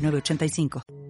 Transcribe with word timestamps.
906985. 0.00 1.09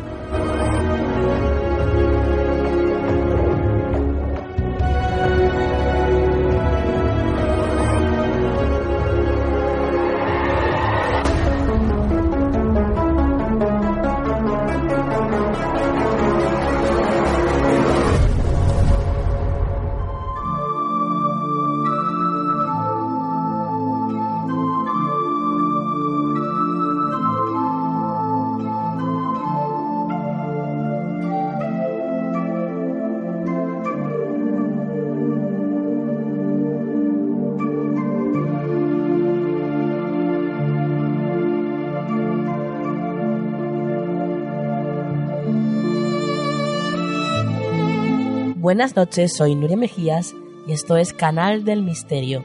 Buenas 48.71 48.95
noches, 48.95 49.35
soy 49.35 49.53
Nuria 49.53 49.75
Mejías 49.75 50.33
y 50.65 50.71
esto 50.71 50.95
es 50.95 51.11
Canal 51.11 51.65
del 51.65 51.83
Misterio. 51.83 52.41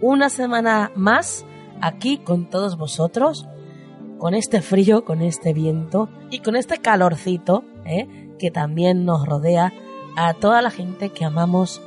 Una 0.00 0.28
semana 0.28 0.90
más 0.96 1.46
aquí 1.80 2.18
con 2.18 2.50
todos 2.50 2.76
vosotros, 2.76 3.46
con 4.18 4.34
este 4.34 4.60
frío, 4.60 5.04
con 5.04 5.22
este 5.22 5.52
viento 5.52 6.08
y 6.32 6.40
con 6.40 6.56
este 6.56 6.78
calorcito 6.78 7.62
¿eh? 7.84 8.08
que 8.40 8.50
también 8.50 9.04
nos 9.04 9.24
rodea 9.24 9.72
a 10.16 10.34
toda 10.34 10.62
la 10.62 10.70
gente 10.72 11.10
que 11.10 11.24
amamos 11.24 11.80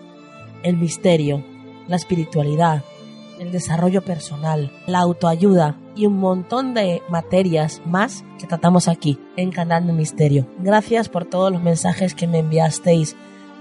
el 0.63 0.77
misterio, 0.77 1.43
la 1.89 1.97
espiritualidad, 1.97 2.81
el 3.41 3.51
desarrollo 3.51 4.01
personal, 4.03 4.71
la 4.87 4.99
autoayuda 4.99 5.77
y 5.97 6.05
un 6.05 6.17
montón 6.17 6.75
de 6.75 7.01
materias 7.09 7.81
más 7.85 8.23
que 8.39 8.47
tratamos 8.47 8.87
aquí 8.87 9.19
en 9.35 9.51
Canal 9.51 9.85
del 9.85 9.97
Misterio. 9.97 10.47
Gracias 10.59 11.09
por 11.09 11.25
todos 11.25 11.51
los 11.51 11.61
mensajes 11.61 12.15
que 12.15 12.25
me 12.25 12.39
enviasteis 12.39 13.17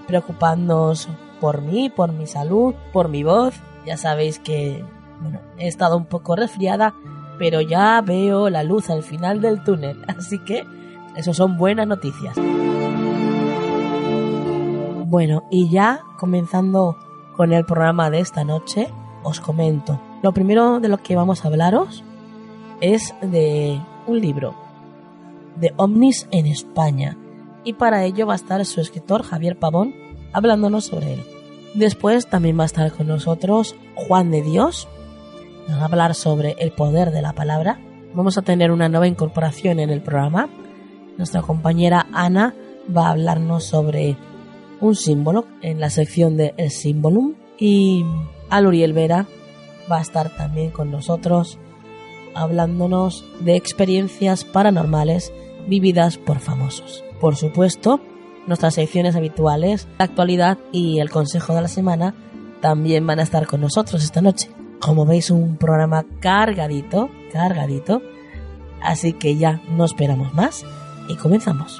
preocupándoos 0.07 1.09
por 1.39 1.61
mí, 1.61 1.89
por 1.89 2.11
mi 2.11 2.27
salud, 2.27 2.73
por 2.93 3.09
mi 3.09 3.23
voz. 3.23 3.55
Ya 3.85 3.97
sabéis 3.97 4.39
que 4.39 4.83
bueno, 5.21 5.39
he 5.57 5.67
estado 5.67 5.97
un 5.97 6.05
poco 6.05 6.35
resfriada, 6.35 6.93
pero 7.37 7.61
ya 7.61 8.01
veo 8.01 8.49
la 8.49 8.63
luz 8.63 8.89
al 8.89 9.03
final 9.03 9.41
del 9.41 9.63
túnel, 9.63 10.03
así 10.07 10.39
que 10.39 10.65
eso 11.15 11.33
son 11.33 11.57
buenas 11.57 11.87
noticias. 11.87 12.35
Bueno, 15.07 15.43
y 15.49 15.69
ya 15.69 16.01
comenzando 16.17 16.97
con 17.37 17.53
el 17.53 17.65
programa 17.65 18.09
de 18.09 18.19
esta 18.19 18.43
noche, 18.43 18.89
os 19.23 19.39
comento. 19.39 19.99
Lo 20.21 20.33
primero 20.33 20.79
de 20.79 20.89
lo 20.89 20.97
que 20.97 21.15
vamos 21.15 21.43
a 21.45 21.47
hablaros 21.47 22.03
es 22.81 23.13
de 23.21 23.79
un 24.07 24.19
libro, 24.19 24.55
de 25.55 25.73
Omnis 25.77 26.27
en 26.31 26.47
España, 26.47 27.17
y 27.65 27.73
para 27.73 28.05
ello 28.05 28.27
va 28.27 28.33
a 28.33 28.37
estar 28.37 28.63
su 28.65 28.79
escritor 28.79 29.23
Javier 29.23 29.57
Pavón 29.57 29.93
hablándonos 30.31 30.85
sobre 30.85 31.13
él. 31.13 31.23
Después 31.73 32.27
también 32.27 32.57
va 32.57 32.63
a 32.63 32.67
estar 32.67 32.91
con 32.93 33.07
nosotros 33.07 33.75
Juan 33.95 34.31
de 34.31 34.41
Dios, 34.41 34.87
nos 35.67 35.79
va 35.79 35.81
a 35.81 35.85
hablar 35.85 36.15
sobre 36.15 36.55
el 36.59 36.71
poder 36.71 37.11
de 37.11 37.21
la 37.21 37.33
palabra. 37.33 37.79
Vamos 38.13 38.37
a 38.37 38.43
tener 38.43 38.71
una 38.71 38.87
nueva 38.87 39.07
incorporación 39.07 39.79
en 39.79 39.89
el 39.89 40.01
programa. 40.01 40.47
Nuestra 41.17 41.41
compañera 41.41 42.07
Ana 42.13 42.53
va 42.95 43.07
a 43.07 43.11
hablarnos 43.11 43.63
sobre 43.63 44.15
un 44.79 44.95
símbolo 44.95 45.45
en 45.61 45.79
la 45.79 45.89
sección 45.89 46.37
de 46.37 46.53
El 46.57 46.69
Símbolum 46.69 47.33
y 47.57 48.05
Aluriel 48.49 48.93
Vera 48.93 49.25
va 49.91 49.97
a 49.97 50.01
estar 50.01 50.29
también 50.35 50.71
con 50.71 50.91
nosotros 50.91 51.57
hablándonos 52.33 53.25
de 53.39 53.55
experiencias 53.55 54.43
paranormales 54.43 55.33
vividas 55.67 56.17
por 56.17 56.39
famosos. 56.39 57.03
Por 57.25 57.37
supuesto, 57.37 58.01
nuestras 58.45 58.75
secciones 58.75 59.15
habituales, 59.15 59.87
la 59.97 60.05
actualidad 60.05 60.59
y 60.71 60.99
el 60.99 61.09
consejo 61.09 61.55
de 61.55 61.63
la 61.63 61.67
semana 61.67 62.13
también 62.61 63.07
van 63.07 63.17
a 63.17 63.23
estar 63.23 63.47
con 63.47 63.61
nosotros 63.61 64.03
esta 64.03 64.21
noche. 64.21 64.51
Como 64.79 65.07
veis, 65.07 65.31
un 65.31 65.57
programa 65.57 66.05
cargadito, 66.19 67.09
cargadito. 67.33 68.03
Así 68.79 69.13
que 69.13 69.37
ya 69.37 69.59
no 69.71 69.85
esperamos 69.85 70.35
más 70.35 70.65
y 71.09 71.15
comenzamos. 71.15 71.79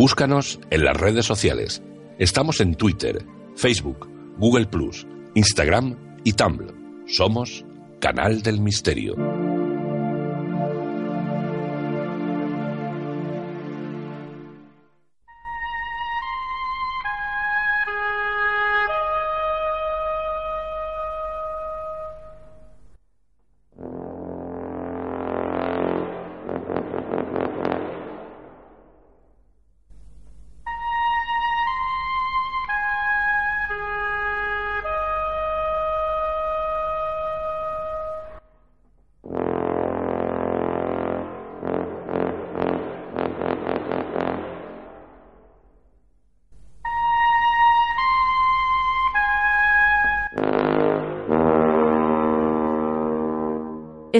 Búscanos 0.00 0.58
en 0.70 0.82
las 0.82 0.96
redes 0.96 1.26
sociales. 1.26 1.82
Estamos 2.18 2.62
en 2.62 2.74
Twitter, 2.74 3.22
Facebook, 3.54 4.08
Google 4.38 4.64
Instagram 5.34 5.94
y 6.24 6.32
Tumblr. 6.32 6.74
Somos 7.06 7.66
Canal 8.00 8.40
del 8.40 8.62
Misterio. 8.62 9.14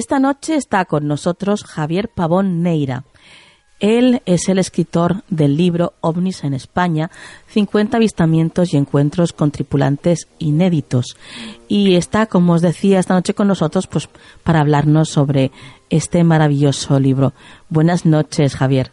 Esta 0.01 0.17
noche 0.17 0.55
está 0.55 0.85
con 0.85 1.07
nosotros 1.07 1.63
Javier 1.63 2.09
Pavón 2.09 2.63
Neira. 2.63 3.03
Él 3.79 4.23
es 4.25 4.49
el 4.49 4.57
escritor 4.57 5.17
del 5.29 5.55
libro 5.55 5.93
OVNIS 6.01 6.43
en 6.43 6.55
España, 6.55 7.11
50 7.49 7.97
avistamientos 7.97 8.73
y 8.73 8.77
encuentros 8.77 9.31
con 9.31 9.51
tripulantes 9.51 10.27
inéditos. 10.39 11.19
Y 11.67 11.97
está, 11.97 12.25
como 12.25 12.53
os 12.53 12.63
decía, 12.63 12.97
esta 12.97 13.13
noche 13.13 13.35
con 13.35 13.47
nosotros 13.47 13.85
pues, 13.85 14.09
para 14.43 14.61
hablarnos 14.61 15.09
sobre 15.09 15.51
este 15.91 16.23
maravilloso 16.23 16.99
libro. 16.99 17.33
Buenas 17.69 18.03
noches, 18.03 18.55
Javier. 18.55 18.87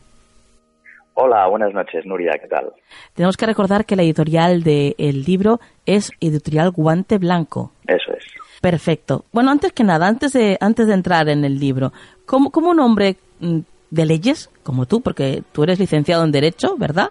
Hola, 1.14 1.49
buenas 1.49 1.72
noches, 1.72 2.04
Nuria, 2.04 2.32
¿qué 2.38 2.49
tal? 2.49 2.70
Tenemos 3.14 3.38
que 3.38 3.46
recordar 3.46 3.87
que 3.87 3.96
la 3.96 4.02
editorial 4.02 4.62
del 4.62 5.25
libro 5.25 5.58
es 5.87 6.12
Editorial 6.20 6.70
Guante 6.70 7.16
Blanco. 7.16 7.72
Eso 7.87 8.12
es. 8.12 8.25
Perfecto. 8.60 9.25
Bueno, 9.32 9.50
antes 9.50 9.72
que 9.72 9.84
nada, 9.84 10.06
antes 10.08 10.32
de, 10.32 10.56
antes 10.60 10.87
de 10.87 10.94
entrar 10.94 11.28
en 11.28 11.44
el 11.44 11.58
libro, 11.58 11.93
¿cómo, 12.26 12.50
cómo 12.50 12.70
un 12.70 12.81
hombre 12.81 13.16
mm, 13.40 13.60
de 13.90 14.06
leyes, 14.06 14.50
como 14.62 14.87
tú, 14.87 15.00
porque 15.00 15.43
tú 15.52 15.62
eres 15.62 15.78
licenciado 15.78 16.25
en 16.25 16.32
Derecho, 16.32 16.76
¿verdad? 16.76 17.10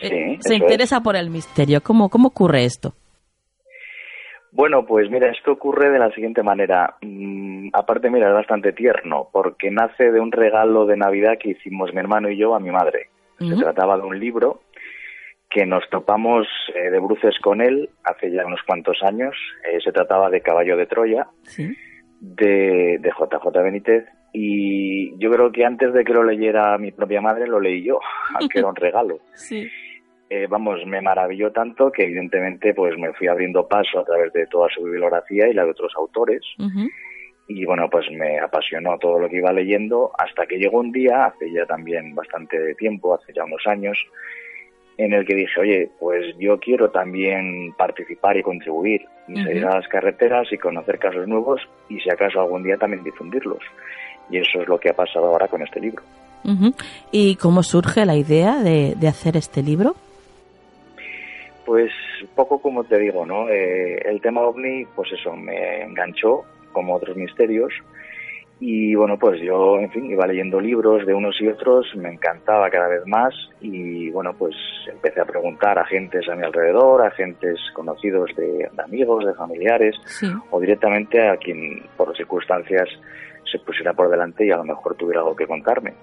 Sí, 0.00 0.06
eh, 0.06 0.38
se 0.40 0.54
interesa 0.54 1.00
por 1.00 1.16
el 1.16 1.30
misterio. 1.30 1.80
¿Cómo, 1.82 2.08
¿Cómo 2.08 2.28
ocurre 2.28 2.64
esto? 2.64 2.94
Bueno, 4.52 4.86
pues 4.86 5.10
mira, 5.10 5.30
esto 5.30 5.52
ocurre 5.52 5.90
de 5.90 5.98
la 5.98 6.12
siguiente 6.12 6.44
manera. 6.44 6.94
Mm, 7.02 7.70
aparte, 7.72 8.08
mira, 8.08 8.28
es 8.28 8.34
bastante 8.34 8.72
tierno, 8.72 9.28
porque 9.32 9.70
nace 9.70 10.12
de 10.12 10.20
un 10.20 10.30
regalo 10.30 10.86
de 10.86 10.96
Navidad 10.96 11.38
que 11.40 11.50
hicimos 11.50 11.92
mi 11.92 11.98
hermano 11.98 12.30
y 12.30 12.36
yo 12.36 12.54
a 12.54 12.60
mi 12.60 12.70
madre. 12.70 13.08
Se 13.36 13.56
trataba 13.56 13.96
de 13.96 14.04
un 14.04 14.18
libro 14.18 14.60
que 15.54 15.64
nos 15.64 15.88
topamos 15.88 16.48
eh, 16.74 16.90
de 16.90 16.98
bruces 16.98 17.38
con 17.40 17.60
él 17.60 17.88
hace 18.02 18.28
ya 18.32 18.44
unos 18.44 18.60
cuantos 18.66 19.00
años. 19.04 19.36
Eh, 19.70 19.78
se 19.82 19.92
trataba 19.92 20.28
de 20.28 20.40
Caballo 20.40 20.76
de 20.76 20.86
Troya, 20.86 21.28
de, 22.20 22.98
de 23.00 23.10
JJ 23.10 23.62
Benítez, 23.62 24.04
y 24.32 25.16
yo 25.16 25.30
creo 25.30 25.52
que 25.52 25.64
antes 25.64 25.94
de 25.94 26.02
que 26.02 26.12
lo 26.12 26.24
leyera 26.24 26.76
mi 26.76 26.90
propia 26.90 27.20
madre 27.20 27.46
lo 27.46 27.60
leí 27.60 27.84
yo, 27.84 28.00
aunque 28.40 28.58
era 28.58 28.68
un 28.68 28.76
regalo. 28.76 29.20
Sí. 29.34 29.68
Eh, 30.30 30.46
vamos, 30.48 30.80
me 30.86 31.00
maravilló 31.00 31.52
tanto 31.52 31.92
que 31.92 32.02
evidentemente 32.02 32.74
pues 32.74 32.98
me 32.98 33.12
fui 33.12 33.28
abriendo 33.28 33.68
paso 33.68 34.00
a 34.00 34.04
través 34.04 34.32
de 34.32 34.46
toda 34.46 34.68
su 34.74 34.82
bibliografía 34.82 35.46
y 35.46 35.52
la 35.52 35.64
de 35.64 35.70
otros 35.70 35.92
autores. 35.96 36.40
Y 37.46 37.64
bueno, 37.66 37.88
pues 37.90 38.06
me 38.10 38.40
apasionó 38.40 38.98
todo 38.98 39.20
lo 39.20 39.28
que 39.28 39.36
iba 39.36 39.52
leyendo 39.52 40.10
hasta 40.18 40.46
que 40.46 40.56
llegó 40.56 40.80
un 40.80 40.90
día, 40.90 41.26
hace 41.26 41.52
ya 41.52 41.66
también 41.66 42.14
bastante 42.14 42.74
tiempo, 42.76 43.14
hace 43.14 43.34
ya 43.34 43.44
unos 43.44 43.64
años, 43.66 43.98
en 44.96 45.12
el 45.12 45.26
que 45.26 45.34
dije, 45.34 45.60
oye, 45.60 45.90
pues 45.98 46.36
yo 46.38 46.58
quiero 46.58 46.90
también 46.90 47.72
participar 47.76 48.36
y 48.36 48.42
contribuir, 48.42 49.06
y 49.26 49.36
salir 49.36 49.64
a 49.64 49.76
las 49.76 49.88
carreteras 49.88 50.52
y 50.52 50.58
conocer 50.58 50.98
casos 50.98 51.26
nuevos 51.26 51.60
y 51.88 51.98
si 52.00 52.10
acaso 52.10 52.40
algún 52.40 52.62
día 52.62 52.76
también 52.76 53.02
difundirlos. 53.02 53.62
Y 54.30 54.38
eso 54.38 54.62
es 54.62 54.68
lo 54.68 54.78
que 54.78 54.90
ha 54.90 54.94
pasado 54.94 55.26
ahora 55.26 55.48
con 55.48 55.62
este 55.62 55.80
libro. 55.80 56.02
¿Y 57.10 57.36
cómo 57.36 57.62
surge 57.62 58.04
la 58.04 58.16
idea 58.16 58.56
de, 58.56 58.96
hacer 59.08 59.36
este 59.36 59.62
libro? 59.62 59.94
Pues 61.64 61.90
poco 62.34 62.60
como 62.60 62.84
te 62.84 62.98
digo, 62.98 63.24
¿no? 63.24 63.48
Eh, 63.48 63.96
el 64.04 64.20
tema 64.20 64.42
ovni, 64.42 64.84
pues 64.94 65.10
eso, 65.12 65.34
me 65.34 65.82
enganchó 65.82 66.44
como 66.72 66.94
otros 66.94 67.16
misterios. 67.16 67.72
Y 68.60 68.94
bueno, 68.94 69.18
pues 69.18 69.40
yo, 69.42 69.78
en 69.78 69.90
fin, 69.90 70.06
iba 70.06 70.26
leyendo 70.26 70.60
libros 70.60 71.04
de 71.04 71.12
unos 71.12 71.40
y 71.40 71.48
otros, 71.48 71.86
me 71.96 72.12
encantaba 72.12 72.70
cada 72.70 72.88
vez 72.88 73.02
más 73.06 73.34
y 73.60 74.10
bueno, 74.10 74.32
pues 74.38 74.54
empecé 74.86 75.20
a 75.20 75.24
preguntar 75.24 75.78
a 75.78 75.84
gentes 75.84 76.28
a 76.28 76.36
mi 76.36 76.44
alrededor, 76.44 77.04
a 77.04 77.10
gentes 77.10 77.58
conocidos 77.74 78.30
de, 78.36 78.70
amigos, 78.82 79.24
de 79.24 79.34
familiares 79.34 79.96
o 80.50 80.60
directamente 80.60 81.28
a 81.28 81.36
quien 81.36 81.84
por 81.96 82.16
circunstancias 82.16 82.88
se 83.50 83.58
pusiera 83.58 83.92
por 83.92 84.08
delante 84.08 84.46
y 84.46 84.50
a 84.50 84.56
lo 84.56 84.64
mejor 84.64 84.94
tuviera 84.96 85.20
algo 85.20 85.36
que 85.36 85.46
contarme. 85.46 85.94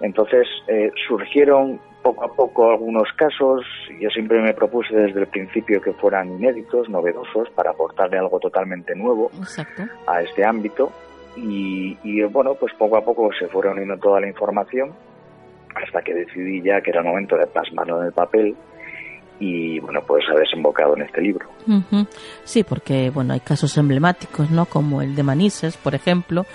Entonces 0.00 0.46
eh, 0.68 0.90
surgieron 1.06 1.78
poco 2.04 2.24
a 2.24 2.34
poco 2.34 2.70
algunos 2.70 3.08
casos, 3.16 3.64
yo 3.98 4.10
siempre 4.10 4.40
me 4.42 4.52
propuse 4.52 4.94
desde 4.94 5.20
el 5.20 5.26
principio 5.26 5.80
que 5.80 5.94
fueran 5.94 6.30
inéditos, 6.32 6.88
novedosos, 6.90 7.48
para 7.54 7.70
aportarle 7.70 8.18
algo 8.18 8.38
totalmente 8.38 8.94
nuevo 8.94 9.30
a 10.06 10.20
este 10.20 10.44
ámbito. 10.44 10.92
Y, 11.36 11.96
y, 12.04 12.22
bueno, 12.24 12.54
pues 12.54 12.72
poco 12.74 12.96
a 12.96 13.04
poco 13.04 13.30
se 13.38 13.48
fue 13.48 13.64
reuniendo 13.64 13.96
toda 13.98 14.20
la 14.20 14.28
información 14.28 14.92
hasta 15.74 16.02
que 16.02 16.14
decidí 16.14 16.62
ya 16.62 16.80
que 16.80 16.90
era 16.90 17.00
el 17.00 17.06
momento 17.06 17.36
de 17.36 17.46
plasmarlo 17.46 18.00
en 18.00 18.06
el 18.06 18.12
papel 18.12 18.54
y 19.40 19.80
bueno, 19.80 20.00
pues 20.06 20.24
ha 20.30 20.38
desembocado 20.38 20.96
en 20.96 21.02
este 21.02 21.20
libro. 21.20 21.48
Sí, 22.44 22.62
porque 22.62 23.10
bueno, 23.10 23.34
hay 23.34 23.40
casos 23.40 23.76
emblemáticos, 23.76 24.50
¿no? 24.50 24.66
Como 24.66 25.02
el 25.02 25.16
de 25.16 25.22
Manises, 25.22 25.76
por 25.76 25.94
ejemplo, 25.94 26.46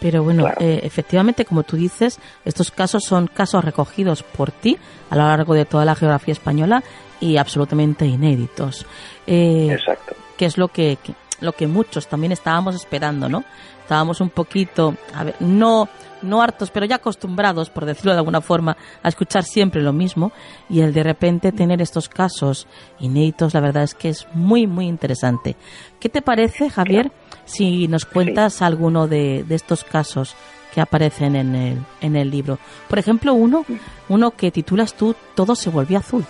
pero 0.00 0.22
bueno, 0.22 0.48
eh, 0.58 0.80
efectivamente, 0.82 1.44
como 1.44 1.62
tú 1.62 1.76
dices, 1.76 2.18
estos 2.44 2.70
casos 2.70 3.04
son 3.04 3.26
casos 3.26 3.64
recogidos 3.64 4.22
por 4.22 4.50
ti 4.50 4.78
a 5.10 5.16
lo 5.16 5.22
largo 5.22 5.54
de 5.54 5.64
toda 5.64 5.84
la 5.84 5.94
geografía 5.94 6.32
española 6.32 6.82
y 7.20 7.36
absolutamente 7.36 8.06
inéditos. 8.06 8.86
Eh, 9.26 9.68
Exacto. 9.70 10.14
Que 10.36 10.46
es 10.46 10.58
lo 10.58 10.68
que, 10.68 10.98
lo 11.42 11.52
que 11.52 11.66
muchos 11.66 12.06
también 12.06 12.32
estábamos 12.32 12.74
esperando, 12.74 13.28
¿no? 13.28 13.44
Estábamos 13.82 14.20
un 14.20 14.30
poquito, 14.30 14.94
a 15.14 15.24
ver, 15.24 15.36
no 15.40 15.88
no 16.22 16.40
hartos, 16.40 16.70
pero 16.70 16.86
ya 16.86 16.96
acostumbrados, 16.96 17.70
por 17.70 17.84
decirlo 17.84 18.12
de 18.12 18.18
alguna 18.18 18.40
forma, 18.40 18.76
a 19.02 19.08
escuchar 19.08 19.44
siempre 19.44 19.82
lo 19.82 19.92
mismo 19.92 20.32
y 20.68 20.80
el 20.80 20.92
de 20.92 21.02
repente 21.02 21.52
tener 21.52 21.82
estos 21.82 22.08
casos 22.08 22.66
inéditos, 23.00 23.54
la 23.54 23.60
verdad 23.60 23.82
es 23.82 23.94
que 23.94 24.08
es 24.08 24.26
muy, 24.32 24.66
muy 24.66 24.86
interesante. 24.86 25.56
¿Qué 26.00 26.08
te 26.08 26.22
parece, 26.22 26.70
Javier, 26.70 27.12
si 27.44 27.88
nos 27.88 28.04
cuentas 28.04 28.62
alguno 28.62 29.08
de, 29.08 29.44
estos 29.50 29.84
casos 29.84 30.34
que 30.74 30.80
aparecen 30.80 31.36
en 31.36 31.54
el, 31.54 31.78
en 32.00 32.16
el 32.16 32.30
libro? 32.30 32.58
Por 32.88 32.98
ejemplo, 32.98 33.34
uno, 33.34 33.64
uno 34.08 34.30
que 34.30 34.50
titulas 34.50 34.94
tú 34.94 35.14
Todo 35.34 35.54
se 35.54 35.70
volvió 35.70 35.98
azul. 35.98 36.24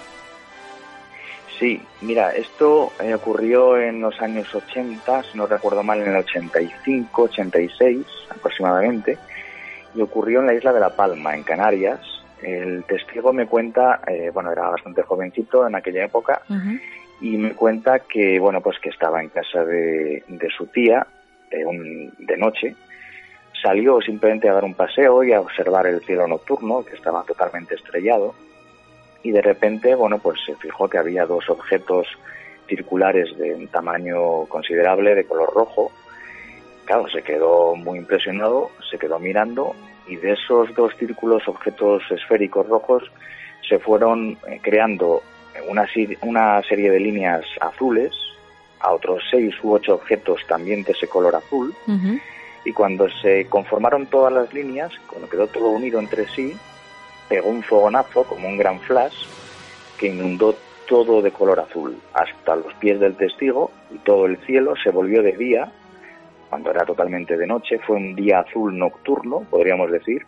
Sí, 1.63 1.81
mira, 2.01 2.33
esto 2.33 2.91
eh, 3.01 3.15
ocurrió 3.15 3.81
en 3.81 4.01
los 4.01 4.21
años 4.21 4.53
80, 4.53 5.23
si 5.23 5.39
no 5.39 5.47
recuerdo 5.47 5.85
mal, 5.85 6.01
en 6.03 6.09
el 6.09 6.17
85, 6.17 7.23
86 7.23 8.05
aproximadamente 8.31 9.17
y 9.95 10.01
ocurrió 10.01 10.41
en 10.41 10.49
la 10.49 10.55
isla 10.55 10.73
de 10.73 10.81
La 10.81 10.97
Palma, 10.97 11.37
en 11.37 11.45
Canarias. 11.45 12.01
El 12.43 12.83
testigo 12.83 13.33
me 13.33 13.47
cuenta, 13.47 14.01
eh, 14.09 14.33
bueno, 14.35 14.51
era 14.51 14.71
bastante 14.71 15.03
jovencito 15.03 15.65
en 15.65 15.77
aquella 15.77 16.05
época, 16.05 16.43
y 17.21 17.37
me 17.37 17.53
cuenta 17.53 18.01
que, 18.01 18.41
bueno, 18.41 18.61
pues 18.61 18.81
que 18.81 18.89
estaba 18.89 19.23
en 19.23 19.29
casa 19.29 19.65
de, 19.65 20.25
su 20.57 20.67
tía 20.67 21.07
de 21.49 22.37
noche, 22.39 22.75
salió 23.63 24.01
simplemente 24.01 24.49
a 24.49 24.55
dar 24.55 24.65
un 24.65 24.75
paseo 24.75 25.23
y 25.23 25.33
a 25.33 25.41
observar 25.41 25.87
el 25.87 26.01
cielo 26.01 26.27
nocturno, 26.27 26.85
que 26.85 26.97
estaba 26.97 27.23
totalmente 27.23 27.77
estrellado, 27.77 28.35
y 29.23 29.31
de 29.31 29.43
repente, 29.43 29.95
bueno, 29.95 30.19
pues 30.19 30.41
se 30.45 30.57
fijó 30.57 30.89
que 30.89 30.99
había 30.99 31.27
dos 31.27 31.49
objetos 31.49 32.07
circulares 32.69 33.37
de 33.39 33.55
un 33.55 33.69
tamaño 33.69 34.47
considerable, 34.47 35.15
de 35.15 35.25
color 35.25 35.53
rojo, 35.55 35.93
claro, 36.85 37.09
se 37.09 37.23
quedó 37.23 37.75
muy 37.75 37.99
impresionado, 37.99 38.71
se 38.91 38.99
quedó 38.99 39.19
mirando 39.19 39.75
y 40.07 40.17
de 40.17 40.33
esos 40.33 40.75
dos 40.75 40.93
círculos, 40.99 41.47
objetos 41.49 42.03
esféricos 42.11 42.67
rojos, 42.69 43.11
se 43.69 43.79
fueron 43.79 44.37
eh, 44.49 44.59
creando 44.61 45.23
una, 45.69 45.87
una 46.23 46.63
serie 46.63 46.91
de 46.91 47.01
líneas 47.01 47.45
azules 47.61 48.13
a 48.81 48.93
otros 48.93 49.23
seis 49.31 49.55
u 49.63 49.73
ocho 49.73 49.95
objetos 49.95 50.41
también 50.49 50.83
de 50.83 50.93
ese 50.93 51.07
color 51.07 51.37
azul. 51.37 51.75
Y 52.65 52.73
cuando 52.73 53.09
se 53.09 53.47
conformaron 53.47 54.07
todas 54.07 54.33
las 54.33 54.53
líneas, 54.53 54.93
cuando 55.07 55.29
quedó 55.29 55.47
todo 55.47 55.71
unido 55.71 55.99
entre 55.99 56.29
sí, 56.29 56.57
pegó 57.33 57.49
un 57.49 57.63
fogonazo 57.63 58.25
como 58.25 58.47
un 58.47 58.59
gran 58.59 58.79
flash 58.81 59.25
que 59.99 60.09
inundó 60.09 60.55
todo 60.87 61.23
de 61.23 61.31
color 61.31 61.61
azul 61.61 61.97
hasta 62.13 62.57
los 62.57 62.75
pies 62.75 63.01
del 63.01 63.17
testigo 63.17 63.71
y 63.91 63.97
todo 64.01 64.27
el 64.27 64.37
cielo 64.45 64.75
se 64.77 64.91
volvió 64.91 65.23
de 65.23 65.33
día 65.33 65.73
cuando 66.51 66.71
era 66.71 66.85
totalmente 66.85 67.39
de 67.39 67.47
noche, 67.47 67.79
fue 67.79 67.97
un 67.97 68.15
día 68.15 68.41
azul 68.41 68.77
nocturno, 68.77 69.47
podríamos 69.49 69.91
decir, 69.91 70.27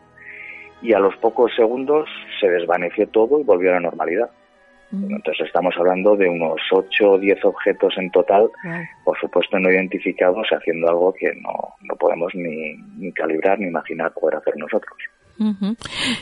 y 0.81 0.95
a 0.95 0.99
los 0.99 1.15
pocos 1.19 1.55
segundos 1.55 2.09
se 2.41 2.49
desvaneció 2.49 3.07
todo 3.09 3.39
y 3.39 3.43
volvió 3.43 3.69
a 3.69 3.75
la 3.75 3.81
normalidad. 3.81 4.31
Entonces 4.91 5.47
estamos 5.47 5.75
hablando 5.77 6.17
de 6.17 6.29
unos 6.29 6.61
8 6.71 7.11
o 7.11 7.19
10 7.19 7.45
objetos 7.45 7.99
en 7.99 8.11
total, 8.11 8.49
por 9.05 9.19
supuesto 9.19 9.59
no 9.59 9.71
identificados, 9.71 10.47
haciendo 10.51 10.89
algo 10.89 11.13
que 11.13 11.35
no, 11.35 11.75
no 11.83 11.97
podemos 11.97 12.35
ni, 12.35 12.77
ni 12.97 13.13
calibrar 13.13 13.59
ni 13.59 13.67
imaginar 13.67 14.15
poder 14.15 14.37
hacer 14.37 14.57
nosotros. 14.57 14.97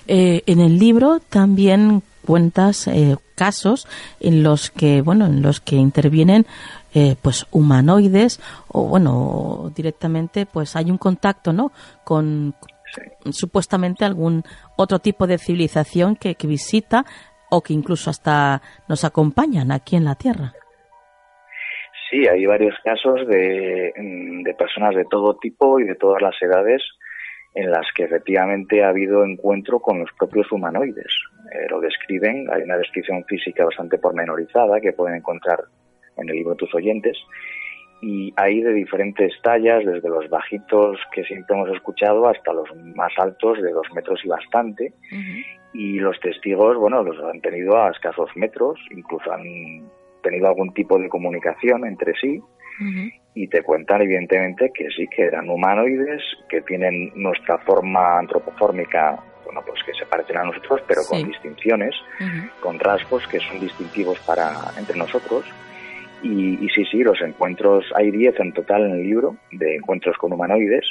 Eh, 0.09 0.43
en 0.47 0.61
el 0.61 0.79
libro 0.79 1.21
también 1.21 2.03
cuentas 2.25 2.89
eh, 2.89 3.17
casos 3.35 3.87
en 4.21 4.43
los 4.43 4.71
que 4.71 5.03
bueno 5.03 5.27
en 5.27 5.43
los 5.43 5.61
que 5.61 5.77
intervienen 5.77 6.47
eh, 6.95 7.17
pues 7.21 7.47
humanoides 7.51 8.41
o 8.69 8.85
bueno 8.89 9.73
directamente 9.75 10.47
pues 10.47 10.77
hay 10.77 10.91
un 10.91 10.99
contacto 10.99 11.53
no 11.53 11.73
con 12.05 12.55
supuestamente 13.31 14.05
algún 14.05 14.45
otro 14.77 14.99
tipo 14.99 15.27
de 15.27 15.39
civilización 15.39 16.17
que, 16.17 16.35
que 16.35 16.47
visita 16.47 17.05
o 17.51 17.61
que 17.63 17.75
incluso 17.75 18.11
hasta 18.11 18.63
nos 18.89 19.05
acompañan 19.05 19.73
aquí 19.73 19.97
en 19.97 20.05
la 20.05 20.15
tierra. 20.15 20.53
Sí, 22.11 22.27
hay 22.27 22.45
varios 22.47 22.75
casos 22.85 23.27
de, 23.27 23.93
de 24.45 24.55
personas 24.55 24.95
de 24.95 25.05
todo 25.07 25.37
tipo 25.37 25.81
y 25.81 25.85
de 25.85 25.95
todas 25.95 26.21
las 26.21 26.35
edades 26.43 26.83
en 27.55 27.71
las 27.71 27.87
que 27.95 28.05
efectivamente 28.05 28.83
ha 28.83 28.89
habido 28.89 29.25
encuentro 29.25 29.81
con 29.81 30.01
los 30.01 30.11
propios 30.19 30.51
humanoides. 30.53 31.13
Eh, 31.53 31.67
lo 31.71 31.81
describen, 31.81 32.49
hay 32.51 32.63
una 32.63 32.79
descripción 32.79 33.25
física 33.25 33.65
bastante 33.65 33.99
pormenorizada 33.99 34.81
que 34.81 34.93
pueden 34.93 35.17
encontrar 35.17 35.65
en 36.17 36.29
el 36.29 36.37
libro 36.37 36.55
Tus 36.55 36.75
oyentes, 36.75 37.17
y 38.01 38.33
hay 38.37 38.61
de 38.63 38.73
diferentes 38.73 39.33
tallas, 39.43 39.85
desde 39.85 40.09
los 40.09 40.29
bajitos 40.29 40.99
que 41.13 41.23
siempre 41.25 41.55
hemos 41.55 41.71
escuchado 41.71 42.27
hasta 42.27 42.53
los 42.53 42.69
más 42.97 43.13
altos 43.17 43.63
de 43.63 43.71
dos 43.71 43.87
metros 43.95 44.21
y 44.25 44.29
bastante, 44.29 44.93
y 45.73 46.01
los 46.01 46.19
testigos, 46.21 46.77
bueno, 46.77 47.03
los 47.03 47.17
han 47.23 47.41
tenido 47.41 47.81
a 47.81 47.91
escasos 47.91 48.29
metros, 48.35 48.81
incluso 48.91 49.33
han 49.33 49.89
tenido 50.23 50.49
algún 50.49 50.73
tipo 50.73 50.99
de 50.99 51.09
comunicación 51.09 51.87
entre 51.87 52.15
sí, 52.21 52.41
y 53.35 53.49
te 53.49 53.63
cuentan 53.63 54.03
evidentemente 54.03 54.71
que 54.75 54.89
sí, 54.91 55.07
que 55.09 55.23
eran 55.23 55.49
humanoides, 55.49 56.23
que 56.49 56.63
tienen 56.63 57.13
nuestra 57.15 57.59
forma 57.59 58.19
antropofórmica, 58.19 59.19
bueno, 59.45 59.63
pues 59.67 59.83
que 59.85 59.93
se 59.93 60.07
parecen 60.07 60.39
a 60.39 60.45
nosotros, 60.45 60.83
pero 60.87 61.03
con 61.09 61.23
distinciones, 61.23 61.95
con 62.61 62.79
rasgos 62.79 63.27
que 63.29 63.39
son 63.41 63.61
distintivos 63.61 64.19
para 64.21 64.53
entre 64.79 64.97
nosotros. 64.97 65.45
Y, 66.23 66.65
y 66.65 66.69
sí, 66.71 66.85
sí, 66.91 67.03
los 67.03 67.21
encuentros, 67.21 67.85
hay 67.97 68.11
10 68.11 68.41
en 68.41 68.53
total 68.53 68.85
en 68.87 68.93
el 68.93 69.03
libro 69.03 69.37
de 69.51 69.77
encuentros 69.77 70.17
con 70.17 70.33
humanoides, 70.33 70.87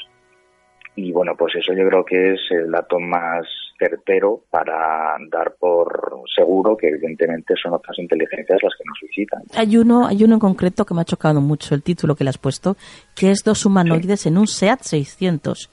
y 0.96 1.12
bueno, 1.12 1.36
pues 1.38 1.56
eso 1.56 1.74
yo 1.74 1.88
creo 1.88 2.04
que 2.04 2.34
es 2.34 2.40
el 2.52 2.70
dato 2.70 3.00
más 3.00 3.46
certero 3.82 4.42
para 4.52 5.18
dar 5.32 5.56
por 5.60 6.22
seguro 6.36 6.78
que 6.78 6.90
evidentemente 6.90 7.56
son 7.62 7.74
otras 7.74 7.98
inteligencias 7.98 8.62
las 8.62 8.74
que 8.78 8.84
nos 8.86 9.00
visitan. 9.02 9.42
Hay 9.56 9.78
uno, 9.78 10.08
hay 10.08 10.24
uno 10.24 10.36
en 10.36 10.40
concreto 10.40 10.86
que 10.86 10.94
me 10.94 11.02
ha 11.02 11.06
chocado 11.06 11.42
mucho 11.42 11.74
el 11.74 11.82
título 11.82 12.16
que 12.16 12.24
le 12.24 12.30
has 12.30 12.38
puesto, 12.38 12.76
que 13.16 13.32
es 13.32 13.44
dos 13.44 13.66
humanoides 13.66 14.28
en 14.28 14.38
un 14.38 14.48
SEAT 14.48 14.82
600. 14.82 15.70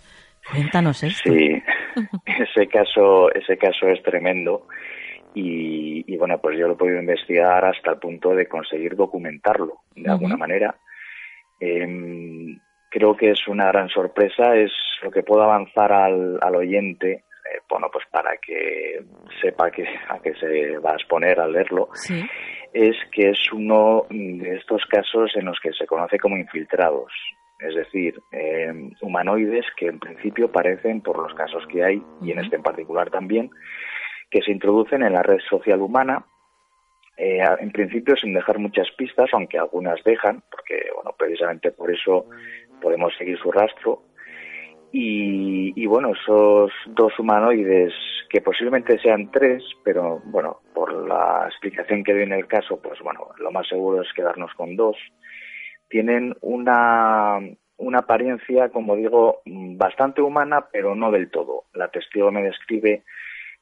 Cuéntanos 0.51 1.03
esto. 1.03 1.31
Sí, 1.31 1.63
ese 2.25 2.67
caso, 2.69 3.31
ese 3.35 3.59
caso 3.59 3.89
es 3.89 4.03
tremendo. 4.03 4.67
Y, 5.35 6.17
bueno, 6.17 6.39
pues 6.39 6.59
yo 6.59 6.67
lo 6.67 6.73
he 6.75 6.77
podido 6.77 6.99
investigar 6.99 7.65
hasta 7.65 7.93
el 7.93 7.99
punto 7.99 8.35
de 8.35 8.49
conseguir 8.49 8.97
documentarlo 8.97 9.83
de 9.95 10.11
alguna 10.11 10.37
manera. 10.37 10.75
Eh, 11.61 12.57
creo 12.91 13.17
que 13.17 13.31
es 13.31 13.47
una 13.47 13.69
gran 13.69 13.89
sorpresa, 13.89 14.57
es 14.57 14.73
lo 15.03 15.13
que 15.13 15.23
puedo 15.23 15.43
avanzar 15.43 15.93
al, 15.93 16.39
al 16.43 16.57
oyente, 16.57 17.23
eh, 17.53 17.61
bueno, 17.69 17.89
pues 17.93 18.05
para 18.11 18.37
que 18.37 19.03
sepa 19.41 19.71
que, 19.71 19.85
a 20.09 20.19
qué 20.21 20.35
se 20.35 20.79
va 20.79 20.93
a 20.93 20.95
exponer 20.95 21.41
al 21.41 21.53
leerlo, 21.53 21.89
es 22.73 22.97
que 23.13 23.31
es 23.31 23.53
uno 23.53 24.07
de 24.11 24.57
estos 24.57 24.85
casos 24.87 25.33
en 25.37 25.47
los 25.47 25.59
que 25.61 25.73
se 25.73 25.87
conoce 25.87 26.19
como 26.19 26.37
infiltrados, 26.37 27.13
es 27.61 27.75
decir, 27.75 28.21
eh, 28.33 28.73
humanoides 29.01 29.67
que 29.77 29.87
en 29.87 29.99
principio 29.99 30.51
parecen, 30.51 31.01
por 31.01 31.19
los 31.19 31.35
casos 31.35 31.65
que 31.67 31.85
hay, 31.85 32.03
y 32.23 32.33
en 32.33 32.41
este 32.41 32.57
en 32.57 32.63
particular 32.63 33.11
también, 33.11 33.51
que 34.31 34.43
se 34.43 34.53
introducen 34.53 35.03
en 35.03 35.15
la 35.15 35.23
red 35.23 35.41
social 35.49 35.81
humana 35.81 36.25
eh, 37.19 37.41
en 37.59 37.73
principio 37.73 38.15
sin 38.17 38.33
dejar 38.33 38.61
muchas 38.61 38.87
pistas, 38.97 39.29
aunque 39.33 39.59
algunas 39.59 40.03
dejan, 40.05 40.45
porque 40.49 40.89
bueno, 40.95 41.13
precisamente 41.19 41.73
por 41.73 41.91
eso 41.91 42.27
podemos 42.81 43.13
seguir 43.19 43.37
su 43.39 43.51
rastro. 43.51 44.05
Y, 44.91 45.87
bueno, 45.87 46.13
esos 46.15 46.73
dos 46.87 47.19
humanoides, 47.19 47.93
que 48.31 48.41
posiblemente 48.41 48.99
sean 48.99 49.31
tres, 49.31 49.63
pero 49.85 50.21
bueno, 50.25 50.61
por 50.75 50.93
la 51.07 51.47
explicación 51.47 52.03
que 52.03 52.15
doy 52.15 52.23
en 52.23 52.33
el 52.33 52.47
caso, 52.47 52.81
pues 52.81 52.99
bueno, 53.01 53.29
lo 53.39 53.51
más 53.51 53.69
seguro 53.69 54.03
es 54.03 54.13
quedarnos 54.15 54.53
con 54.55 54.77
dos, 54.77 54.97
tienen 55.89 56.35
una, 56.41 57.39
una 57.77 57.99
apariencia, 57.99 58.71
como 58.71 58.97
digo, 58.97 59.43
bastante 59.45 60.23
humana, 60.23 60.67
pero 60.73 60.95
no 60.95 61.11
del 61.11 61.31
todo. 61.31 61.65
La 61.75 61.89
testigo 61.89 62.31
me 62.31 62.43
describe 62.43 63.03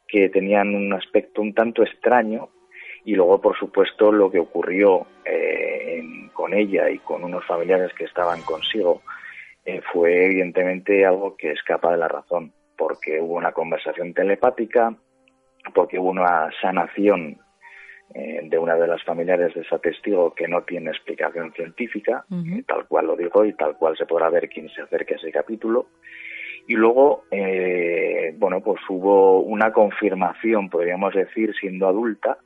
que 0.07 0.29
tenían 0.29 0.75
un 0.75 0.93
aspecto 0.93 1.43
un 1.43 1.55
tanto 1.55 1.83
extraño 1.83 2.51
y 3.05 3.15
luego, 3.15 3.41
por 3.41 3.57
supuesto, 3.57 4.11
lo 4.13 4.31
que 4.31 4.41
ocurrió 4.41 5.07
eh, 5.25 6.03
con 6.33 6.55
ella 6.55 6.91
y 6.91 6.99
con 6.99 7.25
unos 7.25 7.45
familiares 7.47 7.93
que 7.95 8.05
estaban 8.05 8.43
consigo 8.43 9.03
eh, 9.67 9.81
fue 9.93 10.27
evidentemente 10.27 11.05
algo 11.05 11.37
que 11.37 11.51
escapa 11.51 11.91
de 11.91 11.99
la 11.99 12.07
razón, 12.07 12.53
porque 12.79 13.21
hubo 13.21 13.35
una 13.35 13.51
conversación 13.51 14.15
telepática, 14.15 14.95
porque 15.75 15.99
hubo 15.99 16.11
una 16.11 16.49
sanación 16.63 17.41
eh, 18.15 18.43
de 18.45 18.59
una 18.59 18.77
de 18.77 18.87
las 18.87 19.03
familiares 19.03 19.53
de 19.55 19.63
ese 19.63 19.79
testigo 19.81 20.33
que 20.33 20.47
no 20.47 20.63
tiene 20.63 20.91
explicación 20.91 21.53
científica, 21.53 22.25
tal 22.69 22.87
cual 22.87 23.09
lo 23.09 23.17
dijo 23.17 23.45
y 23.45 23.55
tal 23.55 23.77
cual 23.77 23.97
se 23.97 24.07
podrá 24.07 24.31
ver 24.31 24.49
quien 24.49 24.69
se 24.69 24.83
acerque 24.83 25.15
a 25.15 25.17
ese 25.17 25.33
capítulo. 25.33 25.89
Y 26.69 26.75
luego, 26.75 27.25
bueno, 28.39 28.61
pues 28.61 28.81
hubo 28.89 29.41
una 29.41 29.73
confirmación, 29.73 30.71
podríamos 30.71 31.13
decir, 31.15 31.53
siendo 31.61 31.89
adulta, 31.89 32.39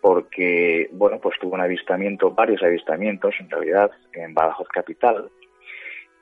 porque, 0.00 0.88
bueno, 0.92 1.18
pues 1.20 1.38
tuvo 1.38 1.54
un 1.54 1.60
avistamiento, 1.60 2.30
varios 2.30 2.62
avistamientos 2.62 3.34
en 3.40 3.50
realidad 3.50 3.90
en 4.14 4.32
Badajoz 4.32 4.68
Capital 4.68 5.30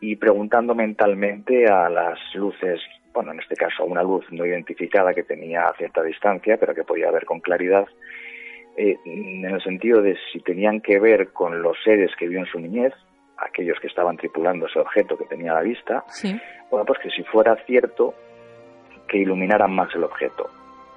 y 0.07 0.17
preguntando 0.17 0.75
mentalmente 0.75 1.67
a 1.67 1.89
las 1.89 2.19
luces, 2.35 2.79
bueno, 3.15 3.33
en 3.33 3.41
este 3.41 3.57
caso 3.57 3.83
a 3.83 3.87
una 3.87 4.03
luz 4.03 4.27
no 4.31 4.45
identificada 4.45 5.15
que 5.15 5.23
tenía 5.23 5.63
a 5.63 5.75
cierta 5.77 6.03
distancia, 6.03 6.59
pero 6.59 6.75
que 6.75 6.85
podía 6.85 7.11
ver 7.11 7.25
con 7.25 7.41
claridad, 7.41 7.87
eh, 8.77 8.97
en 9.07 9.47
el 9.47 9.63
sentido 9.63 10.03
de 10.03 10.17
si 10.31 10.41
tenían 10.41 10.83
que 10.83 11.01
ver 11.01 11.33
con 11.33 11.63
los 11.63 11.77
seres 11.83 12.11
que 12.19 12.29
vio 12.29 12.41
en 12.41 12.47
su 12.47 12.61
niñez, 12.61 12.93
aquellos 13.39 13.81
que 13.81 13.87
estaban 13.87 14.19
tripulando 14.19 14.67
ese 14.67 14.79
objeto 14.79 15.17
que 15.17 15.25
tenía 15.25 15.53
a 15.53 15.57
la 15.57 15.63
vista, 15.63 16.05
bueno, 16.71 16.85
pues 16.85 16.99
que 16.99 17.11
si 17.11 17.23
fuera 17.25 17.57
cierto, 17.65 18.15
que 19.09 19.19
iluminaran 19.19 19.73
más 19.75 19.95
el 19.95 20.05
objeto 20.05 20.51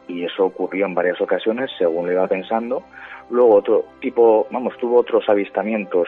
y 0.08 0.24
eso 0.24 0.46
ocurrió 0.46 0.86
en 0.86 0.96
varias 0.96 1.20
ocasiones 1.22 1.70
según 1.78 2.08
lo 2.08 2.14
iba 2.14 2.28
pensando. 2.28 2.84
Luego 3.30 3.56
otro 3.56 3.86
tipo, 4.00 4.48
vamos, 4.52 4.78
tuvo 4.78 5.00
otros 5.00 5.28
avistamientos, 5.28 6.08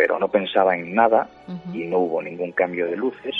pero 0.00 0.18
no 0.18 0.28
pensaba 0.28 0.74
en 0.74 0.94
nada 0.94 1.28
y 1.74 1.84
no 1.84 1.98
hubo 1.98 2.22
ningún 2.22 2.52
cambio 2.52 2.86
de 2.86 2.96
luces. 2.96 3.34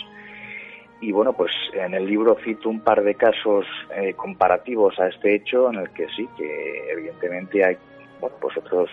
Y 1.01 1.11
bueno, 1.11 1.33
pues 1.33 1.53
en 1.73 1.95
el 1.95 2.05
libro 2.05 2.37
cito 2.45 2.69
un 2.69 2.81
par 2.81 3.03
de 3.03 3.15
casos 3.15 3.65
eh, 3.97 4.13
comparativos 4.13 5.01
a 5.01 5.09
este 5.09 5.37
hecho 5.37 5.71
en 5.73 5.77
el 5.77 5.89
que 5.93 6.07
sí, 6.15 6.29
que 6.37 6.93
evidentemente 6.93 7.65
hay 7.65 7.79
bueno, 8.21 8.37
pues 8.43 8.59
otros 8.59 8.91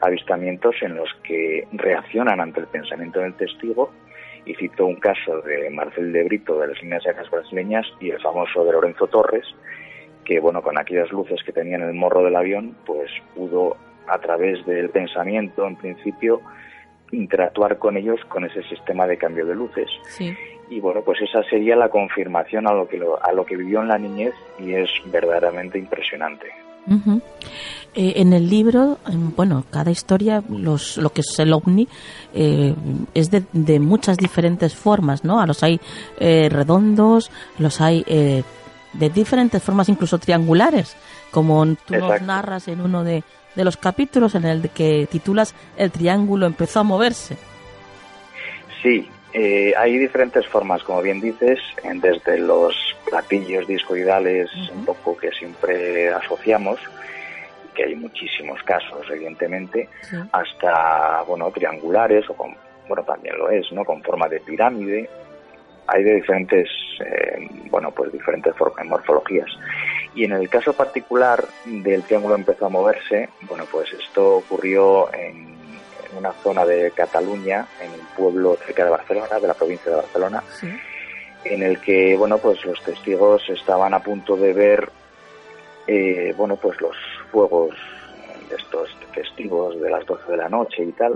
avistamientos 0.00 0.76
en 0.80 0.96
los 0.96 1.10
que 1.22 1.68
reaccionan 1.72 2.40
ante 2.40 2.60
el 2.60 2.68
pensamiento 2.68 3.20
del 3.20 3.34
testigo 3.34 3.92
y 4.46 4.54
cito 4.54 4.86
un 4.86 4.96
caso 4.96 5.42
de 5.42 5.68
Marcel 5.68 6.14
de 6.14 6.24
Brito 6.24 6.58
de 6.58 6.68
las 6.68 6.82
líneas 6.82 7.04
aéreas 7.04 7.30
brasileñas 7.30 7.86
y 8.00 8.08
el 8.08 8.20
famoso 8.22 8.64
de 8.64 8.72
Lorenzo 8.72 9.08
Torres, 9.08 9.44
que 10.24 10.40
bueno, 10.40 10.62
con 10.62 10.78
aquellas 10.78 11.12
luces 11.12 11.42
que 11.44 11.52
tenía 11.52 11.76
en 11.76 11.82
el 11.82 11.92
morro 11.92 12.24
del 12.24 12.36
avión, 12.36 12.74
pues 12.86 13.10
pudo 13.34 13.76
a 14.06 14.16
través 14.20 14.64
del 14.64 14.88
pensamiento, 14.88 15.66
en 15.66 15.76
principio, 15.76 16.40
interactuar 17.12 17.78
con 17.78 17.96
ellos 17.96 18.20
con 18.28 18.44
ese 18.44 18.62
sistema 18.64 19.06
de 19.06 19.16
cambio 19.16 19.46
de 19.46 19.54
luces. 19.54 19.88
Y 20.68 20.80
bueno, 20.80 21.02
pues 21.02 21.20
esa 21.20 21.42
sería 21.44 21.74
la 21.74 21.88
confirmación 21.88 22.68
a 22.68 22.72
lo 22.72 22.86
que 22.86 23.00
a 23.22 23.32
lo 23.32 23.44
que 23.44 23.56
vivió 23.56 23.80
en 23.82 23.88
la 23.88 23.98
niñez 23.98 24.34
y 24.58 24.74
es 24.74 24.88
verdaderamente 25.06 25.78
impresionante. 25.78 26.46
Eh, 27.94 28.14
en 28.16 28.32
el 28.32 28.48
libro, 28.48 28.98
bueno, 29.36 29.64
cada 29.70 29.90
historia, 29.90 30.42
los, 30.48 30.96
lo 30.96 31.10
que 31.10 31.20
es 31.20 31.38
el 31.38 31.52
ovni, 31.52 31.88
eh, 32.34 32.74
es 33.14 33.30
de, 33.30 33.44
de, 33.52 33.80
muchas 33.80 34.16
diferentes 34.16 34.74
formas, 34.74 35.24
¿no? 35.24 35.40
A 35.40 35.46
los 35.46 35.62
hay 35.62 35.80
eh, 36.18 36.48
redondos, 36.50 37.30
los 37.58 37.80
hay 37.80 38.04
de 38.92 39.10
diferentes 39.10 39.62
formas, 39.62 39.88
incluso 39.88 40.18
triangulares, 40.18 40.96
como 41.30 41.64
tú 41.86 41.94
nos 41.96 42.22
narras 42.22 42.66
en 42.68 42.80
uno 42.80 43.04
de, 43.04 43.22
los 43.56 43.76
capítulos 43.76 44.34
en 44.34 44.44
el 44.44 44.70
que 44.70 45.06
titulas 45.10 45.54
El 45.76 45.90
triángulo 45.90 46.46
empezó 46.46 46.80
a 46.80 46.84
moverse. 46.84 47.36
Sí, 48.82 49.08
eh, 49.32 49.72
hay 49.76 49.98
diferentes 49.98 50.46
formas, 50.46 50.82
como 50.82 51.02
bien 51.02 51.20
dices, 51.20 51.58
desde 51.94 52.38
los 52.38 52.74
platillos 53.08 53.66
discoidales, 53.66 54.50
un 54.74 54.84
poco 54.84 55.16
que 55.16 55.30
siempre 55.32 56.08
asociamos, 56.08 56.80
que 57.74 57.84
hay 57.84 57.94
muchísimos 57.94 58.62
casos, 58.64 59.06
evidentemente, 59.10 59.88
hasta, 60.32 61.22
bueno, 61.22 61.50
triangulares, 61.50 62.28
o 62.28 62.34
con, 62.34 62.56
bueno, 62.88 63.04
también 63.04 63.38
lo 63.38 63.50
es, 63.50 63.70
¿no? 63.72 63.84
Con 63.84 64.02
forma 64.02 64.28
de 64.28 64.40
pirámide, 64.40 65.08
hay 65.86 66.02
de 66.02 66.14
diferentes, 66.16 66.68
eh, 67.00 67.48
bueno, 67.70 67.90
pues 67.90 68.12
diferentes 68.12 68.54
morfologías. 68.84 69.50
Y 70.14 70.24
en 70.24 70.32
el 70.32 70.48
caso 70.48 70.72
particular 70.72 71.44
del 71.64 72.02
triángulo 72.02 72.34
empezó 72.34 72.66
a 72.66 72.70
moverse, 72.70 73.28
bueno, 73.42 73.64
pues 73.70 73.92
esto 73.92 74.36
ocurrió 74.36 75.12
en, 75.14 75.58
una 76.18 76.32
zona 76.32 76.66
de 76.66 76.90
Cataluña, 76.90 77.66
en 77.80 77.92
un 77.92 78.06
pueblo 78.16 78.58
cerca 78.66 78.84
de 78.84 78.90
Barcelona, 78.90 79.38
de 79.38 79.46
la 79.46 79.54
provincia 79.54 79.92
de 79.92 79.96
Barcelona, 79.98 80.42
en 81.44 81.62
el 81.62 81.80
que, 81.80 82.16
bueno, 82.16 82.38
pues 82.38 82.64
los 82.64 82.82
testigos 82.82 83.48
estaban 83.48 83.94
a 83.94 84.02
punto 84.02 84.36
de 84.36 84.52
ver, 84.52 84.90
eh, 85.86 86.34
bueno, 86.36 86.56
pues 86.56 86.80
los 86.80 86.96
fuegos 87.30 87.76
de 88.48 88.56
estos 88.56 88.90
festivos 89.12 89.80
de 89.80 89.88
las 89.88 90.04
12 90.04 90.32
de 90.32 90.36
la 90.36 90.48
noche 90.48 90.82
y 90.82 90.92
tal 90.92 91.14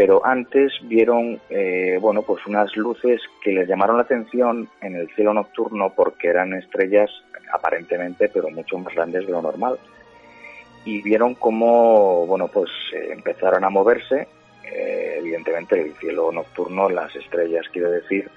pero 0.00 0.24
antes 0.24 0.72
vieron, 0.84 1.38
eh, 1.50 1.98
bueno, 2.00 2.22
pues 2.22 2.46
unas 2.46 2.74
luces 2.74 3.20
que 3.42 3.52
les 3.52 3.68
llamaron 3.68 3.98
la 3.98 4.04
atención 4.04 4.66
en 4.80 4.96
el 4.96 5.14
cielo 5.14 5.34
nocturno 5.34 5.92
porque 5.94 6.28
eran 6.28 6.54
estrellas 6.54 7.10
aparentemente, 7.52 8.30
pero 8.30 8.48
mucho 8.48 8.78
más 8.78 8.94
grandes 8.94 9.26
de 9.26 9.32
lo 9.32 9.42
normal. 9.42 9.78
Y 10.86 11.02
vieron 11.02 11.34
cómo, 11.34 12.24
bueno, 12.26 12.48
pues 12.48 12.70
eh, 12.94 13.10
empezaron 13.12 13.62
a 13.62 13.68
moverse. 13.68 14.26
Eh, 14.64 15.16
evidentemente 15.18 15.78
el 15.78 15.92
cielo 15.96 16.32
nocturno, 16.32 16.88
las 16.88 17.14
estrellas, 17.14 17.66
quiero 17.70 17.90
decir, 17.90 18.30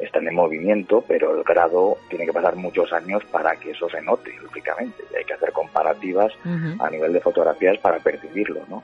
están 0.00 0.26
en 0.26 0.34
movimiento, 0.34 1.04
pero 1.06 1.36
el 1.36 1.42
grado 1.44 1.98
tiene 2.08 2.26
que 2.26 2.32
pasar 2.32 2.56
muchos 2.56 2.92
años 2.92 3.22
para 3.30 3.56
que 3.56 3.72
eso 3.72 3.88
se 3.88 4.00
note, 4.02 4.32
lógicamente. 4.42 5.04
Y 5.12 5.16
hay 5.16 5.24
que 5.24 5.34
hacer 5.34 5.52
comparativas 5.52 6.32
a 6.78 6.90
nivel 6.90 7.12
de 7.12 7.20
fotografías 7.20 7.78
para 7.78 7.98
percibirlo, 7.98 8.62
¿no? 8.68 8.82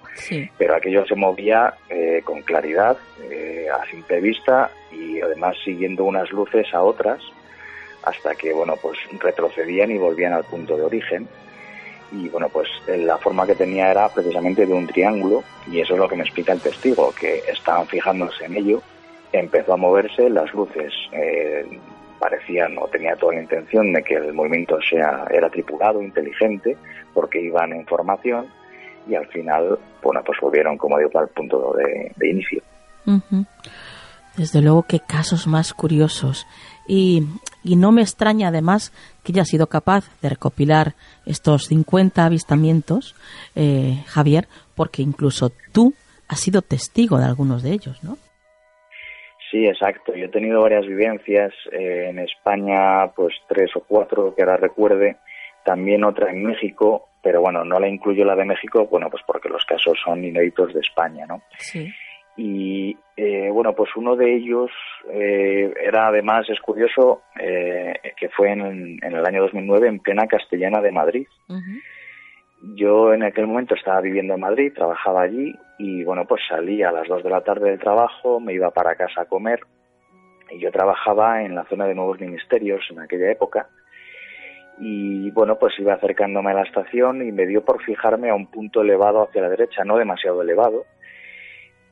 Pero 0.58 0.74
aquello 0.74 1.06
se 1.06 1.14
movía 1.14 1.74
eh, 1.88 2.20
con 2.24 2.42
claridad, 2.42 2.96
eh, 3.30 3.66
a 3.72 3.88
simple 3.90 4.20
vista 4.20 4.70
y 4.92 5.20
además 5.20 5.56
siguiendo 5.64 6.04
unas 6.04 6.30
luces 6.30 6.72
a 6.72 6.82
otras 6.82 7.20
hasta 8.02 8.34
que, 8.34 8.52
bueno, 8.52 8.76
pues 8.80 8.98
retrocedían 9.18 9.90
y 9.90 9.98
volvían 9.98 10.32
al 10.32 10.44
punto 10.44 10.76
de 10.76 10.84
origen. 10.84 11.28
Y 12.12 12.28
bueno, 12.28 12.48
pues 12.48 12.68
la 12.86 13.18
forma 13.18 13.46
que 13.46 13.56
tenía 13.56 13.90
era 13.90 14.08
precisamente 14.08 14.64
de 14.64 14.72
un 14.72 14.86
triángulo 14.86 15.42
y 15.68 15.80
eso 15.80 15.94
es 15.94 15.98
lo 15.98 16.08
que 16.08 16.14
me 16.14 16.22
explica 16.22 16.52
el 16.52 16.60
testigo, 16.60 17.12
que 17.18 17.42
estaban 17.48 17.86
fijándose 17.88 18.44
en 18.44 18.56
ello 18.56 18.82
empezó 19.32 19.74
a 19.74 19.76
moverse, 19.76 20.28
las 20.30 20.52
luces 20.52 20.92
eh, 21.12 21.64
parecían 22.18 22.76
o 22.78 22.86
tenía 22.88 23.16
toda 23.16 23.34
la 23.34 23.42
intención 23.42 23.92
de 23.92 24.02
que 24.02 24.14
el 24.14 24.32
movimiento 24.32 24.78
sea 24.88 25.26
era 25.30 25.50
tripulado, 25.50 26.02
inteligente, 26.02 26.76
porque 27.12 27.40
iban 27.40 27.72
en 27.72 27.86
formación 27.86 28.46
y 29.08 29.14
al 29.14 29.26
final, 29.28 29.78
bueno, 30.02 30.20
pues 30.24 30.38
volvieron, 30.40 30.76
como 30.76 30.98
digo, 30.98 31.18
al 31.18 31.28
punto 31.28 31.74
de, 31.74 32.28
inicio. 32.28 32.62
Desde 34.36 34.60
luego, 34.60 34.82
qué 34.82 35.00
casos 35.00 35.46
más 35.46 35.72
curiosos. 35.72 36.46
Y, 36.88 37.22
y, 37.62 37.76
no 37.76 37.92
me 37.92 38.02
extraña 38.02 38.48
además 38.48 38.92
que 39.22 39.32
haya 39.32 39.44
sido 39.44 39.68
capaz 39.68 40.04
de 40.22 40.28
recopilar 40.28 40.94
estos 41.24 41.66
50 41.66 42.24
avistamientos, 42.24 43.14
eh, 43.54 44.02
Javier, 44.06 44.48
porque 44.74 45.02
incluso 45.02 45.50
tú 45.72 45.94
has 46.28 46.40
sido 46.40 46.62
testigo 46.62 47.18
de 47.18 47.24
algunos 47.24 47.62
de 47.62 47.72
ellos, 47.72 48.02
¿no? 48.02 48.18
Sí, 49.50 49.66
exacto. 49.66 50.14
Yo 50.14 50.26
he 50.26 50.28
tenido 50.28 50.62
varias 50.62 50.86
vivencias 50.86 51.52
eh, 51.72 52.08
en 52.10 52.18
España, 52.18 53.08
pues 53.14 53.34
tres 53.48 53.70
o 53.76 53.80
cuatro 53.80 54.34
que 54.34 54.42
ahora 54.42 54.56
recuerde, 54.56 55.16
también 55.64 56.04
otra 56.04 56.30
en 56.30 56.44
México, 56.44 57.08
pero 57.22 57.40
bueno, 57.40 57.64
no 57.64 57.78
la 57.78 57.88
incluyo 57.88 58.24
la 58.24 58.36
de 58.36 58.44
México, 58.44 58.86
bueno, 58.86 59.08
pues 59.10 59.22
porque 59.26 59.48
los 59.48 59.64
casos 59.64 59.98
son 60.04 60.24
inéditos 60.24 60.72
de 60.74 60.80
España, 60.80 61.26
¿no? 61.26 61.42
Sí. 61.58 61.92
Y 62.36 62.96
eh, 63.16 63.48
bueno, 63.50 63.72
pues 63.74 63.90
uno 63.96 64.14
de 64.14 64.34
ellos 64.34 64.70
eh, 65.10 65.72
era 65.82 66.08
además, 66.08 66.48
es 66.50 66.60
curioso, 66.60 67.22
que 67.34 68.28
fue 68.30 68.50
en, 68.50 68.98
el 69.02 69.26
año 69.26 69.42
2009 69.42 69.88
en 69.88 70.00
plena 70.00 70.26
Castellana 70.26 70.80
de 70.80 70.92
Madrid. 70.92 71.26
Yo 72.74 73.12
en 73.12 73.22
aquel 73.22 73.46
momento 73.46 73.74
estaba 73.74 74.00
viviendo 74.00 74.34
en 74.34 74.40
Madrid, 74.40 74.72
trabajaba 74.74 75.22
allí 75.22 75.54
y 75.78 76.04
bueno, 76.04 76.24
pues 76.26 76.42
salí 76.48 76.82
a 76.82 76.92
las 76.92 77.08
2 77.08 77.22
de 77.22 77.30
la 77.30 77.42
tarde 77.42 77.70
del 77.70 77.78
trabajo, 77.78 78.40
me 78.40 78.54
iba 78.54 78.70
para 78.70 78.96
casa 78.96 79.22
a 79.22 79.26
comer 79.26 79.60
y 80.50 80.58
yo 80.58 80.70
trabajaba 80.70 81.42
en 81.42 81.54
la 81.54 81.64
zona 81.64 81.86
de 81.86 81.94
nuevos 81.94 82.20
ministerios 82.20 82.84
en 82.90 83.00
aquella 83.00 83.30
época 83.30 83.68
y 84.78 85.30
bueno, 85.30 85.58
pues 85.58 85.78
iba 85.78 85.94
acercándome 85.94 86.50
a 86.50 86.54
la 86.54 86.62
estación 86.62 87.26
y 87.26 87.32
me 87.32 87.46
dio 87.46 87.64
por 87.64 87.82
fijarme 87.82 88.30
a 88.30 88.34
un 88.34 88.46
punto 88.46 88.82
elevado 88.82 89.22
hacia 89.22 89.42
la 89.42 89.48
derecha, 89.48 89.84
no 89.84 89.96
demasiado 89.96 90.42
elevado. 90.42 90.84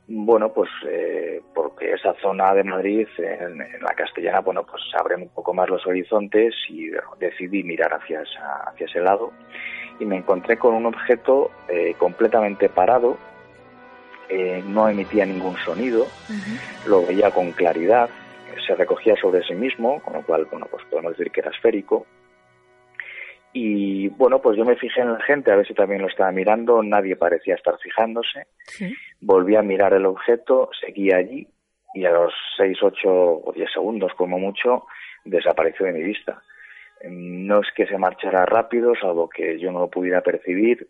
Bueno, 0.07 0.53
pues 0.53 0.69
eh, 0.87 1.41
porque 1.55 1.93
esa 1.93 2.13
zona 2.21 2.53
de 2.53 2.63
Madrid, 2.63 3.09
en, 3.17 3.59
la 3.59 3.95
castellana, 3.97 4.41
bueno, 4.41 4.65
pues 4.65 4.83
abren 4.99 5.23
un 5.23 5.31
poco 5.31 5.55
más 5.55 5.71
los 5.71 5.87
horizontes 5.87 6.55
y 6.69 6.91
decidí 7.19 7.63
mirar 7.63 7.95
hacia, 7.95 8.23
hacia 8.67 8.87
ese 8.87 9.01
lado 9.01 9.33
y 9.99 10.05
me 10.05 10.17
encontré 10.17 10.59
con 10.59 10.75
un 10.75 10.85
objeto 10.85 11.51
eh, 11.69 11.95
completamente 11.99 12.69
parado, 12.69 13.17
eh, 14.37 14.65
no 14.67 14.89
emitía 14.89 15.25
ningún 15.25 15.57
sonido, 15.59 16.09
lo 16.89 17.07
veía 17.07 17.31
con 17.31 17.53
claridad, 17.53 18.11
se 18.67 18.75
recogía 18.75 19.15
sobre 19.15 19.45
sí 19.45 19.55
mismo, 19.55 20.03
con 20.03 20.15
lo 20.15 20.23
cual, 20.23 20.47
bueno, 20.51 20.67
pues 20.69 20.85
podemos 20.91 21.17
decir 21.17 21.31
que 21.31 21.39
era 21.39 21.51
esférico. 21.51 22.05
Y 23.53 24.09
bueno, 24.09 24.43
pues 24.43 24.59
yo 24.59 24.65
me 24.65 24.75
fijé 24.75 25.03
en 25.03 25.13
la 25.13 25.21
gente 25.21 25.53
a 25.53 25.57
ver 25.57 25.69
si 25.69 25.75
también 25.75 26.03
lo 26.03 26.09
estaba 26.09 26.33
mirando, 26.33 26.83
nadie 26.83 27.15
parecía 27.15 27.55
estar 27.55 27.79
fijándose. 27.79 28.49
Volví 29.21 29.55
a 29.55 29.63
mirar 29.63 29.95
el 29.95 30.07
objeto, 30.07 30.69
seguía 30.85 31.19
allí 31.19 31.47
y 31.95 32.05
a 32.05 32.11
los 32.11 32.35
6, 32.57 32.77
8 32.83 33.09
o 33.09 33.53
10 33.55 33.73
segundos 33.73 34.13
como 34.15 34.41
mucho 34.41 34.87
desapareció 35.25 35.87
de 35.87 35.93
mi 35.93 36.03
vista. 36.03 36.43
No 37.09 37.61
es 37.61 37.69
que 37.77 37.87
se 37.87 37.99
marchara 37.99 38.45
rápido, 38.47 38.95
salvo 39.01 39.29
que 39.29 39.61
yo 39.61 39.71
no 39.71 39.79
lo 39.79 39.91
pudiera 39.91 40.23
percibir 40.23 40.89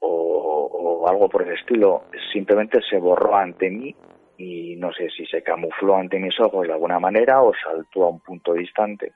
o, 0.00 1.04
algo 1.08 1.28
por 1.28 1.42
el 1.42 1.54
estilo. 1.54 2.04
Simplemente 2.32 2.80
se 2.88 2.98
borró 2.98 3.36
ante 3.36 3.70
mí 3.70 3.94
y 4.36 4.76
no 4.76 4.92
sé 4.92 5.08
si 5.10 5.26
se 5.26 5.42
camufló 5.42 5.96
ante 5.96 6.18
mis 6.18 6.38
ojos 6.38 6.66
de 6.66 6.72
alguna 6.72 7.00
manera 7.00 7.42
o 7.42 7.52
saltó 7.54 8.04
a 8.04 8.08
un 8.10 8.20
punto 8.20 8.52
distante. 8.52 9.12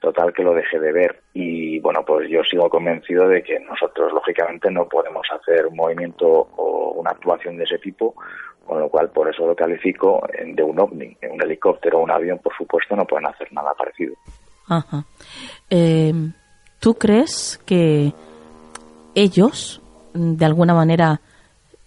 Total 0.00 0.32
que 0.32 0.42
lo 0.42 0.52
dejé 0.54 0.78
de 0.78 0.92
ver. 0.92 1.22
Y 1.32 1.78
bueno, 1.80 2.04
pues 2.04 2.28
yo 2.28 2.42
sigo 2.44 2.68
convencido 2.68 3.28
de 3.28 3.42
que 3.42 3.58
nosotros 3.60 4.12
lógicamente 4.12 4.70
no 4.70 4.88
podemos 4.88 5.26
hacer 5.30 5.66
un 5.66 5.76
movimiento 5.76 6.26
o 6.26 6.92
una 6.96 7.10
actuación 7.10 7.56
de 7.56 7.64
ese 7.64 7.78
tipo, 7.78 8.14
con 8.66 8.80
lo 8.80 8.88
cual 8.88 9.10
por 9.10 9.28
eso 9.28 9.46
lo 9.46 9.54
califico 9.56 10.22
de 10.44 10.62
un 10.62 10.78
ovni. 10.78 11.16
Un 11.30 11.42
helicóptero 11.42 11.98
o 11.98 12.02
un 12.02 12.10
avión, 12.10 12.38
por 12.38 12.54
supuesto, 12.56 12.96
no 12.96 13.06
pueden 13.06 13.26
hacer 13.26 13.52
nada 13.52 13.72
parecido. 13.74 14.14
Ajá. 14.68 15.04
Eh, 15.70 16.12
¿Tú 16.82 16.94
crees 16.94 17.62
que 17.64 18.12
ellos, 19.14 19.81
de 20.14 20.44
alguna 20.44 20.74
manera, 20.74 21.20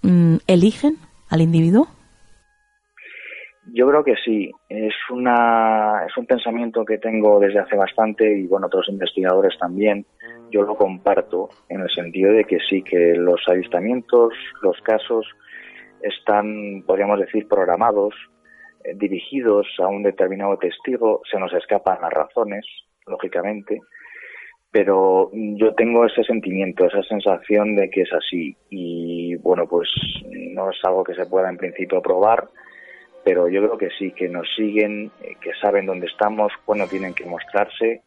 mm, 0.02 0.38
eligen 0.48 0.98
al 1.30 1.42
individuo? 1.42 1.88
Yo 3.74 3.88
creo 3.90 4.04
que 4.04 4.16
sí. 4.24 4.52
Es 4.70 4.94
una 5.10 6.06
es 6.08 6.16
un 6.18 6.26
pensamiento 6.26 6.86
que 6.86 6.98
tengo 6.98 7.40
desde 7.40 7.60
hace 7.60 7.76
bastante 7.76 8.38
y 8.38 8.48
bueno 8.48 8.68
otros 8.68 8.88
investigadores 8.90 9.58
también. 9.58 10.06
Yo 10.52 10.62
lo 10.62 10.76
comparto 10.76 11.50
en 11.70 11.82
el 11.82 11.90
sentido 11.90 12.32
de 12.32 12.46
que 12.46 12.60
sí 12.70 12.84
que 12.84 13.16
los 13.16 13.42
avistamientos, 13.48 14.34
los 14.62 14.80
casos 14.82 15.26
están, 16.02 16.84
podríamos 16.86 17.20
decir, 17.20 17.48
programados 17.48 18.14
eh, 18.84 18.94
dirigidos 18.96 19.68
a 19.80 19.88
un 19.88 20.04
determinado 20.04 20.58
testigo, 20.58 21.22
se 21.30 21.40
nos 21.40 21.52
escapan 21.54 21.98
las 22.02 22.14
razones, 22.14 22.66
lógicamente, 23.08 23.82
pero 24.76 25.32
yo 25.32 25.74
tengo 25.74 26.06
ese 26.06 26.22
sentimiento, 26.26 26.86
esa 26.86 27.02
sensación 27.04 27.78
de 27.78 27.90
que 27.90 28.02
es 28.02 28.12
así. 28.12 28.58
Y 28.70 29.36
bueno, 29.36 29.68
pues 29.70 29.88
no 30.52 30.70
es 30.70 30.76
algo 30.84 31.02
que 31.02 31.16
se 31.16 31.26
pueda 31.28 31.50
en 31.50 31.56
principio 31.56 32.02
probar, 32.02 32.50
pero 33.24 33.48
yo 33.48 33.62
creo 33.62 33.78
que 33.78 33.90
sí, 33.98 34.12
que 34.12 34.28
nos 34.28 34.46
siguen, 34.54 35.12
eh, 35.24 35.36
que 35.40 35.52
saben 35.62 35.86
dónde 35.86 36.08
estamos, 36.08 36.52
cuándo 36.66 36.88
tienen 36.88 37.14
que 37.14 37.24
mostrarse 37.24 38.02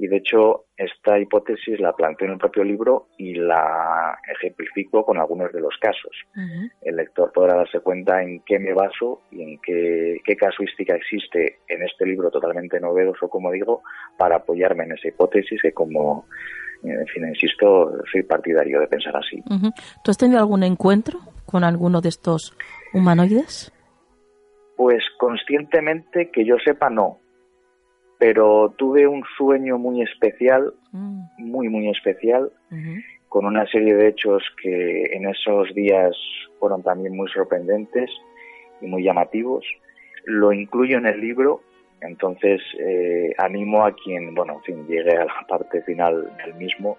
y 0.00 0.08
de 0.08 0.16
hecho 0.16 0.64
esta 0.78 1.18
hipótesis 1.18 1.78
la 1.78 1.92
planteo 1.92 2.26
en 2.26 2.32
el 2.32 2.38
propio 2.38 2.64
libro 2.64 3.08
y 3.18 3.34
la 3.34 4.18
ejemplifico 4.34 5.04
con 5.04 5.18
algunos 5.18 5.52
de 5.52 5.60
los 5.60 5.76
casos. 5.78 6.16
El 6.80 6.96
lector 6.96 7.30
podrá 7.32 7.56
darse 7.56 7.80
cuenta 7.80 8.22
en 8.22 8.40
qué 8.46 8.58
me 8.58 8.72
baso 8.72 9.20
y 9.30 9.42
en 9.42 9.60
qué, 9.60 10.36
casuística 10.38 10.94
existe 10.94 11.58
en 11.68 11.82
este 11.82 12.06
libro 12.06 12.30
totalmente 12.30 12.80
novedoso, 12.80 13.28
como 13.28 13.50
digo, 13.50 13.82
para 14.16 14.36
apoyarme 14.36 14.84
en 14.84 14.92
esa 14.92 15.08
hipótesis 15.08 15.60
que 15.60 15.72
como, 15.72 16.24
en 16.82 17.06
fin, 17.08 17.28
insisto, 17.28 17.92
soy 18.10 18.22
partidario 18.22 18.80
de 18.80 18.86
pensar 18.86 19.14
así. 19.14 19.42
¿Tú 20.02 20.10
has 20.10 20.16
tenido 20.16 20.38
algún 20.38 20.62
encuentro 20.62 21.18
con 21.44 21.62
alguno 21.62 22.00
de 22.00 22.08
estos 22.08 22.56
humanoides? 22.94 23.70
Pues 24.78 25.04
conscientemente 25.18 26.30
que 26.30 26.46
yo 26.46 26.56
sepa 26.64 26.88
no 26.88 27.18
pero 28.20 28.74
tuve 28.76 29.06
un 29.06 29.24
sueño 29.38 29.78
muy 29.78 30.02
especial, 30.02 30.74
mm. 30.92 31.22
muy, 31.38 31.70
muy 31.70 31.88
especial, 31.88 32.52
con 33.30 33.46
una 33.46 33.66
serie 33.66 33.94
de 33.94 34.08
hechos 34.08 34.42
que 34.62 35.04
en 35.14 35.26
esos 35.26 35.74
días 35.74 36.14
fueron 36.58 36.82
también 36.82 37.16
muy 37.16 37.30
sorprendentes 37.30 38.10
y 38.82 38.86
muy 38.86 39.02
llamativos. 39.02 39.64
Lo 40.26 40.52
incluyo 40.52 40.98
en 40.98 41.06
el 41.06 41.18
libro, 41.18 41.62
entonces 42.02 42.60
eh, 42.78 43.32
animo 43.38 43.86
a 43.86 43.94
quien, 43.94 44.34
bueno, 44.34 44.56
en 44.56 44.62
fin, 44.64 44.86
llegue 44.86 45.16
a 45.16 45.24
la 45.24 45.46
parte 45.48 45.80
final 45.82 46.30
del 46.44 46.54
mismo, 46.56 46.98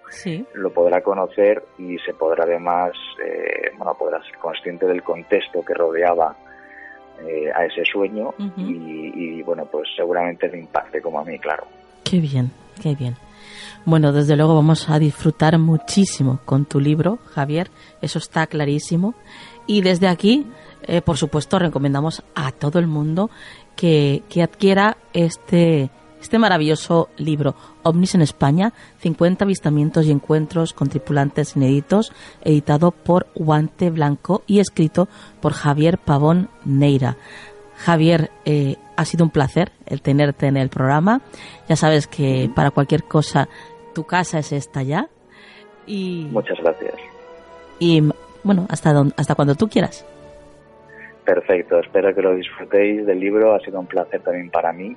lo 0.54 0.72
podrá 0.72 1.02
conocer 1.02 1.62
y 1.78 1.98
se 1.98 2.14
podrá 2.14 2.42
además, 2.42 2.90
eh, 3.24 3.70
bueno, 3.78 3.94
podrá 3.96 4.20
ser 4.24 4.36
consciente 4.38 4.86
del 4.86 5.04
contexto 5.04 5.64
que 5.64 5.74
rodeaba 5.74 6.36
eh, 7.26 7.50
a 7.54 7.64
ese 7.64 7.84
sueño 7.84 8.34
y, 8.56 9.42
bueno, 9.42 9.66
pues 9.66 9.88
seguramente 9.96 10.48
le 10.48 10.58
impacte 10.58 11.00
como 11.00 11.20
a 11.20 11.24
mí, 11.24 11.38
claro. 11.38 11.66
Qué 12.04 12.18
bien, 12.18 12.50
qué 12.80 12.94
bien. 12.94 13.16
Bueno, 13.84 14.12
desde 14.12 14.36
luego 14.36 14.54
vamos 14.54 14.88
a 14.88 14.98
disfrutar 14.98 15.58
muchísimo 15.58 16.40
con 16.44 16.64
tu 16.64 16.78
libro, 16.78 17.18
Javier, 17.26 17.68
eso 18.00 18.18
está 18.18 18.46
clarísimo. 18.46 19.14
Y 19.66 19.82
desde 19.82 20.08
aquí, 20.08 20.46
eh, 20.82 21.02
por 21.02 21.16
supuesto, 21.16 21.58
recomendamos 21.58 22.22
a 22.34 22.52
todo 22.52 22.78
el 22.78 22.86
mundo 22.86 23.30
que, 23.76 24.22
que 24.28 24.42
adquiera 24.42 24.96
este, 25.12 25.90
este 26.22 26.38
maravilloso 26.38 27.08
libro, 27.16 27.54
OVNIS 27.82 28.14
en 28.14 28.22
España, 28.22 28.72
50 28.98 29.44
avistamientos 29.44 30.06
y 30.06 30.12
encuentros 30.12 30.72
con 30.72 30.88
tripulantes 30.88 31.56
inéditos, 31.56 32.12
editado 32.42 32.92
por 32.92 33.26
Guante 33.34 33.90
Blanco 33.90 34.42
y 34.46 34.60
escrito 34.60 35.08
por 35.40 35.52
Javier 35.52 35.98
Pavón 35.98 36.48
Neira. 36.64 37.16
Javier, 37.76 38.30
eh, 38.44 38.76
ha 38.96 39.04
sido 39.04 39.24
un 39.24 39.30
placer 39.30 39.72
el 39.86 40.00
tenerte 40.00 40.46
en 40.46 40.56
el 40.56 40.68
programa. 40.68 41.22
Ya 41.68 41.74
sabes 41.74 42.06
que 42.06 42.48
para 42.54 42.70
cualquier 42.70 43.02
cosa 43.02 43.48
tu 43.92 44.04
casa 44.04 44.38
es 44.38 44.52
esta 44.52 44.82
ya. 44.82 45.08
Y, 45.86 46.28
Muchas 46.30 46.58
gracias. 46.60 46.94
Y 47.80 48.00
bueno, 48.44 48.66
hasta, 48.70 48.92
hasta 49.16 49.34
cuando 49.34 49.56
tú 49.56 49.68
quieras. 49.68 50.06
Perfecto, 51.24 51.80
espero 51.80 52.14
que 52.14 52.22
lo 52.22 52.34
disfrutéis 52.34 53.06
del 53.06 53.18
libro, 53.18 53.54
ha 53.54 53.60
sido 53.60 53.80
un 53.80 53.86
placer 53.86 54.20
también 54.20 54.50
para 54.50 54.72
mí 54.72 54.96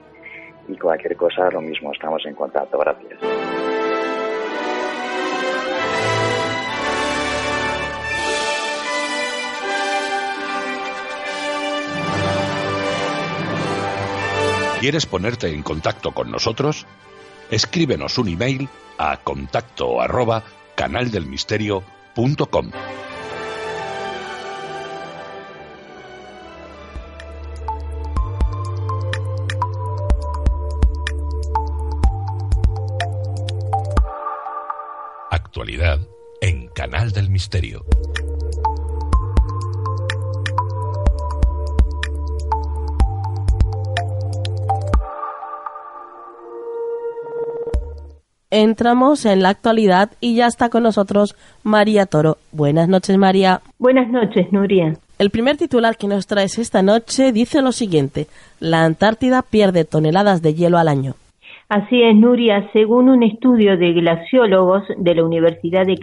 y 0.68 0.78
cualquier 0.78 1.16
cosa 1.16 1.50
lo 1.52 1.62
mismo, 1.62 1.92
estamos 1.92 2.26
en 2.26 2.36
contacto, 2.36 2.78
gracias. 2.78 3.20
¿Quieres 14.80 15.06
ponerte 15.08 15.48
en 15.52 15.64
contacto 15.64 16.12
con 16.12 16.30
nosotros? 16.30 16.86
Escríbenos 17.50 18.20
un 18.20 18.28
email 18.28 18.70
a 19.00 19.18
contacto 19.18 20.00
arroba 20.00 20.44
canaldelmisterio.com. 20.76 22.72
Misterio. 37.36 37.84
entramos 48.52 49.26
en 49.26 49.42
la 49.42 49.50
actualidad 49.50 50.12
y 50.22 50.36
ya 50.36 50.48
está 50.48 50.70
con 50.70 50.84
nosotros 50.84 51.36
María 51.64 52.06
Toro. 52.06 52.38
Buenas 52.54 52.88
noches, 52.88 53.18
María. 53.18 53.60
Buenas 53.80 54.10
noches, 54.10 54.48
Nuria. 54.54 54.94
El 55.20 55.30
primer 55.30 55.58
titular 55.58 55.98
que 55.98 56.08
nos 56.08 56.28
traes 56.28 56.58
esta 56.58 56.82
noche 56.82 57.34
dice 57.34 57.62
lo 57.62 57.74
siguiente: 57.74 58.28
La 58.62 58.86
Antártida 58.86 59.42
pierde 59.42 59.84
toneladas 59.84 60.42
de 60.42 60.54
hielo 60.54 60.78
al 60.78 60.88
año. 60.88 61.16
Así 61.68 62.04
es, 62.04 62.16
Nuria, 62.16 62.70
según 62.74 63.10
un 63.10 63.24
estudio 63.24 63.76
de 63.76 63.92
glaciólogos 63.94 64.84
de 65.00 65.16
la 65.16 65.24
Universidad 65.24 65.88
de 65.88 65.98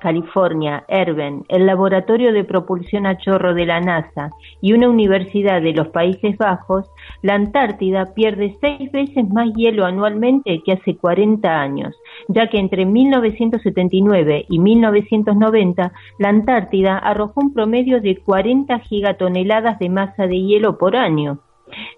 California, 0.00 0.84
Erben, 0.86 1.46
el 1.48 1.64
Laboratorio 1.64 2.30
de 2.30 2.44
Propulsión 2.44 3.06
a 3.06 3.16
Chorro 3.16 3.54
de 3.54 3.64
la 3.64 3.80
NASA 3.80 4.30
y 4.60 4.74
una 4.74 4.90
universidad 4.90 5.62
de 5.62 5.72
los 5.72 5.88
Países 5.88 6.36
Bajos, 6.36 6.90
la 7.22 7.36
Antártida 7.36 8.12
pierde 8.14 8.58
seis 8.60 8.92
veces 8.92 9.26
más 9.30 9.48
hielo 9.54 9.86
anualmente 9.86 10.60
que 10.62 10.72
hace 10.72 10.98
40 10.98 11.58
años, 11.58 11.96
ya 12.28 12.50
que 12.50 12.58
entre 12.58 12.84
1979 12.84 14.44
y 14.46 14.58
1990 14.58 15.90
la 16.18 16.28
Antártida 16.28 16.98
arrojó 16.98 17.40
un 17.40 17.54
promedio 17.54 18.02
de 18.02 18.18
40 18.18 18.78
gigatoneladas 18.80 19.78
de 19.78 19.88
masa 19.88 20.26
de 20.26 20.38
hielo 20.42 20.76
por 20.76 20.96
año 20.96 21.38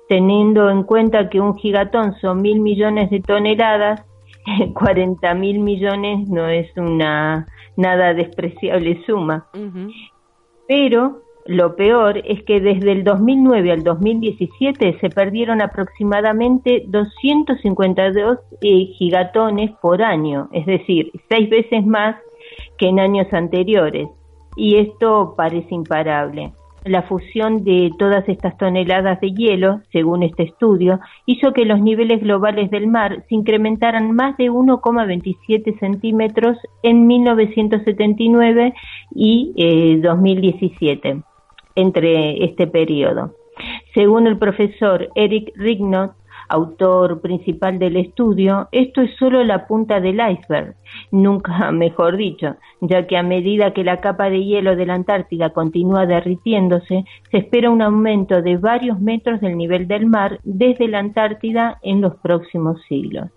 teniendo 0.08 0.70
en 0.70 0.82
cuenta 0.82 1.28
que 1.28 1.40
un 1.40 1.56
gigatón 1.56 2.14
son 2.20 2.42
mil 2.42 2.60
millones 2.60 3.10
de 3.10 3.20
toneladas, 3.20 4.04
40 4.74 5.34
mil 5.34 5.58
millones 5.60 6.28
no 6.28 6.48
es 6.48 6.74
una 6.76 7.46
nada 7.76 8.14
despreciable 8.14 9.02
suma. 9.06 9.46
Pero 10.66 11.22
lo 11.46 11.74
peor 11.74 12.18
es 12.18 12.42
que 12.44 12.60
desde 12.60 12.92
el 12.92 13.04
2009 13.04 13.72
al 13.72 13.82
2017 13.82 14.98
se 15.00 15.08
perdieron 15.10 15.62
aproximadamente 15.62 16.84
252 16.86 18.38
eh, 18.60 18.86
gigatones 18.98 19.70
por 19.82 20.02
año, 20.02 20.48
es 20.52 20.66
decir, 20.66 21.10
seis 21.28 21.48
veces 21.48 21.84
más 21.84 22.16
que 22.78 22.88
en 22.88 23.00
años 23.00 23.26
anteriores. 23.32 24.08
Y 24.56 24.76
esto 24.76 25.34
parece 25.36 25.74
imparable. 25.74 26.52
La 26.84 27.02
fusión 27.02 27.62
de 27.62 27.90
todas 27.98 28.26
estas 28.28 28.56
toneladas 28.56 29.20
de 29.20 29.32
hielo, 29.32 29.80
según 29.92 30.22
este 30.22 30.44
estudio, 30.44 30.98
hizo 31.26 31.52
que 31.52 31.66
los 31.66 31.80
niveles 31.80 32.22
globales 32.22 32.70
del 32.70 32.86
mar 32.86 33.22
se 33.28 33.34
incrementaran 33.34 34.12
más 34.12 34.36
de 34.38 34.50
1,27 34.50 35.78
centímetros 35.78 36.56
en 36.82 37.06
1979 37.06 38.72
y 39.14 40.00
2017, 40.02 41.08
eh, 41.08 41.22
entre 41.74 42.44
este 42.44 42.66
periodo. 42.66 43.34
Según 43.92 44.26
el 44.26 44.38
profesor 44.38 45.08
Eric 45.14 45.52
Rignot, 45.56 46.12
autor 46.50 47.20
principal 47.20 47.78
del 47.78 47.96
estudio, 47.96 48.68
esto 48.72 49.00
es 49.00 49.10
solo 49.18 49.42
la 49.44 49.66
punta 49.66 50.00
del 50.00 50.20
iceberg, 50.20 50.74
nunca 51.10 51.70
mejor 51.72 52.16
dicho, 52.16 52.56
ya 52.80 53.06
que 53.06 53.16
a 53.16 53.22
medida 53.22 53.72
que 53.72 53.84
la 53.84 53.98
capa 53.98 54.28
de 54.28 54.44
hielo 54.44 54.76
de 54.76 54.86
la 54.86 54.94
Antártida 54.94 55.50
continúa 55.50 56.06
derritiéndose, 56.06 57.04
se 57.30 57.38
espera 57.38 57.70
un 57.70 57.82
aumento 57.82 58.42
de 58.42 58.56
varios 58.56 59.00
metros 59.00 59.40
del 59.40 59.56
nivel 59.56 59.86
del 59.86 60.06
mar 60.06 60.40
desde 60.42 60.88
la 60.88 60.98
Antártida 60.98 61.78
en 61.82 62.00
los 62.00 62.16
próximos 62.16 62.80
siglos. 62.88 63.28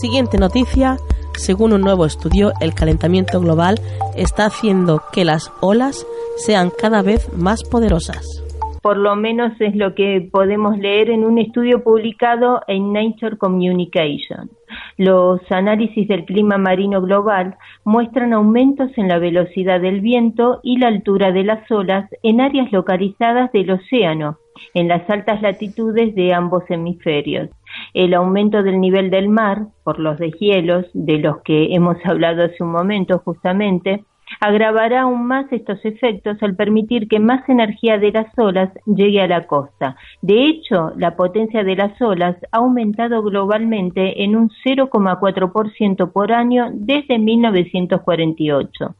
Siguiente 0.00 0.38
noticia. 0.38 0.96
Según 1.36 1.72
un 1.72 1.80
nuevo 1.80 2.06
estudio, 2.06 2.52
el 2.60 2.74
calentamiento 2.74 3.40
global 3.40 3.80
está 4.16 4.46
haciendo 4.46 5.02
que 5.12 5.24
las 5.24 5.52
olas 5.60 6.06
sean 6.36 6.70
cada 6.70 7.02
vez 7.02 7.32
más 7.36 7.64
poderosas. 7.64 8.42
Por 8.82 8.96
lo 8.96 9.14
menos 9.14 9.52
es 9.60 9.76
lo 9.76 9.94
que 9.94 10.28
podemos 10.30 10.76
leer 10.76 11.10
en 11.10 11.24
un 11.24 11.38
estudio 11.38 11.84
publicado 11.84 12.62
en 12.66 12.92
Nature 12.92 13.38
Communication. 13.38 14.50
Los 14.96 15.40
análisis 15.50 16.08
del 16.08 16.24
clima 16.24 16.58
marino 16.58 17.00
global 17.00 17.56
muestran 17.84 18.32
aumentos 18.32 18.90
en 18.96 19.08
la 19.08 19.18
velocidad 19.18 19.80
del 19.80 20.00
viento 20.00 20.60
y 20.64 20.78
la 20.78 20.88
altura 20.88 21.30
de 21.30 21.44
las 21.44 21.70
olas 21.70 22.10
en 22.24 22.40
áreas 22.40 22.72
localizadas 22.72 23.52
del 23.52 23.70
océano, 23.70 24.38
en 24.74 24.88
las 24.88 25.08
altas 25.08 25.42
latitudes 25.42 26.14
de 26.14 26.34
ambos 26.34 26.64
hemisferios. 26.68 27.50
El 27.94 28.14
aumento 28.14 28.62
del 28.62 28.80
nivel 28.80 29.10
del 29.10 29.28
mar 29.28 29.66
por 29.84 29.98
los 29.98 30.18
deshielos, 30.18 30.86
de 30.94 31.18
los 31.18 31.42
que 31.42 31.74
hemos 31.74 31.96
hablado 32.04 32.44
hace 32.44 32.62
un 32.62 32.72
momento 32.72 33.18
justamente, 33.24 34.04
agravará 34.40 35.02
aún 35.02 35.26
más 35.26 35.52
estos 35.52 35.84
efectos 35.84 36.42
al 36.42 36.56
permitir 36.56 37.08
que 37.08 37.20
más 37.20 37.48
energía 37.48 37.98
de 37.98 38.12
las 38.12 38.26
olas 38.38 38.70
llegue 38.86 39.20
a 39.20 39.26
la 39.26 39.46
costa. 39.46 39.96
De 40.22 40.46
hecho, 40.46 40.92
la 40.96 41.16
potencia 41.16 41.64
de 41.64 41.76
las 41.76 42.00
olas 42.00 42.36
ha 42.50 42.58
aumentado 42.58 43.22
globalmente 43.22 44.24
en 44.24 44.36
un 44.36 44.50
0,4% 44.64 46.12
por 46.12 46.32
año 46.32 46.70
desde 46.72 47.18
1948 47.18 48.94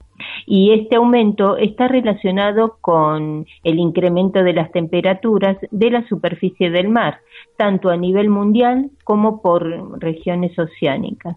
y 0.46 0.72
este 0.72 0.96
aumento 0.96 1.56
está 1.56 1.88
relacionado 1.88 2.76
con 2.80 3.46
el 3.64 3.78
incremento 3.78 4.42
de 4.42 4.52
las 4.52 4.70
temperaturas 4.72 5.56
de 5.70 5.90
la 5.90 6.06
superficie 6.08 6.70
del 6.70 6.88
mar, 6.88 7.20
tanto 7.56 7.90
a 7.90 7.96
nivel 7.96 8.28
mundial 8.28 8.90
como 9.04 9.42
por 9.42 10.00
regiones 10.00 10.58
oceánicas. 10.58 11.36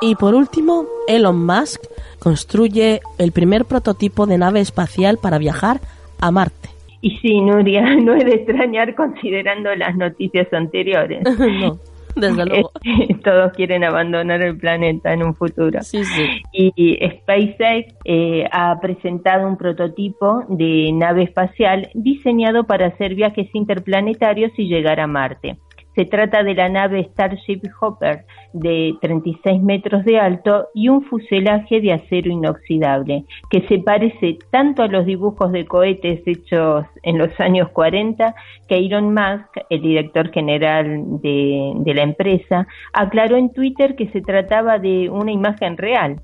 Y 0.00 0.16
por 0.16 0.34
último, 0.34 0.86
Elon 1.06 1.46
Musk 1.46 1.80
construye 2.18 3.00
el 3.18 3.30
primer 3.30 3.66
prototipo 3.66 4.26
de 4.26 4.36
nave 4.36 4.58
espacial 4.58 5.18
para 5.22 5.38
viajar 5.38 5.80
a 6.20 6.32
Marte. 6.32 6.70
Y 7.02 7.18
sí, 7.18 7.40
Nuria, 7.40 7.94
no 8.02 8.14
es 8.14 8.24
de 8.24 8.34
extrañar 8.34 8.94
considerando 8.96 9.74
las 9.76 9.96
noticias 9.96 10.52
anteriores. 10.52 11.22
no, 11.38 11.78
desde 12.16 12.46
luego. 12.46 12.70
Todos 13.24 13.52
quieren 13.52 13.84
abandonar 13.84 14.42
el 14.42 14.56
planeta 14.56 15.12
en 15.12 15.22
un 15.22 15.34
futuro. 15.34 15.80
Sí, 15.82 16.04
sí. 16.04 16.42
Y 16.52 16.98
SpaceX 17.04 17.94
eh, 18.04 18.44
ha 18.52 18.78
presentado 18.80 19.46
un 19.46 19.56
prototipo 19.56 20.44
de 20.48 20.90
nave 20.92 21.24
espacial 21.24 21.90
diseñado 21.94 22.64
para 22.64 22.86
hacer 22.86 23.14
viajes 23.14 23.48
interplanetarios 23.54 24.52
y 24.56 24.68
llegar 24.68 25.00
a 25.00 25.06
Marte. 25.06 25.58
Se 25.94 26.06
trata 26.06 26.42
de 26.42 26.54
la 26.54 26.68
nave 26.68 27.04
Starship 27.12 27.62
Hopper 27.80 28.24
de 28.54 28.94
36 29.00 29.62
metros 29.62 30.04
de 30.04 30.18
alto 30.18 30.68
y 30.74 30.88
un 30.88 31.02
fuselaje 31.02 31.80
de 31.80 31.92
acero 31.92 32.30
inoxidable 32.30 33.24
que 33.50 33.66
se 33.68 33.78
parece 33.78 34.38
tanto 34.50 34.82
a 34.82 34.88
los 34.88 35.04
dibujos 35.04 35.52
de 35.52 35.66
cohetes 35.66 36.22
hechos 36.26 36.86
en 37.02 37.18
los 37.18 37.38
años 37.40 37.68
40 37.70 38.34
que 38.68 38.76
Elon 38.76 39.12
Musk, 39.12 39.58
el 39.68 39.82
director 39.82 40.30
general 40.30 41.20
de, 41.20 41.72
de 41.76 41.94
la 41.94 42.02
empresa, 42.02 42.66
aclaró 42.92 43.36
en 43.36 43.52
Twitter 43.52 43.94
que 43.94 44.08
se 44.08 44.22
trataba 44.22 44.78
de 44.78 45.10
una 45.10 45.32
imagen 45.32 45.76
real. 45.76 46.22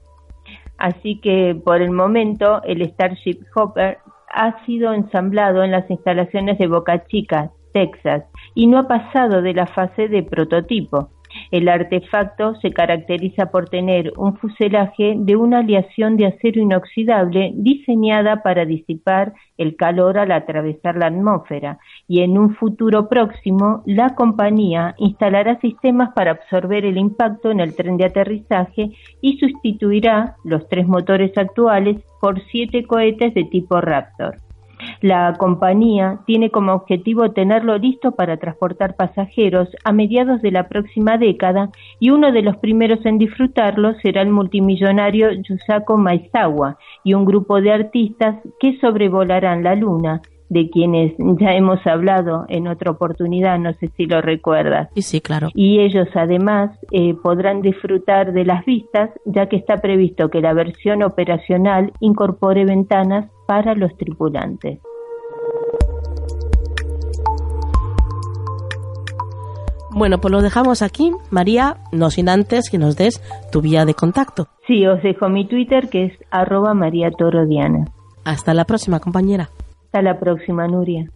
Así 0.79 1.21
que 1.21 1.61
por 1.63 1.83
el 1.83 1.91
momento 1.91 2.63
el 2.63 2.89
Starship 2.89 3.41
Hopper 3.55 3.99
ha 4.31 4.65
sido 4.65 4.93
ensamblado 4.93 5.63
en 5.63 5.73
las 5.73 5.91
instalaciones 5.91 6.59
de 6.59 6.69
Boca 6.69 7.05
Chica, 7.07 7.51
Texas, 7.79 8.25
y 8.57 8.67
no 8.67 8.79
ha 8.79 8.89
pasado 8.89 9.41
de 9.41 9.55
la 9.55 9.67
fase 9.67 10.09
de 10.09 10.25
prototipo. 10.25 11.11
El 11.53 11.69
artefacto 11.69 12.55
se 12.57 12.73
caracteriza 12.73 13.53
por 13.53 13.69
tener 13.69 14.13
un 14.17 14.37
fuselaje 14.39 15.15
de 15.17 15.37
una 15.37 15.59
aleación 15.59 16.17
de 16.17 16.27
acero 16.27 16.61
inoxidable 16.61 17.53
diseñada 17.55 18.43
para 18.43 18.65
disipar 18.65 19.35
el 19.59 19.77
calor 19.77 20.19
al 20.19 20.33
atravesar 20.33 20.97
la 20.97 21.07
atmósfera 21.07 21.79
y 22.09 22.23
en 22.23 22.39
un 22.39 22.55
futuro 22.55 23.09
próximo 23.09 23.83
la 23.87 24.15
compañía 24.17 24.95
instalará 24.99 25.61
sistemas 25.61 26.11
para 26.15 26.33
absorber 26.33 26.85
el 26.85 26.97
impacto 26.97 27.51
en 27.51 27.61
el 27.61 27.77
tren 27.77 27.99
de 27.99 28.07
aterrizaje 28.07 28.91
y 29.21 29.39
sustituirá 29.39 30.35
los 30.45 30.67
tres 30.69 30.89
motores 30.89 31.37
actuales 31.37 31.99
por 32.21 32.41
siete 32.51 32.85
cohetes 32.85 33.35
de 33.35 33.45
tipo 33.45 33.81
Raptor. 33.81 34.48
La 35.01 35.35
compañía 35.39 36.21
tiene 36.27 36.51
como 36.51 36.73
objetivo 36.73 37.31
tenerlo 37.31 37.79
listo 37.79 38.13
para 38.13 38.37
transportar 38.37 38.97
pasajeros 38.97 39.69
a 39.85 39.93
mediados 39.93 40.43
de 40.43 40.51
la 40.51 40.69
próxima 40.69 41.19
década 41.19 41.71
y 42.01 42.11
uno 42.11 42.33
de 42.33 42.43
los 42.43 42.57
primeros 42.57 43.05
en 43.07 43.19
disfrutarlo 43.19 43.95
será 44.03 44.23
el 44.23 44.31
multimillonario 44.31 45.31
Yusako 45.33 45.97
Maizawa 45.97 46.79
y 47.05 47.15
un 47.15 47.25
grupo 47.25 47.61
de 47.61 47.73
artistas 47.73 48.37
que 48.61 48.79
sobrevolarán 48.79 49.63
la 49.63 49.75
luna 49.75 50.23
de 50.49 50.71
quienes 50.71 51.15
ya 51.41 51.53
hemos 51.53 51.87
hablado 51.87 52.45
en 52.49 52.69
otra 52.69 52.91
oportunidad, 52.91 53.59
no 53.59 53.73
sé 53.75 53.89
si 53.97 54.07
lo 54.07 54.21
recuerdas. 54.21 54.89
Sí, 54.95 55.03
sí, 55.03 55.21
claro. 55.21 55.49
Y 55.55 55.81
ellos 55.81 56.09
además 56.15 56.71
eh, 56.91 57.15
podrán 57.23 57.61
disfrutar 57.63 58.33
de 58.33 58.45
las 58.45 58.65
vistas, 58.65 59.11
ya 59.25 59.47
que 59.47 59.57
está 59.57 59.77
previsto 59.77 60.31
que 60.31 60.41
la 60.41 60.55
versión 60.55 61.03
operacional 61.03 61.93
incorpore 62.01 62.65
ventanas 62.65 63.31
para 63.47 63.75
los 63.75 63.97
tripulantes. 63.97 64.81
Bueno, 69.91 70.19
pues 70.19 70.31
lo 70.31 70.43
dejamos 70.43 70.83
aquí. 70.83 71.13
María, 71.31 71.79
no 71.93 72.11
sin 72.11 72.29
antes 72.29 72.71
que 72.71 72.79
nos 72.79 72.97
des 72.97 73.21
tu 73.51 73.61
vía 73.61 73.85
de 73.85 73.95
contacto. 73.95 74.47
Sí, 74.67 74.87
os 74.87 75.03
dejo 75.03 75.29
mi 75.29 75.47
Twitter 75.49 75.89
que 75.89 76.05
es 76.05 76.13
arroba 76.31 76.75
María 76.75 77.11
Toro 77.11 77.47
Diana. 77.47 77.87
Hasta 78.25 78.55
la 78.55 78.65
próxima, 78.65 79.01
compañera. 79.01 79.49
Hasta 79.99 80.13
la 80.13 80.21
próxima, 80.21 80.69
Nuria. 80.69 81.11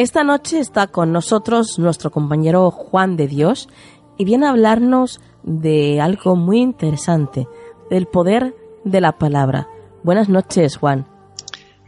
Esta 0.00 0.24
noche 0.24 0.60
está 0.60 0.86
con 0.86 1.12
nosotros 1.12 1.78
nuestro 1.78 2.10
compañero 2.10 2.70
Juan 2.70 3.18
de 3.18 3.28
Dios 3.28 3.68
y 4.16 4.24
viene 4.24 4.46
a 4.46 4.48
hablarnos 4.48 5.20
de 5.42 6.00
algo 6.00 6.36
muy 6.36 6.62
interesante, 6.62 7.46
del 7.90 8.06
poder 8.06 8.56
de 8.82 9.02
la 9.02 9.18
palabra. 9.18 9.68
Buenas 10.02 10.30
noches, 10.30 10.78
Juan. 10.78 11.06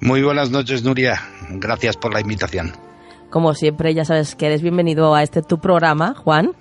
Muy 0.02 0.22
buenas 0.22 0.50
noches, 0.50 0.84
Nuria. 0.84 1.22
Gracias 1.52 1.96
por 1.96 2.12
la 2.12 2.20
invitación. 2.20 2.72
Como 3.30 3.54
siempre, 3.54 3.94
ya 3.94 4.04
sabes 4.04 4.34
que 4.34 4.44
eres 4.44 4.60
bienvenido 4.60 5.14
a 5.14 5.22
este 5.22 5.40
tu 5.40 5.58
programa, 5.58 6.14
Juan. 6.14 6.52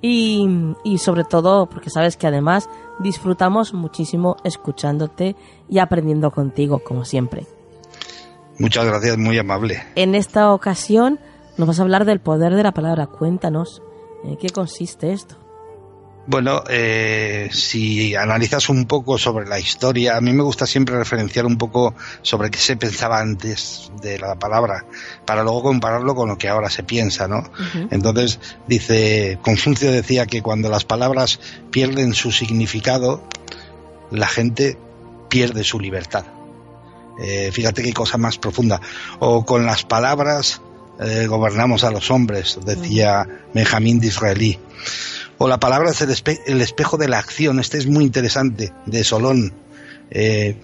Y, 0.00 0.48
y 0.84 0.98
sobre 0.98 1.24
todo 1.24 1.68
porque 1.68 1.90
sabes 1.90 2.16
que 2.16 2.28
además 2.28 2.70
disfrutamos 3.00 3.74
muchísimo 3.74 4.36
escuchándote 4.44 5.34
y 5.68 5.80
aprendiendo 5.80 6.30
contigo, 6.30 6.78
como 6.78 7.04
siempre. 7.04 7.48
Muchas 8.58 8.84
gracias, 8.84 9.18
muy 9.18 9.38
amable. 9.38 9.82
En 9.94 10.14
esta 10.14 10.52
ocasión 10.52 11.18
nos 11.56 11.68
vas 11.68 11.78
a 11.78 11.82
hablar 11.82 12.04
del 12.04 12.20
poder 12.20 12.54
de 12.54 12.62
la 12.62 12.72
palabra. 12.72 13.06
Cuéntanos, 13.06 13.82
¿en 14.24 14.36
qué 14.36 14.50
consiste 14.50 15.12
esto? 15.12 15.36
Bueno, 16.26 16.62
eh, 16.70 17.50
si 17.52 18.14
analizas 18.14 18.70
un 18.70 18.86
poco 18.86 19.18
sobre 19.18 19.46
la 19.46 19.58
historia, 19.58 20.16
a 20.16 20.22
mí 20.22 20.32
me 20.32 20.42
gusta 20.42 20.66
siempre 20.66 20.96
referenciar 20.96 21.44
un 21.44 21.58
poco 21.58 21.94
sobre 22.22 22.50
qué 22.50 22.58
se 22.58 22.78
pensaba 22.78 23.20
antes 23.20 23.92
de 24.00 24.18
la 24.18 24.34
palabra, 24.36 24.86
para 25.26 25.42
luego 25.42 25.62
compararlo 25.64 26.14
con 26.14 26.30
lo 26.30 26.38
que 26.38 26.48
ahora 26.48 26.70
se 26.70 26.82
piensa, 26.82 27.28
¿no? 27.28 27.42
Entonces, 27.90 28.40
dice, 28.66 29.38
Confucio 29.42 29.92
decía 29.92 30.24
que 30.24 30.40
cuando 30.40 30.70
las 30.70 30.86
palabras 30.86 31.40
pierden 31.70 32.14
su 32.14 32.32
significado, 32.32 33.22
la 34.10 34.26
gente 34.26 34.78
pierde 35.28 35.62
su 35.62 35.78
libertad. 35.78 36.24
Eh, 37.18 37.50
fíjate 37.52 37.82
qué 37.82 37.92
cosa 37.92 38.18
más 38.18 38.38
profunda. 38.38 38.80
O 39.18 39.44
con 39.44 39.66
las 39.66 39.84
palabras 39.84 40.60
eh, 41.00 41.26
gobernamos 41.26 41.84
a 41.84 41.90
los 41.90 42.10
hombres, 42.10 42.58
decía 42.64 43.26
Benjamín 43.52 44.00
de 44.00 44.08
Israelí. 44.08 44.58
O 45.38 45.48
la 45.48 45.58
palabra 45.58 45.90
es 45.90 46.00
el, 46.00 46.60
espejo 46.60 46.96
de 46.96 47.08
la 47.08 47.18
acción. 47.18 47.58
Este 47.58 47.78
es 47.78 47.86
muy 47.86 48.04
interesante, 48.04 48.72
de 48.86 49.04
Solón. 49.04 49.52
Eh, 50.10 50.56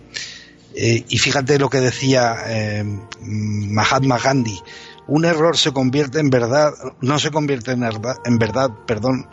y 0.72 1.18
fíjate 1.18 1.58
lo 1.58 1.68
que 1.68 1.80
decía 1.80 2.36
Mahatma 3.20 4.18
Gandhi. 4.18 4.60
Un 5.08 5.24
error 5.24 5.58
se 5.58 5.72
convierte 5.72 6.20
en 6.20 6.30
verdad, 6.30 6.72
no 7.00 7.18
se 7.18 7.32
convierte 7.32 7.72
en 7.72 7.80
verdad, 7.80 8.18
en 8.24 8.38
verdad, 8.38 8.70
perdón, 8.86 9.26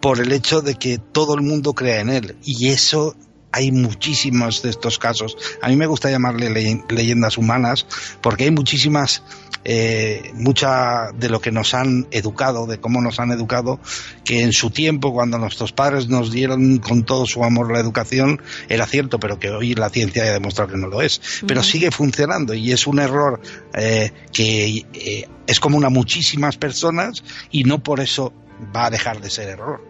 por 0.00 0.18
el 0.20 0.32
hecho 0.32 0.62
de 0.62 0.76
que 0.76 0.96
todo 0.96 1.34
el 1.34 1.42
mundo 1.42 1.74
crea 1.74 2.00
en 2.00 2.08
él. 2.08 2.36
Y 2.42 2.70
eso 2.70 3.14
hay 3.52 3.70
muchísimos 3.70 4.62
de 4.62 4.70
estos 4.70 4.98
casos. 4.98 5.36
A 5.60 5.68
mí 5.68 5.76
me 5.76 5.86
gusta 5.86 6.10
llamarle 6.10 6.50
leyendas 6.88 7.36
humanas 7.36 7.86
porque 8.22 8.44
hay 8.44 8.50
muchísimas, 8.50 9.22
eh, 9.64 10.32
mucha 10.34 11.12
de 11.12 11.28
lo 11.28 11.40
que 11.40 11.52
nos 11.52 11.74
han 11.74 12.08
educado, 12.10 12.66
de 12.66 12.80
cómo 12.80 13.02
nos 13.02 13.20
han 13.20 13.30
educado, 13.30 13.78
que 14.24 14.40
en 14.40 14.52
su 14.52 14.70
tiempo, 14.70 15.12
cuando 15.12 15.38
nuestros 15.38 15.72
padres 15.72 16.08
nos 16.08 16.32
dieron 16.32 16.78
con 16.78 17.04
todo 17.04 17.26
su 17.26 17.44
amor 17.44 17.70
la 17.70 17.80
educación, 17.80 18.40
era 18.70 18.86
cierto, 18.86 19.20
pero 19.20 19.38
que 19.38 19.50
hoy 19.50 19.74
la 19.74 19.90
ciencia 19.90 20.24
ha 20.24 20.32
demostrado 20.32 20.72
que 20.72 20.78
no 20.78 20.88
lo 20.88 21.02
es. 21.02 21.20
Pero 21.46 21.62
sigue 21.62 21.90
funcionando 21.90 22.54
y 22.54 22.72
es 22.72 22.86
un 22.86 23.00
error 23.00 23.40
eh, 23.74 24.12
que 24.32 24.86
eh, 24.94 25.28
es 25.46 25.60
común 25.60 25.84
a 25.84 25.90
muchísimas 25.90 26.56
personas 26.56 27.22
y 27.50 27.64
no 27.64 27.82
por 27.82 28.00
eso 28.00 28.32
va 28.74 28.86
a 28.86 28.90
dejar 28.90 29.20
de 29.20 29.28
ser 29.28 29.50
error. 29.50 29.84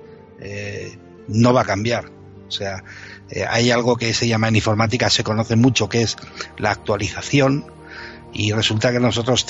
no 1.29 1.53
va 1.53 1.61
a 1.61 1.65
cambiar. 1.65 2.11
O 2.53 2.55
sea, 2.55 2.83
eh, 3.33 3.47
hay 3.49 3.71
algo 3.71 3.97
que 3.97 4.13
se 4.13 4.29
llama 4.29 4.49
en 4.49 4.57
informática, 4.57 5.09
se 5.09 5.25
conoce 5.25 5.57
mucho, 5.57 5.89
que 5.89 6.03
es 6.03 6.17
la 6.59 6.71
actualización, 6.71 7.65
y 8.33 8.53
resulta 8.53 8.93
que 8.93 9.01
nosotros 9.01 9.47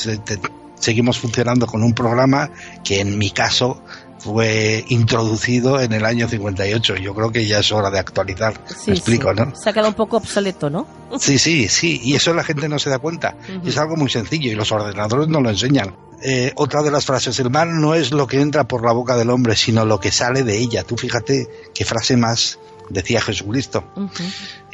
seguimos 0.79 1.19
funcionando 1.19 1.67
con 1.67 1.83
un 1.83 1.93
programa 1.93 2.51
que 2.85 3.01
en 3.01 3.19
mi 3.19 3.31
caso 3.31 3.83
fue 4.19 4.85
introducido 4.89 5.81
en 5.81 5.93
el 5.93 6.05
año 6.05 6.29
58. 6.29 6.97
Yo 6.97 7.15
creo 7.15 7.33
que 7.33 7.47
ya 7.47 7.59
es 7.59 7.73
hora 7.73 7.91
de 7.91 7.99
actualizar. 7.99 8.55
Me 8.87 8.93
explico, 8.93 9.35
¿no? 9.35 9.55
Se 9.57 9.71
ha 9.71 9.73
quedado 9.73 9.89
un 9.89 9.95
poco 9.95 10.17
obsoleto, 10.17 10.71
¿no? 10.71 10.87
Sí, 11.19 11.39
sí, 11.39 11.69
sí. 11.69 12.01
Y 12.05 12.15
eso 12.15 12.33
la 12.33 12.45
gente 12.45 12.69
no 12.69 12.79
se 12.79 12.89
da 12.89 13.01
cuenta. 13.01 13.37
Es 13.65 13.77
algo 13.79 13.97
muy 13.97 14.11
sencillo 14.11 14.51
y 14.51 14.55
los 14.55 14.71
ordenadores 14.71 15.27
no 15.27 15.41
lo 15.41 15.51
enseñan. 15.51 15.97
Eh, 16.23 16.53
otra 16.55 16.83
de 16.83 16.93
las 16.93 17.05
frases, 17.05 17.41
el 17.41 17.51
mal 17.51 17.81
no 17.81 17.97
es 17.97 18.13
lo 18.13 18.29
que 18.29 18.41
entra 18.41 18.69
por 18.69 18.85
la 18.85 18.93
boca 18.93 19.17
del 19.17 19.31
hombre, 19.31 19.57
sino 19.57 19.85
lo 19.85 19.99
que 19.99 20.13
sale 20.13 20.45
de 20.45 20.57
ella. 20.57 20.85
Tú 20.85 20.97
fíjate 20.97 21.49
qué 21.75 21.85
frase 21.85 22.17
más 22.17 22.61
decía 22.91 23.21
Jesucristo. 23.21 23.85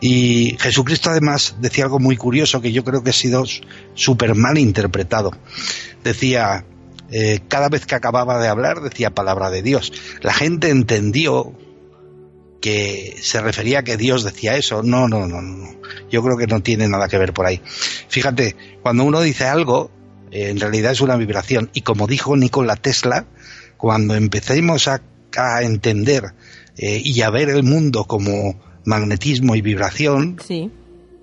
Y 0.00 0.56
Jesucristo 0.60 1.10
además 1.10 1.56
decía 1.60 1.84
algo 1.84 1.98
muy 1.98 2.16
curioso 2.16 2.60
que 2.60 2.72
yo 2.72 2.84
creo 2.84 3.02
que 3.02 3.10
ha 3.10 3.14
sido 3.14 3.44
súper 3.94 4.34
mal 4.34 4.58
interpretado. 4.58 5.32
Decía, 6.04 6.64
eh, 7.10 7.40
cada 7.48 7.68
vez 7.68 7.86
que 7.86 7.94
acababa 7.94 8.38
de 8.40 8.48
hablar 8.48 8.80
decía 8.80 9.10
palabra 9.10 9.50
de 9.50 9.62
Dios. 9.62 9.92
La 10.20 10.32
gente 10.32 10.70
entendió 10.70 11.54
que 12.60 13.16
se 13.20 13.40
refería 13.40 13.80
a 13.80 13.84
que 13.84 13.96
Dios 13.96 14.24
decía 14.24 14.56
eso. 14.56 14.82
No, 14.82 15.08
no, 15.08 15.26
no, 15.26 15.40
no. 15.40 15.68
Yo 16.10 16.22
creo 16.22 16.36
que 16.36 16.46
no 16.46 16.60
tiene 16.60 16.88
nada 16.88 17.08
que 17.08 17.18
ver 17.18 17.32
por 17.32 17.46
ahí. 17.46 17.60
Fíjate, 18.08 18.56
cuando 18.82 19.04
uno 19.04 19.20
dice 19.20 19.44
algo, 19.44 19.90
eh, 20.30 20.50
en 20.50 20.60
realidad 20.60 20.92
es 20.92 21.00
una 21.00 21.16
vibración. 21.16 21.70
Y 21.72 21.82
como 21.82 22.06
dijo 22.06 22.36
Nikola 22.36 22.76
Tesla, 22.76 23.26
cuando 23.76 24.14
empecemos 24.14 24.88
a, 24.88 25.00
a 25.36 25.62
entender 25.62 26.34
eh, 26.78 27.00
y 27.04 27.20
a 27.22 27.30
ver 27.30 27.48
el 27.50 27.62
mundo 27.62 28.04
como 28.04 28.58
magnetismo 28.84 29.54
y 29.56 29.60
vibración, 29.60 30.38
Sí. 30.46 30.70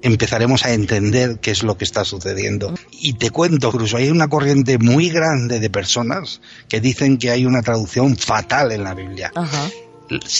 empezaremos 0.01 0.65
a 0.65 0.73
entender 0.73 1.39
qué 1.39 1.51
es 1.51 1.63
lo 1.63 1.77
que 1.77 1.83
está 1.85 2.05
sucediendo. 2.05 2.73
Y 2.91 3.13
te 3.13 3.31
cuento, 3.31 3.69
incluso 3.73 3.97
hay 3.97 4.09
una 4.09 4.27
corriente 4.27 4.77
muy 4.77 5.09
grande 5.09 5.59
de 5.59 5.69
personas 5.69 6.41
que 6.69 6.79
dicen 6.81 7.17
que 7.17 7.31
hay 7.31 7.45
una 7.45 7.63
traducción 7.63 8.15
fatal 8.15 8.71
en 8.71 8.83
la 8.83 8.93
Biblia. 8.93 9.31
Ajá. 9.33 9.67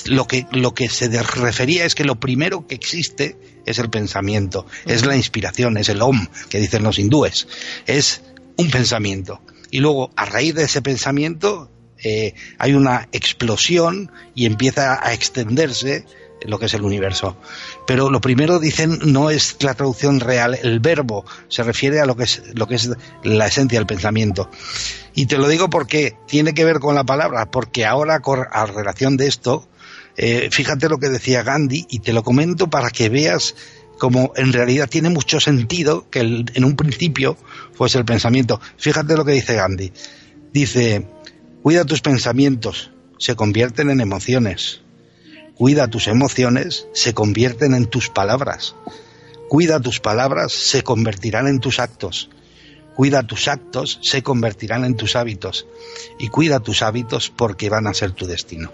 Lo 0.06 0.28
que, 0.28 0.46
lo 0.52 0.76
que 0.76 0.90
se 0.90 1.08
refería 1.24 1.86
es 1.86 1.96
que 1.96 2.04
lo 2.04 2.20
primero 2.20 2.68
que 2.68 2.76
existe 2.76 3.36
es 3.66 3.80
el 3.80 3.90
pensamiento, 3.90 4.68
es 4.86 5.04
la 5.08 5.16
inspiración, 5.16 5.78
es 5.78 5.90
el 5.90 6.04
om, 6.04 6.28
que 6.50 6.60
dicen 6.60 6.84
los 6.84 7.00
hindúes. 7.00 7.48
Es 7.88 8.22
un 8.58 8.70
pensamiento. 8.70 9.42
Y 9.72 9.80
luego, 9.80 10.12
a 10.16 10.26
raíz 10.26 10.54
de 10.54 10.66
ese 10.66 10.84
pensamiento, 10.84 11.72
eh, 12.04 12.34
hay 12.58 12.74
una 12.74 13.08
explosión 13.12 14.12
y 14.34 14.46
empieza 14.46 15.00
a 15.06 15.14
extenderse 15.14 16.06
lo 16.48 16.60
que 16.60 16.66
es 16.66 16.74
el 16.74 16.84
universo. 16.84 17.38
Pero 17.88 18.10
lo 18.10 18.22
primero 18.22 18.60
dicen 18.60 19.00
no 19.06 19.30
es 19.30 19.58
la 19.62 19.74
traducción 19.74 20.20
real, 20.20 20.58
el 20.62 20.80
verbo 20.80 21.26
se 21.48 21.64
refiere 21.64 22.00
a 22.00 22.06
lo 22.06 22.16
que 22.16 22.24
es 22.24 22.44
lo 22.54 22.68
que 22.68 22.76
es 22.76 22.90
la 23.24 23.48
esencia 23.48 23.80
del 23.80 23.88
pensamiento. 23.88 24.50
Y 25.14 25.28
te 25.28 25.38
lo 25.38 25.48
digo 25.48 25.70
porque 25.70 26.16
tiene 26.28 26.54
que 26.54 26.66
ver 26.66 26.80
con 26.80 26.96
la 26.96 27.04
palabra, 27.04 27.50
porque 27.50 27.86
ahora 27.86 28.22
a 28.52 28.66
relación 28.66 29.18
de 29.18 29.28
esto, 29.28 29.68
eh, 30.18 30.50
fíjate 30.52 30.90
lo 30.90 30.98
que 30.98 31.10
decía 31.10 31.44
Gandhi 31.44 31.86
y 31.90 32.00
te 32.00 32.14
lo 32.14 32.24
comento 32.24 32.70
para 32.70 32.90
que 32.90 33.10
veas 33.10 33.56
como 33.98 34.34
en 34.36 34.52
realidad 34.52 34.90
tiene 34.90 35.10
mucho 35.10 35.40
sentido 35.40 36.10
que 36.10 36.20
en 36.20 36.64
un 36.66 36.76
principio 36.76 37.38
fuese 37.74 37.98
el 37.98 38.06
pensamiento. 38.06 38.60
Fíjate 38.78 39.16
lo 39.16 39.24
que 39.24 39.32
dice 39.32 39.56
Gandhi. 39.56 39.94
Dice, 40.52 41.06
cuida 41.66 41.84
tus 41.84 42.02
pensamientos, 42.02 42.92
se 43.18 43.36
convierten 43.36 43.90
en 43.90 44.00
emociones. 44.00 44.82
Cuida 45.56 45.88
tus 45.88 46.08
emociones, 46.08 46.86
se 46.94 47.16
convierten 47.16 47.74
en 47.74 47.88
tus 47.88 48.10
palabras. 48.10 48.76
Cuida 49.50 49.80
tus 49.80 50.00
palabras, 50.00 50.52
se 50.54 50.84
convertirán 50.84 51.48
en 51.48 51.60
tus 51.60 51.80
actos. 51.80 52.30
Cuida 52.96 53.24
tus 53.24 53.48
actos, 53.48 53.98
se 54.04 54.22
convertirán 54.22 54.86
en 54.86 54.96
tus 54.96 55.16
hábitos. 55.16 55.66
Y 56.20 56.28
cuida 56.28 56.60
tus 56.60 56.84
hábitos 56.84 57.32
porque 57.36 57.68
van 57.72 57.88
a 57.88 57.96
ser 57.96 58.12
tu 58.12 58.28
destino. 58.28 58.72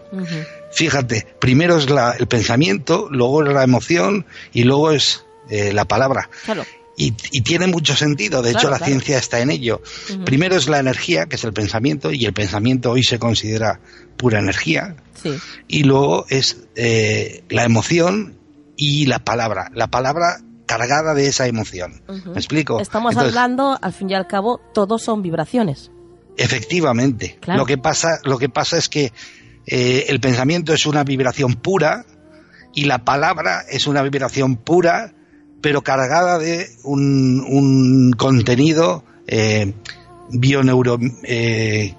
Fíjate, 0.73 1.25
primero 1.39 1.77
es 1.77 1.89
la- 1.89 2.11
el 2.19 2.27
pensamiento, 2.27 3.07
luego 3.09 3.41
es 3.45 3.53
la 3.53 3.63
emoción 3.63 4.25
y 4.51 4.65
luego 4.65 4.91
es 4.91 5.23
eh, 5.49 5.71
la 5.71 5.85
palabra. 5.85 6.29
Claro. 6.43 6.65
Y, 7.01 7.15
y 7.31 7.41
tiene 7.41 7.65
mucho 7.65 7.95
sentido, 7.95 8.43
de 8.43 8.51
hecho 8.51 8.69
la 8.69 8.77
claro. 8.77 8.85
ciencia 8.85 9.17
está 9.17 9.39
en 9.39 9.49
ello. 9.49 9.81
Primero 10.23 10.55
es 10.55 10.69
la 10.69 10.77
energía, 10.77 11.25
que 11.25 11.35
es 11.35 11.43
el 11.43 11.51
pensamiento, 11.51 12.11
y 12.11 12.25
el 12.25 12.33
pensamiento 12.33 12.91
hoy 12.91 13.01
se 13.01 13.17
considera 13.17 13.79
pura 14.17 14.39
energía. 14.39 14.95
Sí. 15.21 15.33
Y 15.67 15.83
luego 15.83 16.25
es 16.29 16.57
eh, 16.75 17.43
la 17.49 17.63
emoción 17.63 18.37
y 18.77 19.07
la 19.07 19.19
palabra. 19.19 19.71
La 19.73 19.87
palabra 19.87 20.37
cargada 20.67 21.13
de 21.13 21.27
esa 21.27 21.47
emoción. 21.47 22.03
¿Me 22.07 22.33
explico? 22.33 22.79
Estamos 22.79 23.13
Entonces, 23.13 23.35
hablando, 23.35 23.79
al 23.81 23.93
fin 23.93 24.09
y 24.09 24.13
al 24.13 24.27
cabo, 24.27 24.61
todos 24.73 25.01
son 25.01 25.21
vibraciones. 25.21 25.91
Efectivamente. 26.37 27.37
Claro. 27.41 27.61
Lo 27.61 27.65
que 27.65 27.77
pasa, 27.77 28.19
lo 28.23 28.37
que 28.37 28.47
pasa 28.47 28.77
es 28.77 28.89
que 28.89 29.11
eh, 29.65 30.05
el 30.07 30.19
pensamiento 30.19 30.73
es 30.73 30.85
una 30.85 31.03
vibración 31.03 31.55
pura 31.55 32.05
y 32.73 32.85
la 32.85 33.03
palabra 33.03 33.63
es 33.69 33.87
una 33.87 34.01
vibración 34.01 34.55
pura, 34.55 35.13
pero 35.61 35.81
cargada 35.81 36.37
de 36.37 36.69
un, 36.83 38.13
contenido 38.17 39.03
eh, 39.27 39.73
bioneuro 40.29 40.99
eh, 41.23 41.95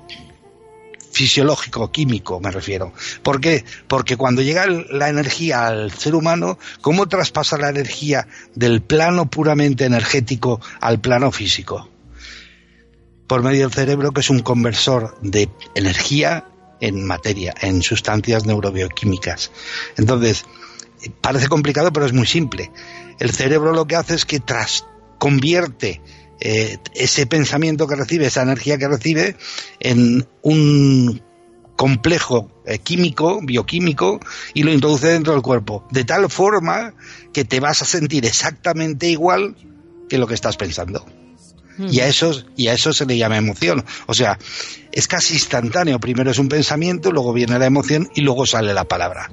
fisiológico, 1.10 1.90
químico, 1.90 2.40
me 2.40 2.50
refiero. 2.50 2.92
¿Por 3.22 3.40
qué? 3.40 3.64
Porque 3.88 4.16
cuando 4.16 4.42
llega 4.42 4.66
la 4.66 5.08
energía 5.08 5.66
al 5.66 5.92
ser 5.92 6.14
humano, 6.14 6.58
¿cómo 6.80 7.08
traspasa 7.08 7.58
la 7.58 7.70
energía 7.70 8.26
del 8.54 8.82
plano 8.82 9.30
puramente 9.30 9.84
energético 9.84 10.60
al 10.80 11.00
plano 11.00 11.30
físico? 11.30 11.88
por 13.32 13.42
medio 13.42 13.62
del 13.62 13.72
cerebro, 13.72 14.12
que 14.12 14.20
es 14.20 14.28
un 14.28 14.40
conversor 14.40 15.16
de 15.22 15.48
energía 15.74 16.44
en 16.80 17.06
materia, 17.06 17.54
en 17.62 17.80
sustancias 17.80 18.44
neurobioquímicas. 18.44 19.50
Entonces, 19.96 20.44
parece 21.22 21.48
complicado, 21.48 21.94
pero 21.94 22.04
es 22.04 22.12
muy 22.12 22.26
simple. 22.26 22.70
El 23.18 23.30
cerebro 23.30 23.72
lo 23.72 23.86
que 23.86 23.96
hace 23.96 24.14
es 24.14 24.24
que 24.24 24.40
tras 24.40 24.86
convierte 25.18 26.00
eh, 26.40 26.78
ese 26.94 27.26
pensamiento 27.26 27.86
que 27.86 27.96
recibe, 27.96 28.26
esa 28.26 28.42
energía 28.42 28.78
que 28.78 28.88
recibe, 28.88 29.36
en 29.78 30.26
un 30.42 31.22
complejo 31.76 32.50
eh, 32.66 32.78
químico, 32.78 33.40
bioquímico, 33.42 34.20
y 34.54 34.62
lo 34.64 34.72
introduce 34.72 35.08
dentro 35.08 35.32
del 35.32 35.42
cuerpo, 35.42 35.86
de 35.90 36.04
tal 36.04 36.28
forma 36.30 36.94
que 37.32 37.44
te 37.44 37.60
vas 37.60 37.82
a 37.82 37.84
sentir 37.84 38.26
exactamente 38.26 39.08
igual 39.08 39.56
que 40.08 40.18
lo 40.18 40.26
que 40.26 40.34
estás 40.34 40.56
pensando. 40.56 41.06
Y 41.78 42.00
a, 42.00 42.06
eso, 42.06 42.32
y 42.56 42.68
a 42.68 42.74
eso 42.74 42.92
se 42.92 43.06
le 43.06 43.16
llama 43.16 43.36
emoción. 43.36 43.84
O 44.06 44.14
sea, 44.14 44.38
es 44.92 45.08
casi 45.08 45.34
instantáneo. 45.34 45.98
Primero 45.98 46.30
es 46.30 46.38
un 46.38 46.48
pensamiento, 46.48 47.10
luego 47.10 47.32
viene 47.32 47.58
la 47.58 47.66
emoción 47.66 48.08
y 48.14 48.20
luego 48.20 48.46
sale 48.46 48.74
la 48.74 48.84
palabra. 48.84 49.30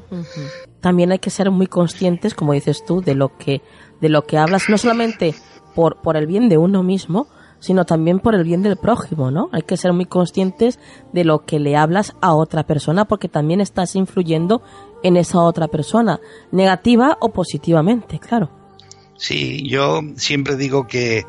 También 0.82 1.12
hay 1.12 1.20
que 1.20 1.30
ser 1.30 1.52
muy 1.52 1.68
conscientes, 1.68 2.34
como 2.34 2.54
dices 2.54 2.84
tú, 2.86 3.02
de 3.02 3.16
lo 3.16 3.38
que, 3.38 3.62
de 4.02 4.10
lo 4.10 4.26
que 4.26 4.38
hablas, 4.38 4.70
no 4.70 4.78
solamente 4.78 5.36
por, 5.76 6.02
por 6.02 6.16
el 6.16 6.28
bien 6.28 6.50
de 6.50 6.58
uno 6.58 6.84
mismo, 6.84 7.28
sino 7.60 7.86
también 7.86 8.20
por 8.20 8.36
el 8.36 8.44
bien 8.44 8.64
del 8.64 8.78
prójimo, 8.78 9.32
¿no? 9.32 9.50
Hay 9.52 9.64
que 9.64 9.78
ser 9.78 9.94
muy 9.94 10.06
conscientes 10.06 10.80
de 11.14 11.26
lo 11.26 11.46
que 11.46 11.60
le 11.60 11.76
hablas 11.76 12.16
a 12.22 12.34
otra 12.34 12.64
persona, 12.64 13.06
porque 13.06 13.28
también 13.28 13.62
estás 13.62 13.96
influyendo 13.96 14.62
en 15.04 15.18
esa 15.18 15.42
otra 15.42 15.68
persona, 15.68 16.20
negativa 16.52 17.18
o 17.20 17.30
positivamente, 17.30 18.20
claro. 18.20 18.50
Sí, 19.18 19.68
yo 19.68 20.00
siempre 20.16 20.56
digo 20.56 20.88
que 20.88 21.26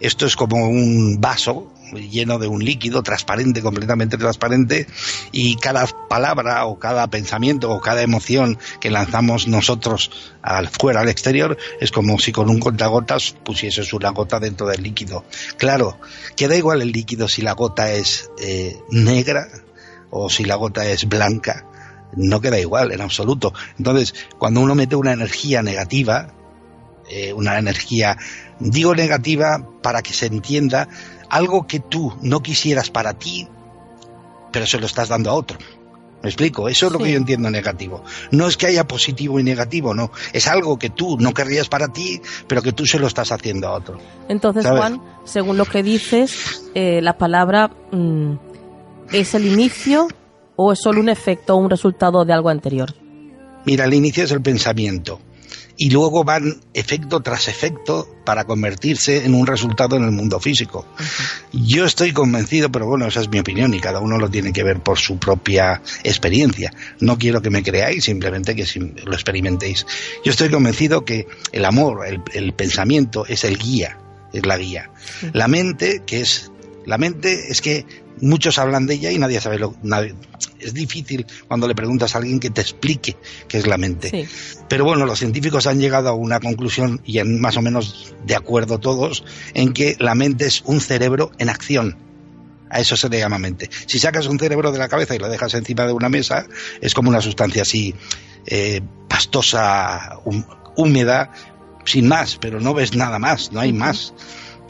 esto 0.00 0.26
es 0.26 0.36
como 0.36 0.68
un 0.68 1.20
vaso 1.20 1.72
lleno 1.92 2.38
de 2.38 2.46
un 2.46 2.64
líquido 2.64 3.02
transparente, 3.02 3.62
completamente 3.62 4.16
transparente, 4.16 4.86
y 5.32 5.56
cada 5.56 5.86
palabra 6.08 6.64
o 6.66 6.78
cada 6.78 7.06
pensamiento 7.08 7.70
o 7.70 7.80
cada 7.80 8.02
emoción 8.02 8.58
que 8.80 8.90
lanzamos 8.90 9.48
nosotros 9.48 10.10
al 10.42 10.68
fuera, 10.68 11.00
al 11.00 11.08
exterior, 11.08 11.56
es 11.80 11.90
como 11.90 12.18
si 12.18 12.32
con 12.32 12.48
un 12.48 12.60
contagotas 12.60 13.34
pusieses 13.44 13.92
una 13.92 14.10
gota 14.10 14.38
dentro 14.40 14.66
del 14.66 14.82
líquido. 14.82 15.24
Claro, 15.56 15.98
que 16.36 16.48
da 16.48 16.56
igual 16.56 16.82
el 16.82 16.92
líquido 16.92 17.28
si 17.28 17.42
la 17.42 17.52
gota 17.52 17.92
es 17.92 18.30
eh, 18.40 18.76
negra 18.90 19.48
o 20.10 20.28
si 20.30 20.44
la 20.44 20.56
gota 20.56 20.86
es 20.86 21.08
blanca, 21.08 21.66
no 22.16 22.40
queda 22.40 22.58
igual 22.58 22.92
en 22.92 23.00
absoluto. 23.00 23.52
Entonces, 23.78 24.14
cuando 24.38 24.60
uno 24.60 24.74
mete 24.74 24.96
una 24.96 25.12
energía 25.12 25.62
negativa, 25.62 26.34
eh, 27.08 27.32
una 27.32 27.58
energía, 27.58 28.16
digo 28.60 28.94
negativa 28.94 29.66
para 29.82 30.02
que 30.02 30.12
se 30.12 30.26
entienda, 30.26 30.88
algo 31.28 31.66
que 31.66 31.80
tú 31.80 32.14
no 32.22 32.40
quisieras 32.42 32.90
para 32.90 33.14
ti, 33.14 33.48
pero 34.52 34.66
se 34.66 34.78
lo 34.78 34.86
estás 34.86 35.08
dando 35.08 35.30
a 35.30 35.34
otro. 35.34 35.58
¿Me 36.22 36.28
explico? 36.28 36.68
Eso 36.68 36.86
es 36.88 36.92
lo 36.92 36.98
Sí. 36.98 37.04
que 37.04 37.12
yo 37.12 37.16
entiendo 37.16 37.50
negativo. 37.50 38.04
No 38.30 38.46
es 38.46 38.58
que 38.58 38.66
haya 38.66 38.86
positivo 38.86 39.40
y 39.40 39.42
negativo, 39.42 39.94
no. 39.94 40.10
Es 40.34 40.48
algo 40.48 40.78
que 40.78 40.90
tú 40.90 41.16
no 41.18 41.32
querrías 41.32 41.68
para 41.70 41.88
ti, 41.88 42.20
pero 42.46 42.60
que 42.60 42.72
tú 42.72 42.84
se 42.84 42.98
lo 42.98 43.06
estás 43.06 43.32
haciendo 43.32 43.68
a 43.68 43.72
otro. 43.72 43.98
Entonces, 44.28 44.64
¿Sabes? 44.64 44.80
Juan, 44.80 45.02
según 45.24 45.56
lo 45.56 45.64
que 45.64 45.82
dices, 45.82 46.62
eh, 46.74 47.00
la 47.00 47.16
palabra 47.16 47.70
mm, 47.90 48.32
es 49.12 49.34
el 49.34 49.46
inicio 49.46 50.08
o 50.56 50.72
es 50.72 50.80
solo 50.82 51.00
un 51.00 51.08
efecto 51.08 51.54
o 51.54 51.56
un 51.56 51.70
resultado 51.70 52.26
de 52.26 52.34
algo 52.34 52.50
anterior. 52.50 52.92
Mira, 53.64 53.86
el 53.86 53.94
inicio 53.94 54.24
es 54.24 54.30
el 54.32 54.42
pensamiento. 54.42 55.20
Y 55.82 55.88
luego 55.88 56.24
van 56.24 56.60
efecto 56.74 57.20
tras 57.20 57.48
efecto 57.48 58.06
para 58.26 58.44
convertirse 58.44 59.24
en 59.24 59.34
un 59.34 59.46
resultado 59.46 59.96
en 59.96 60.04
el 60.04 60.10
mundo 60.10 60.38
físico. 60.38 60.86
Yo 61.54 61.86
estoy 61.86 62.12
convencido, 62.12 62.70
pero 62.70 62.86
bueno, 62.86 63.06
esa 63.06 63.22
es 63.22 63.30
mi 63.30 63.38
opinión 63.38 63.72
y 63.72 63.80
cada 63.80 63.98
uno 63.98 64.18
lo 64.18 64.28
tiene 64.28 64.52
que 64.52 64.62
ver 64.62 64.80
por 64.80 64.98
su 64.98 65.18
propia 65.18 65.80
experiencia. 66.04 66.70
No 67.00 67.16
quiero 67.16 67.40
que 67.40 67.48
me 67.48 67.62
creáis, 67.62 68.04
simplemente 68.04 68.54
que 68.54 68.66
lo 69.06 69.14
experimentéis. 69.14 69.86
Yo 70.22 70.32
estoy 70.32 70.50
convencido 70.50 71.06
que 71.06 71.26
el 71.50 71.64
amor, 71.64 72.06
el, 72.06 72.20
el 72.34 72.52
pensamiento 72.52 73.24
es 73.24 73.44
el 73.44 73.56
guía, 73.56 73.96
es 74.34 74.44
la 74.44 74.58
guía. 74.58 74.90
La 75.32 75.48
mente, 75.48 76.02
que 76.04 76.20
es 76.20 76.52
la 76.84 76.98
mente, 76.98 77.50
es 77.50 77.62
que 77.62 77.86
muchos 78.20 78.58
hablan 78.58 78.86
de 78.86 78.94
ella 78.94 79.10
y 79.10 79.18
nadie 79.18 79.40
sabe 79.40 79.58
lo. 79.58 79.74
nadie- 79.82 80.14
es 80.58 80.74
difícil 80.74 81.26
cuando 81.48 81.66
le 81.66 81.74
preguntas 81.74 82.14
a 82.14 82.18
alguien 82.18 82.38
que 82.38 82.50
te 82.50 82.60
explique 82.60 83.16
qué 83.48 83.58
es 83.58 83.66
la 83.66 83.78
mente. 83.78 84.10
Sí. 84.10 84.58
Pero 84.68 84.84
bueno, 84.84 85.06
los 85.06 85.18
científicos 85.18 85.66
han 85.66 85.80
llegado 85.80 86.10
a 86.10 86.12
una 86.12 86.38
conclusión, 86.38 87.00
y 87.04 87.18
en 87.18 87.40
más 87.40 87.56
o 87.56 87.62
menos 87.62 88.14
de 88.26 88.36
acuerdo 88.36 88.78
todos, 88.78 89.24
en 89.54 89.72
que 89.72 89.96
la 89.98 90.14
mente 90.14 90.46
es 90.46 90.62
un 90.66 90.80
cerebro 90.80 91.30
en 91.38 91.48
acción. 91.48 91.96
A 92.68 92.78
eso 92.80 92.94
se 92.96 93.08
le 93.08 93.18
llama 93.18 93.38
mente. 93.38 93.68
Si 93.86 93.98
sacas 93.98 94.26
un 94.26 94.38
cerebro 94.38 94.70
de 94.70 94.78
la 94.78 94.88
cabeza 94.88 95.14
y 95.14 95.18
lo 95.18 95.28
dejas 95.28 95.54
encima 95.54 95.86
de 95.86 95.92
una 95.92 96.08
mesa, 96.08 96.46
es 96.80 96.94
como 96.94 97.08
una 97.08 97.20
sustancia 97.22 97.62
así 97.62 97.94
eh, 98.46 98.80
pastosa, 99.08 100.18
húmeda, 100.76 101.32
sin 101.84 102.06
más, 102.06 102.36
pero 102.40 102.60
no 102.60 102.74
ves 102.74 102.94
nada 102.94 103.18
más, 103.18 103.50
no 103.52 103.60
hay 103.60 103.72
más 103.72 104.12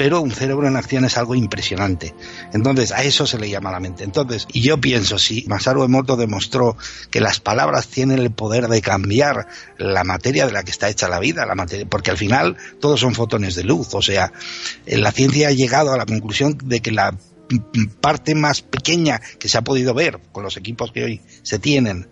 pero 0.01 0.23
un 0.23 0.31
cerebro 0.31 0.67
en 0.67 0.77
acción 0.77 1.05
es 1.05 1.19
algo 1.19 1.35
impresionante. 1.35 2.15
Entonces, 2.55 2.91
a 2.91 3.03
eso 3.03 3.27
se 3.27 3.39
le 3.39 3.51
llama 3.51 3.71
la 3.71 3.81
mente. 3.81 4.03
Entonces, 4.03 4.49
y 4.51 4.63
yo 4.63 4.81
pienso, 4.81 5.19
si 5.19 5.45
Masaru 5.47 5.83
Emoto 5.83 6.17
demostró 6.17 6.75
que 7.11 7.21
las 7.21 7.39
palabras 7.39 7.89
tienen 7.89 8.19
el 8.19 8.31
poder 8.31 8.69
de 8.69 8.81
cambiar 8.81 9.47
la 9.77 10.03
materia 10.03 10.47
de 10.47 10.53
la 10.53 10.63
que 10.63 10.71
está 10.71 10.89
hecha 10.89 11.07
la 11.07 11.21
vida, 11.21 11.45
la 11.45 11.55
materia, 11.55 11.87
porque 11.87 12.11
al 12.11 12.17
final 12.17 12.57
todos 12.81 12.99
son 12.99 13.15
fotones 13.15 13.57
de 13.57 13.65
luz, 13.65 13.93
o 13.93 14.01
sea, 14.01 14.33
la 14.87 15.13
ciencia 15.13 15.49
ha 15.49 15.53
llegado 15.53 15.93
a 15.93 15.99
la 15.99 16.07
conclusión 16.07 16.57
de 16.65 16.81
que 16.81 16.93
la 16.93 17.19
parte 18.01 18.35
más 18.35 18.63
pequeña 18.63 19.21
que 19.39 19.51
se 19.51 19.59
ha 19.59 19.63
podido 19.63 19.93
ver 19.93 20.19
con 20.33 20.45
los 20.45 20.57
equipos 20.57 20.93
que 20.93 21.05
hoy 21.05 21.21
se 21.43 21.59
tienen 21.59 22.09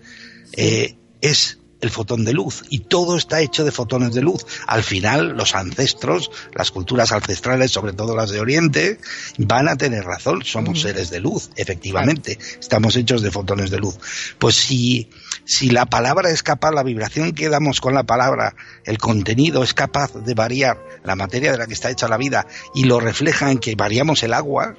eh, 0.58 0.98
es 1.22 1.57
el 1.80 1.90
fotón 1.90 2.24
de 2.24 2.32
luz 2.32 2.64
y 2.70 2.80
todo 2.80 3.16
está 3.16 3.40
hecho 3.40 3.64
de 3.64 3.72
fotones 3.72 4.14
de 4.14 4.22
luz. 4.22 4.44
Al 4.66 4.82
final, 4.82 5.36
los 5.36 5.54
ancestros, 5.54 6.30
las 6.54 6.70
culturas 6.70 7.12
ancestrales, 7.12 7.70
sobre 7.70 7.92
todo 7.92 8.16
las 8.16 8.30
de 8.30 8.40
Oriente, 8.40 8.98
van 9.38 9.68
a 9.68 9.76
tener 9.76 10.04
razón. 10.04 10.44
Somos 10.44 10.80
seres 10.80 11.10
de 11.10 11.20
luz, 11.20 11.50
efectivamente. 11.56 12.38
Estamos 12.58 12.96
hechos 12.96 13.22
de 13.22 13.30
fotones 13.30 13.70
de 13.70 13.78
luz. 13.78 13.98
Pues 14.38 14.56
si, 14.56 15.10
si 15.44 15.70
la 15.70 15.86
palabra 15.86 16.30
es 16.30 16.42
capaz, 16.42 16.72
la 16.72 16.82
vibración 16.82 17.32
que 17.32 17.48
damos 17.48 17.80
con 17.80 17.94
la 17.94 18.04
palabra, 18.04 18.54
el 18.84 18.98
contenido 18.98 19.62
es 19.62 19.74
capaz 19.74 20.12
de 20.14 20.34
variar 20.34 20.78
la 21.04 21.16
materia 21.16 21.52
de 21.52 21.58
la 21.58 21.66
que 21.66 21.74
está 21.74 21.90
hecha 21.90 22.08
la 22.08 22.16
vida 22.16 22.46
y 22.74 22.84
lo 22.84 23.00
refleja 23.00 23.50
en 23.50 23.58
que 23.58 23.74
variamos 23.74 24.22
el 24.22 24.34
agua, 24.34 24.76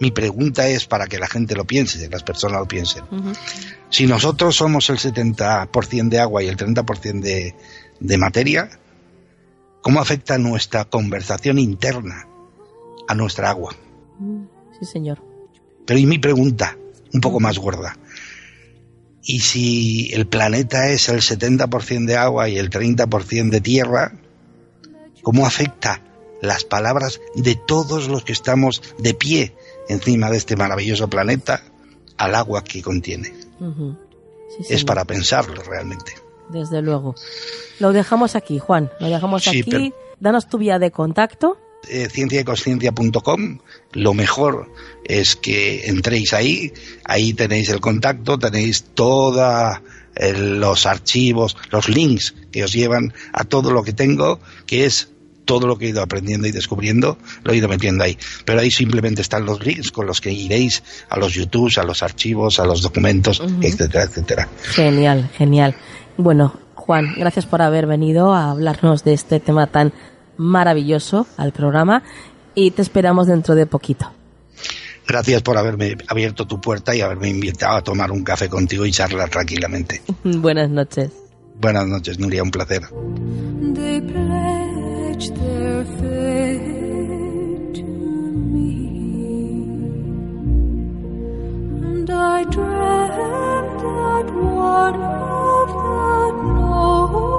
mi 0.00 0.10
pregunta 0.10 0.68
es 0.68 0.86
para 0.86 1.06
que 1.06 1.18
la 1.18 1.26
gente 1.26 1.54
lo 1.54 1.64
piense, 1.64 1.98
que 1.98 2.08
las 2.08 2.22
personas 2.22 2.60
lo 2.60 2.68
piensen. 2.68 3.04
Si 3.90 4.06
nosotros 4.06 4.56
somos 4.56 4.90
el 4.90 4.98
70% 4.98 6.08
de 6.08 6.18
agua 6.20 6.42
y 6.42 6.48
el 6.48 6.56
30% 6.56 7.20
de, 7.20 7.54
de 8.00 8.18
materia, 8.18 8.70
¿cómo 9.82 10.00
afecta 10.00 10.38
nuestra 10.38 10.84
conversación 10.84 11.58
interna 11.58 12.26
a 13.08 13.14
nuestra 13.14 13.50
agua? 13.50 13.74
Sí, 14.78 14.86
señor. 14.86 15.22
Pero 15.86 15.98
y 15.98 16.06
mi 16.06 16.18
pregunta, 16.18 16.76
un 17.12 17.20
poco 17.20 17.40
más 17.40 17.58
gorda. 17.58 17.96
¿Y 19.22 19.40
si 19.40 20.10
el 20.12 20.26
planeta 20.26 20.88
es 20.90 21.08
el 21.08 21.20
70% 21.20 22.06
de 22.06 22.16
agua 22.16 22.48
y 22.48 22.58
el 22.58 22.70
30% 22.70 23.50
de 23.50 23.60
tierra, 23.60 24.12
cómo 25.22 25.46
afecta 25.46 26.02
las 26.40 26.64
palabras 26.64 27.20
de 27.34 27.54
todos 27.54 28.08
los 28.08 28.24
que 28.24 28.32
estamos 28.32 28.82
de 28.98 29.14
pie 29.14 29.54
encima 29.88 30.30
de 30.30 30.36
este 30.36 30.56
maravilloso 30.56 31.08
planeta 31.08 31.62
al 32.16 32.34
agua 32.34 32.62
que 32.64 32.82
contiene. 32.82 33.32
es 34.68 34.84
para 34.84 35.04
pensarlo 35.04 35.62
realmente. 35.62 36.12
Desde 36.48 36.82
luego. 36.82 37.14
Lo 37.78 37.92
dejamos 37.92 38.34
aquí, 38.34 38.58
Juan. 38.58 38.90
Lo 39.00 39.08
dejamos 39.08 39.46
aquí. 39.48 39.92
Danos 40.20 40.48
tu 40.48 40.58
vía 40.58 40.78
de 40.78 40.90
contacto. 40.90 41.58
Eh. 41.88 42.08
Lo 43.92 44.14
mejor 44.14 44.72
es 45.04 45.36
que 45.36 45.86
entréis 45.86 46.32
ahí. 46.32 46.72
Ahí 47.04 47.34
tenéis 47.34 47.68
el 47.68 47.80
contacto, 47.80 48.38
tenéis 48.38 48.84
todos 48.94 49.78
eh, 50.16 50.32
los 50.32 50.86
archivos, 50.86 51.56
los 51.70 51.88
links 51.88 52.34
que 52.50 52.64
os 52.64 52.72
llevan 52.72 53.12
a 53.32 53.44
todo 53.44 53.70
lo 53.70 53.84
que 53.84 53.92
tengo, 53.92 54.40
que 54.66 54.84
es 54.86 55.10
todo 55.48 55.66
lo 55.66 55.78
que 55.78 55.86
he 55.86 55.88
ido 55.88 56.02
aprendiendo 56.02 56.46
y 56.46 56.52
descubriendo 56.52 57.16
lo 57.42 57.52
he 57.52 57.56
ido 57.56 57.68
metiendo 57.68 58.04
ahí. 58.04 58.18
Pero 58.44 58.60
ahí 58.60 58.70
simplemente 58.70 59.22
están 59.22 59.46
los 59.46 59.64
links 59.64 59.90
con 59.90 60.06
los 60.06 60.20
que 60.20 60.30
iréis 60.30 60.82
a 61.08 61.18
los 61.18 61.32
YouTube, 61.32 61.72
a 61.78 61.84
los 61.84 62.02
archivos, 62.02 62.60
a 62.60 62.66
los 62.66 62.82
documentos, 62.82 63.42
etcétera, 63.62 64.04
etcétera. 64.04 64.48
Genial, 64.62 65.30
genial. 65.38 65.74
Bueno, 66.18 66.52
Juan, 66.74 67.14
gracias 67.16 67.46
por 67.46 67.62
haber 67.62 67.86
venido 67.86 68.34
a 68.34 68.50
hablarnos 68.50 69.04
de 69.04 69.14
este 69.14 69.40
tema 69.40 69.66
tan 69.66 69.94
maravilloso 70.36 71.26
al 71.38 71.52
programa 71.52 72.02
y 72.54 72.70
te 72.72 72.82
esperamos 72.82 73.26
dentro 73.26 73.54
de 73.54 73.64
poquito. 73.64 74.12
Gracias 75.06 75.40
por 75.40 75.56
haberme 75.56 75.96
abierto 76.08 76.46
tu 76.46 76.60
puerta 76.60 76.94
y 76.94 77.00
haberme 77.00 77.30
invitado 77.30 77.78
a 77.78 77.82
tomar 77.82 78.12
un 78.12 78.22
café 78.22 78.50
contigo 78.50 78.84
y 78.84 78.92
charlar 78.92 79.30
tranquilamente. 79.30 80.02
Buenas 80.24 80.68
noches. 80.68 81.10
Buenas 81.58 81.86
noches, 81.86 82.18
Nuria, 82.18 82.42
un 82.42 82.50
placer. 82.50 82.82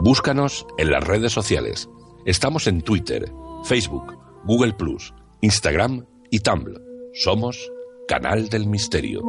Búscanos 0.01 0.67
en 0.77 0.91
las 0.91 1.03
redes 1.05 1.31
sociales. 1.31 1.89
Estamos 2.25 2.67
en 2.67 2.81
Twitter, 2.81 3.31
Facebook, 3.63 4.17
Google 4.43 4.73
Plus, 4.73 5.13
Instagram 5.39 6.05
y 6.29 6.39
Tumblr. 6.39 6.81
Somos 7.13 7.71
Canal 8.09 8.49
del 8.49 8.67
Misterio. 8.67 9.21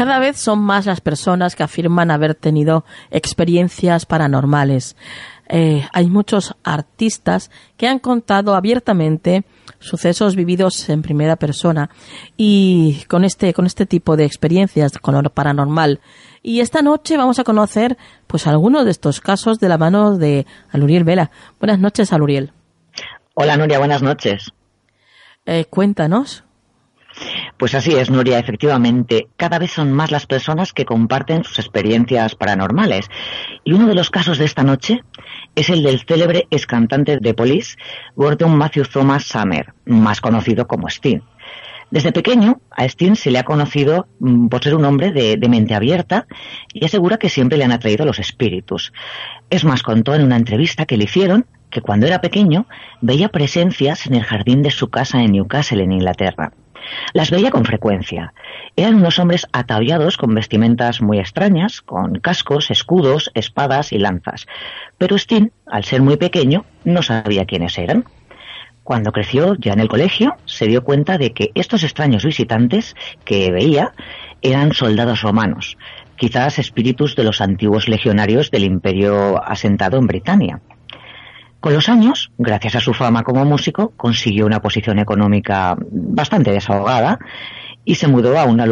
Cada 0.00 0.18
vez 0.18 0.38
son 0.38 0.60
más 0.60 0.86
las 0.86 1.02
personas 1.02 1.54
que 1.54 1.62
afirman 1.62 2.10
haber 2.10 2.34
tenido 2.34 2.86
experiencias 3.10 4.06
paranormales. 4.06 4.96
Eh, 5.46 5.86
hay 5.92 6.06
muchos 6.06 6.56
artistas 6.64 7.50
que 7.76 7.86
han 7.86 7.98
contado 7.98 8.54
abiertamente 8.54 9.44
sucesos 9.78 10.36
vividos 10.36 10.88
en 10.88 11.02
primera 11.02 11.36
persona 11.36 11.90
y 12.38 13.04
con 13.08 13.24
este 13.24 13.52
con 13.52 13.66
este 13.66 13.84
tipo 13.84 14.16
de 14.16 14.24
experiencias 14.24 14.96
con 14.96 15.22
lo 15.22 15.28
paranormal 15.28 16.00
y 16.42 16.60
esta 16.60 16.80
noche 16.80 17.18
vamos 17.18 17.38
a 17.38 17.44
conocer 17.44 17.98
pues 18.26 18.46
algunos 18.46 18.86
de 18.86 18.92
estos 18.92 19.20
casos 19.20 19.60
de 19.60 19.68
la 19.68 19.76
mano 19.76 20.16
de 20.16 20.46
Aluriel 20.70 21.04
Vela. 21.04 21.30
Buenas 21.58 21.78
noches, 21.78 22.10
Aluriel. 22.14 22.54
Hola, 23.34 23.58
Nuria, 23.58 23.78
buenas 23.78 24.00
noches. 24.00 24.50
Eh, 25.44 25.66
cuéntanos. 25.68 26.44
Pues 27.56 27.74
así 27.74 27.92
es, 27.92 28.10
Nuria, 28.10 28.38
efectivamente. 28.38 29.28
Cada 29.36 29.58
vez 29.58 29.72
son 29.72 29.92
más 29.92 30.10
las 30.10 30.26
personas 30.26 30.72
que 30.72 30.84
comparten 30.84 31.44
sus 31.44 31.58
experiencias 31.58 32.34
paranormales. 32.34 33.08
Y 33.64 33.72
uno 33.72 33.86
de 33.86 33.94
los 33.94 34.10
casos 34.10 34.38
de 34.38 34.46
esta 34.46 34.62
noche 34.62 35.02
es 35.54 35.68
el 35.68 35.82
del 35.82 36.00
célebre 36.00 36.46
ex 36.50 36.66
cantante 36.66 37.18
de 37.20 37.34
Police, 37.34 37.76
Gordon 38.16 38.56
Matthew 38.56 38.84
Thomas 38.84 39.24
Summer, 39.24 39.74
más 39.84 40.20
conocido 40.20 40.66
como 40.66 40.88
Steen. 40.88 41.22
Desde 41.90 42.12
pequeño, 42.12 42.60
a 42.70 42.88
Steen 42.88 43.16
se 43.16 43.32
le 43.32 43.40
ha 43.40 43.44
conocido 43.44 44.06
mm, 44.20 44.46
por 44.46 44.62
ser 44.62 44.76
un 44.76 44.84
hombre 44.84 45.10
de, 45.10 45.36
de, 45.36 45.48
mente 45.48 45.74
abierta 45.74 46.26
y 46.72 46.84
asegura 46.84 47.16
que 47.16 47.28
siempre 47.28 47.58
le 47.58 47.64
han 47.64 47.72
atraído 47.72 48.06
los 48.06 48.20
espíritus. 48.20 48.92
Es 49.50 49.64
más, 49.64 49.82
contó 49.82 50.14
en 50.14 50.22
una 50.22 50.36
entrevista 50.36 50.86
que 50.86 50.96
le 50.96 51.04
hicieron 51.04 51.46
que 51.68 51.80
cuando 51.80 52.06
era 52.06 52.20
pequeño 52.20 52.66
veía 53.00 53.28
presencias 53.28 54.06
en 54.06 54.14
el 54.14 54.24
jardín 54.24 54.62
de 54.62 54.70
su 54.70 54.88
casa 54.88 55.22
en 55.22 55.32
Newcastle, 55.32 55.82
en 55.82 55.92
Inglaterra. 55.92 56.52
Las 57.12 57.30
veía 57.30 57.50
con 57.50 57.64
frecuencia. 57.64 58.32
Eran 58.76 58.96
unos 58.96 59.18
hombres 59.18 59.46
ataviados 59.52 60.16
con 60.16 60.34
vestimentas 60.34 61.00
muy 61.00 61.18
extrañas, 61.18 61.80
con 61.80 62.14
cascos, 62.20 62.70
escudos, 62.70 63.30
espadas 63.34 63.92
y 63.92 63.98
lanzas. 63.98 64.46
Pero 64.98 65.18
Steen, 65.18 65.52
al 65.66 65.84
ser 65.84 66.02
muy 66.02 66.16
pequeño, 66.16 66.64
no 66.84 67.02
sabía 67.02 67.46
quiénes 67.46 67.78
eran. 67.78 68.04
Cuando 68.84 69.12
creció, 69.12 69.54
ya 69.54 69.72
en 69.72 69.80
el 69.80 69.88
colegio, 69.88 70.36
se 70.46 70.66
dio 70.66 70.82
cuenta 70.82 71.18
de 71.18 71.32
que 71.32 71.50
estos 71.54 71.84
extraños 71.84 72.24
visitantes 72.24 72.96
que 73.24 73.50
veía 73.52 73.92
eran 74.42 74.72
soldados 74.72 75.22
romanos, 75.22 75.76
quizás 76.16 76.58
espíritus 76.58 77.14
de 77.14 77.24
los 77.24 77.40
antiguos 77.40 77.88
legionarios 77.88 78.50
del 78.50 78.64
imperio 78.64 79.42
asentado 79.44 79.98
en 79.98 80.06
Britania. 80.06 80.60
Con 81.60 81.74
los 81.74 81.90
años, 81.90 82.32
gracias 82.38 82.76
a 82.76 82.80
su 82.80 82.94
fama 82.94 83.22
como 83.22 83.44
músico, 83.44 83.92
consiguió 83.96 84.46
una 84.46 84.62
posición 84.62 84.98
económica 84.98 85.76
bastante 85.90 86.52
desahogada 86.52 87.18
y 87.84 87.96
se 87.96 88.08
mudó 88.08 88.38
a 88.38 88.44
una, 88.44 88.64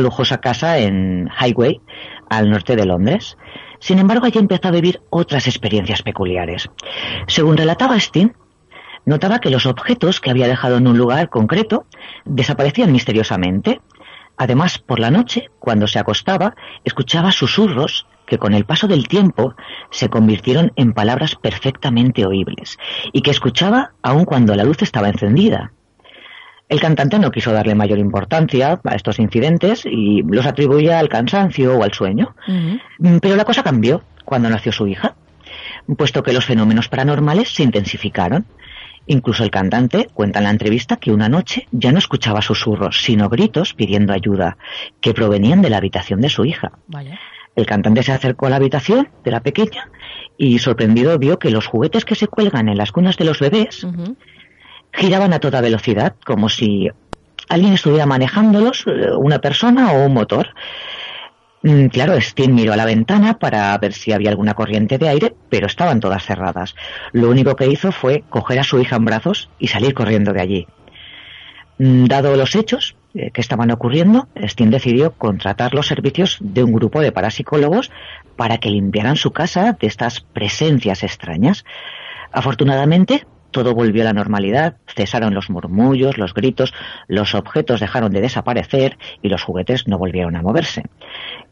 lujosa 0.00 0.38
casa 0.38 0.78
en 0.78 1.30
Highway, 1.40 1.80
al 2.28 2.50
norte 2.50 2.76
de 2.76 2.84
Londres. 2.84 3.38
Sin 3.78 3.98
embargo, 3.98 4.26
allí 4.26 4.38
empezó 4.38 4.68
a 4.68 4.72
vivir 4.72 5.00
otras 5.08 5.46
experiencias 5.46 6.02
peculiares. 6.02 6.68
Según 7.28 7.56
relataba 7.56 7.98
Steen, 7.98 8.36
notaba 9.06 9.38
que 9.38 9.50
los 9.50 9.64
objetos 9.64 10.20
que 10.20 10.30
había 10.30 10.48
dejado 10.48 10.76
en 10.76 10.88
un 10.88 10.98
lugar 10.98 11.30
concreto 11.30 11.86
desaparecían 12.26 12.92
misteriosamente. 12.92 13.80
Además, 14.36 14.78
por 14.78 15.00
la 15.00 15.10
noche, 15.10 15.48
cuando 15.58 15.86
se 15.86 15.98
acostaba, 15.98 16.56
escuchaba 16.84 17.32
susurros 17.32 18.06
que 18.26 18.38
con 18.38 18.54
el 18.54 18.64
paso 18.64 18.88
del 18.88 19.08
tiempo 19.08 19.54
se 19.90 20.08
convirtieron 20.08 20.72
en 20.76 20.92
palabras 20.92 21.36
perfectamente 21.36 22.26
oíbles 22.26 22.78
y 23.12 23.22
que 23.22 23.30
escuchaba 23.30 23.92
aun 24.02 24.24
cuando 24.24 24.54
la 24.54 24.64
luz 24.64 24.82
estaba 24.82 25.08
encendida. 25.08 25.72
El 26.68 26.80
cantante 26.80 27.18
no 27.18 27.30
quiso 27.30 27.52
darle 27.52 27.76
mayor 27.76 27.98
importancia 27.98 28.80
a 28.82 28.94
estos 28.96 29.20
incidentes 29.20 29.84
y 29.86 30.22
los 30.22 30.46
atribuía 30.46 30.98
al 30.98 31.08
cansancio 31.08 31.78
o 31.78 31.84
al 31.84 31.92
sueño. 31.92 32.34
Mm, 32.98 33.18
pero 33.18 33.36
la 33.36 33.44
cosa 33.44 33.62
cambió 33.62 34.02
cuando 34.24 34.50
nació 34.50 34.72
su 34.72 34.88
hija, 34.88 35.14
puesto 35.96 36.24
que 36.24 36.32
los 36.32 36.44
fenómenos 36.44 36.88
paranormales 36.88 37.50
se 37.50 37.62
intensificaron. 37.62 38.46
Incluso 39.06 39.44
el 39.44 39.52
cantante 39.52 40.08
cuenta 40.12 40.40
en 40.40 40.44
la 40.46 40.50
entrevista 40.50 40.96
que 40.96 41.12
una 41.12 41.28
noche 41.28 41.68
ya 41.70 41.92
no 41.92 41.98
escuchaba 41.98 42.42
susurros, 42.42 43.00
sino 43.02 43.28
gritos 43.28 43.72
pidiendo 43.72 44.12
ayuda, 44.12 44.56
que 45.00 45.14
provenían 45.14 45.62
de 45.62 45.70
la 45.70 45.76
habitación 45.76 46.20
de 46.20 46.28
su 46.28 46.44
hija. 46.44 46.72
El 47.56 47.64
cantante 47.64 48.02
se 48.02 48.12
acercó 48.12 48.46
a 48.46 48.50
la 48.50 48.56
habitación 48.56 49.08
de 49.24 49.30
la 49.30 49.40
pequeña 49.40 49.90
y 50.36 50.58
sorprendido 50.58 51.18
vio 51.18 51.38
que 51.38 51.50
los 51.50 51.66
juguetes 51.66 52.04
que 52.04 52.14
se 52.14 52.28
cuelgan 52.28 52.68
en 52.68 52.76
las 52.76 52.92
cunas 52.92 53.16
de 53.16 53.24
los 53.24 53.40
bebés 53.40 53.86
giraban 54.92 55.32
a 55.32 55.40
toda 55.40 55.62
velocidad, 55.62 56.14
como 56.24 56.50
si 56.50 56.90
alguien 57.48 57.72
estuviera 57.72 58.06
manejándolos, 58.06 58.84
eh, 58.86 59.10
una 59.16 59.40
persona 59.40 59.92
o 59.92 60.06
un 60.06 60.14
motor. 60.14 60.54
Mm, 61.62 61.86
claro, 61.86 62.20
Steen 62.20 62.54
miró 62.54 62.74
a 62.74 62.76
la 62.76 62.84
ventana 62.84 63.38
para 63.38 63.76
ver 63.78 63.92
si 63.92 64.12
había 64.12 64.30
alguna 64.30 64.54
corriente 64.54 64.98
de 64.98 65.08
aire, 65.08 65.34
pero 65.48 65.66
estaban 65.66 66.00
todas 66.00 66.24
cerradas. 66.24 66.74
Lo 67.12 67.30
único 67.30 67.56
que 67.56 67.66
hizo 67.66 67.90
fue 67.90 68.24
coger 68.28 68.58
a 68.58 68.64
su 68.64 68.78
hija 68.78 68.96
en 68.96 69.04
brazos 69.06 69.48
y 69.58 69.68
salir 69.68 69.94
corriendo 69.94 70.32
de 70.32 70.40
allí. 70.40 70.66
Mm, 71.78 72.04
dado 72.04 72.36
los 72.36 72.54
hechos 72.54 72.96
eh, 73.16 73.30
que 73.30 73.40
estaban 73.40 73.70
ocurriendo, 73.70 74.28
Steen 74.46 74.70
decidió 74.70 75.12
contratar 75.12 75.74
los 75.74 75.86
servicios 75.86 76.38
de 76.40 76.62
un 76.62 76.72
grupo 76.72 77.00
de 77.00 77.12
parapsicólogos 77.12 77.90
para 78.36 78.58
que 78.58 78.70
limpiaran 78.70 79.16
su 79.16 79.32
casa 79.32 79.72
de 79.72 79.86
estas 79.86 80.20
presencias 80.20 81.02
extrañas. 81.02 81.64
Afortunadamente, 82.30 83.26
todo 83.50 83.74
volvió 83.74 84.02
a 84.02 84.04
la 84.04 84.12
normalidad, 84.12 84.76
cesaron 84.86 85.32
los 85.32 85.48
murmullos, 85.48 86.18
los 86.18 86.34
gritos, 86.34 86.74
los 87.08 87.34
objetos 87.34 87.80
dejaron 87.80 88.12
de 88.12 88.20
desaparecer 88.20 88.98
y 89.22 89.30
los 89.30 89.42
juguetes 89.42 89.88
no 89.88 89.96
volvieron 89.96 90.36
a 90.36 90.42
moverse. 90.42 90.82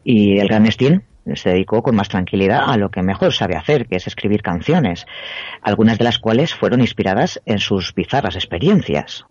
Y 0.05 0.39
el 0.39 0.49
gran 0.49 0.71
Steen 0.71 1.05
se 1.35 1.51
dedicó 1.51 1.83
con 1.83 1.97
más 1.97 2.11
tranquilidad 2.11 2.65
a 2.67 2.77
lo 2.77 2.91
que 2.91 3.03
mejor 3.03 3.33
sabe 3.33 3.57
hacer, 3.57 3.87
que 3.87 3.97
es 3.97 4.07
escribir 4.07 4.43
canciones, 4.43 5.07
algunas 5.62 5.97
de 5.97 6.05
las 6.05 6.19
cuales 6.19 6.55
fueron 6.55 6.83
inspiradas 6.83 7.41
en 7.47 7.59
sus 7.59 7.95
bizarras 7.95 8.35
experiencias. 8.35 9.25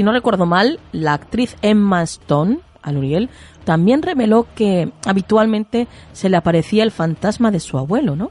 Si 0.00 0.04
no 0.04 0.12
recuerdo 0.12 0.46
mal, 0.46 0.80
la 0.92 1.12
actriz 1.12 1.58
Emma 1.60 2.02
Stone, 2.04 2.60
a 2.80 2.90
Luriel, 2.90 3.28
también 3.64 4.00
reveló 4.00 4.46
que 4.54 4.88
habitualmente 5.04 5.88
se 6.14 6.30
le 6.30 6.38
aparecía 6.38 6.84
el 6.84 6.90
fantasma 6.90 7.50
de 7.50 7.60
su 7.60 7.76
abuelo, 7.76 8.16
¿no? 8.16 8.30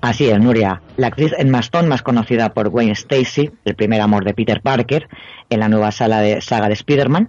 Así 0.00 0.30
es, 0.30 0.40
Nuria. 0.40 0.80
La 0.96 1.08
actriz 1.08 1.34
Emma 1.36 1.58
Stone, 1.58 1.88
más 1.88 2.00
conocida 2.00 2.54
por 2.54 2.68
Wayne 2.68 2.92
Stacy, 2.92 3.50
el 3.66 3.74
primer 3.74 4.00
amor 4.00 4.24
de 4.24 4.32
Peter 4.32 4.62
Parker, 4.62 5.08
en 5.50 5.60
la 5.60 5.68
nueva 5.68 5.92
sala 5.92 6.22
de, 6.22 6.40
saga 6.40 6.68
de 6.68 6.72
Spider-Man, 6.72 7.28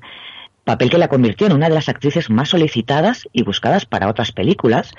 papel 0.64 0.90
que 0.90 0.98
la 0.98 1.10
convirtió 1.10 1.46
en 1.46 1.52
una 1.52 1.68
de 1.68 1.76
las 1.76 1.90
actrices 1.90 2.30
más 2.30 2.48
solicitadas 2.48 3.28
y 3.34 3.44
buscadas 3.44 3.86
para 3.86 4.08
otras 4.08 4.32
películas, 4.32 4.94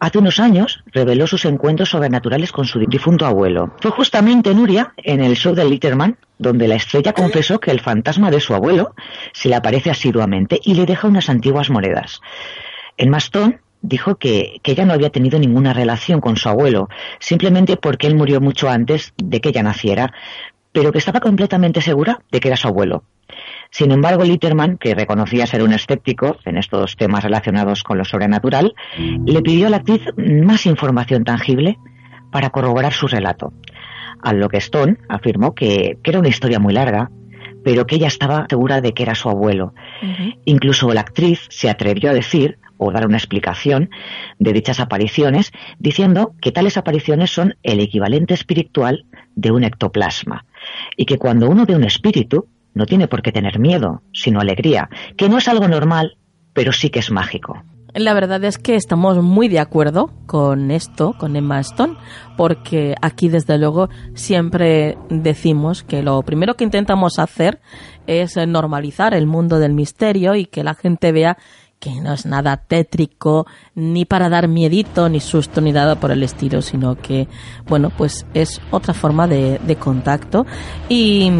Hace 0.00 0.18
unos 0.18 0.38
años 0.38 0.84
reveló 0.92 1.26
sus 1.26 1.44
encuentros 1.44 1.88
sobrenaturales 1.88 2.52
con 2.52 2.64
su 2.64 2.78
difunto 2.78 3.26
abuelo. 3.26 3.74
Fue 3.80 3.90
justamente 3.90 4.54
Nuria, 4.54 4.94
en 4.96 5.20
el 5.20 5.34
show 5.34 5.56
de 5.56 5.64
Litterman, 5.64 6.16
donde 6.38 6.68
la 6.68 6.76
estrella 6.76 7.12
confesó 7.12 7.58
que 7.58 7.72
el 7.72 7.80
fantasma 7.80 8.30
de 8.30 8.38
su 8.38 8.54
abuelo 8.54 8.94
se 9.32 9.48
le 9.48 9.56
aparece 9.56 9.90
asiduamente 9.90 10.60
y 10.62 10.74
le 10.74 10.86
deja 10.86 11.08
unas 11.08 11.28
antiguas 11.28 11.68
monedas. 11.68 12.20
En 12.96 13.12
Stone 13.14 13.58
dijo 13.82 14.16
que, 14.16 14.60
ella 14.62 14.84
no 14.84 14.92
había 14.92 15.10
tenido 15.10 15.38
ninguna 15.40 15.72
relación 15.72 16.20
con 16.20 16.36
su 16.36 16.48
abuelo, 16.48 16.88
simplemente 17.18 17.76
porque 17.76 18.06
él 18.06 18.14
murió 18.14 18.40
mucho 18.40 18.68
antes 18.68 19.12
de 19.16 19.40
que 19.40 19.48
ella 19.48 19.64
naciera, 19.64 20.12
pero 20.70 20.92
que 20.92 20.98
estaba 20.98 21.18
completamente 21.18 21.80
segura 21.80 22.20
de 22.30 22.38
que 22.38 22.48
era 22.48 22.56
su 22.56 22.68
abuelo. 22.68 23.02
Sin 23.70 23.90
embargo, 23.92 24.24
Litterman, 24.24 24.78
que 24.78 24.94
reconocía 24.94 25.46
ser 25.46 25.62
un 25.62 25.72
escéptico 25.72 26.36
en 26.44 26.56
estos 26.56 26.96
temas 26.96 27.22
relacionados 27.22 27.82
con 27.82 27.98
lo 27.98 28.04
sobrenatural, 28.04 28.74
le 28.96 29.42
pidió 29.42 29.66
a 29.66 29.70
la 29.70 29.78
actriz 29.78 30.02
más 30.16 30.66
información 30.66 31.24
tangible 31.24 31.78
para 32.32 32.50
corroborar 32.50 32.92
su 32.92 33.06
relato. 33.06 33.52
A 34.22 34.32
lo 34.32 34.48
que 34.48 34.56
Stone 34.58 34.96
afirmó 35.08 35.54
que, 35.54 35.98
era 36.02 36.18
una 36.18 36.28
historia 36.28 36.58
muy 36.58 36.72
larga, 36.72 37.10
pero 37.62 37.86
que 37.86 37.96
ella 37.96 38.08
estaba 38.08 38.46
segura 38.48 38.80
de 38.80 38.94
que 38.94 39.02
era 39.02 39.14
su 39.14 39.28
abuelo. 39.28 39.74
Incluso 40.44 40.92
la 40.92 41.02
actriz 41.02 41.46
se 41.50 41.68
atrevió 41.68 42.10
a 42.10 42.14
decir 42.14 42.58
o 42.78 42.92
dar 42.92 43.06
una 43.06 43.16
explicación 43.16 43.90
de 44.38 44.52
dichas 44.52 44.80
apariciones, 44.80 45.52
diciendo 45.78 46.34
que 46.40 46.52
tales 46.52 46.76
apariciones 46.76 47.30
son 47.30 47.56
el 47.62 47.80
equivalente 47.80 48.34
espiritual 48.34 49.04
de 49.34 49.50
un 49.50 49.64
ectoplasma, 49.64 50.46
y 50.96 51.04
que 51.04 51.18
cuando 51.18 51.50
uno 51.50 51.66
ve 51.66 51.74
un 51.74 51.84
espíritu, 51.84 52.46
no 52.78 52.86
tiene 52.86 53.08
por 53.08 53.22
qué 53.22 53.32
tener 53.32 53.58
miedo, 53.58 54.02
sino 54.12 54.40
alegría, 54.40 54.88
que 55.16 55.28
no 55.28 55.38
es 55.38 55.48
algo 55.48 55.66
normal, 55.66 56.16
pero 56.54 56.72
sí 56.72 56.90
que 56.90 57.00
es 57.00 57.10
mágico. 57.10 57.62
La 57.92 58.14
verdad 58.14 58.44
es 58.44 58.58
que 58.58 58.76
estamos 58.76 59.20
muy 59.20 59.48
de 59.48 59.58
acuerdo 59.58 60.12
con 60.26 60.70
esto, 60.70 61.14
con 61.18 61.34
Emma 61.34 61.58
Stone, 61.58 61.96
porque 62.36 62.94
aquí 63.02 63.28
desde 63.28 63.58
luego 63.58 63.88
siempre 64.14 64.96
decimos 65.10 65.82
que 65.82 66.02
lo 66.02 66.22
primero 66.22 66.54
que 66.54 66.64
intentamos 66.64 67.18
hacer 67.18 67.60
es 68.06 68.36
normalizar 68.36 69.12
el 69.14 69.26
mundo 69.26 69.58
del 69.58 69.72
misterio 69.72 70.36
y 70.36 70.46
que 70.46 70.62
la 70.62 70.74
gente 70.74 71.10
vea 71.10 71.36
que 71.80 72.00
no 72.00 72.12
es 72.12 72.26
nada 72.26 72.56
tétrico, 72.56 73.46
ni 73.74 74.04
para 74.04 74.28
dar 74.28 74.48
miedito, 74.48 75.08
ni 75.08 75.20
susto, 75.20 75.60
ni 75.60 75.72
nada 75.72 75.96
por 75.96 76.10
el 76.10 76.22
estilo, 76.22 76.60
sino 76.62 76.96
que, 76.96 77.28
bueno, 77.68 77.90
pues 77.90 78.26
es 78.34 78.60
otra 78.70 78.94
forma 78.94 79.28
de, 79.28 79.76
contacto 79.78 80.44
y, 80.88 81.30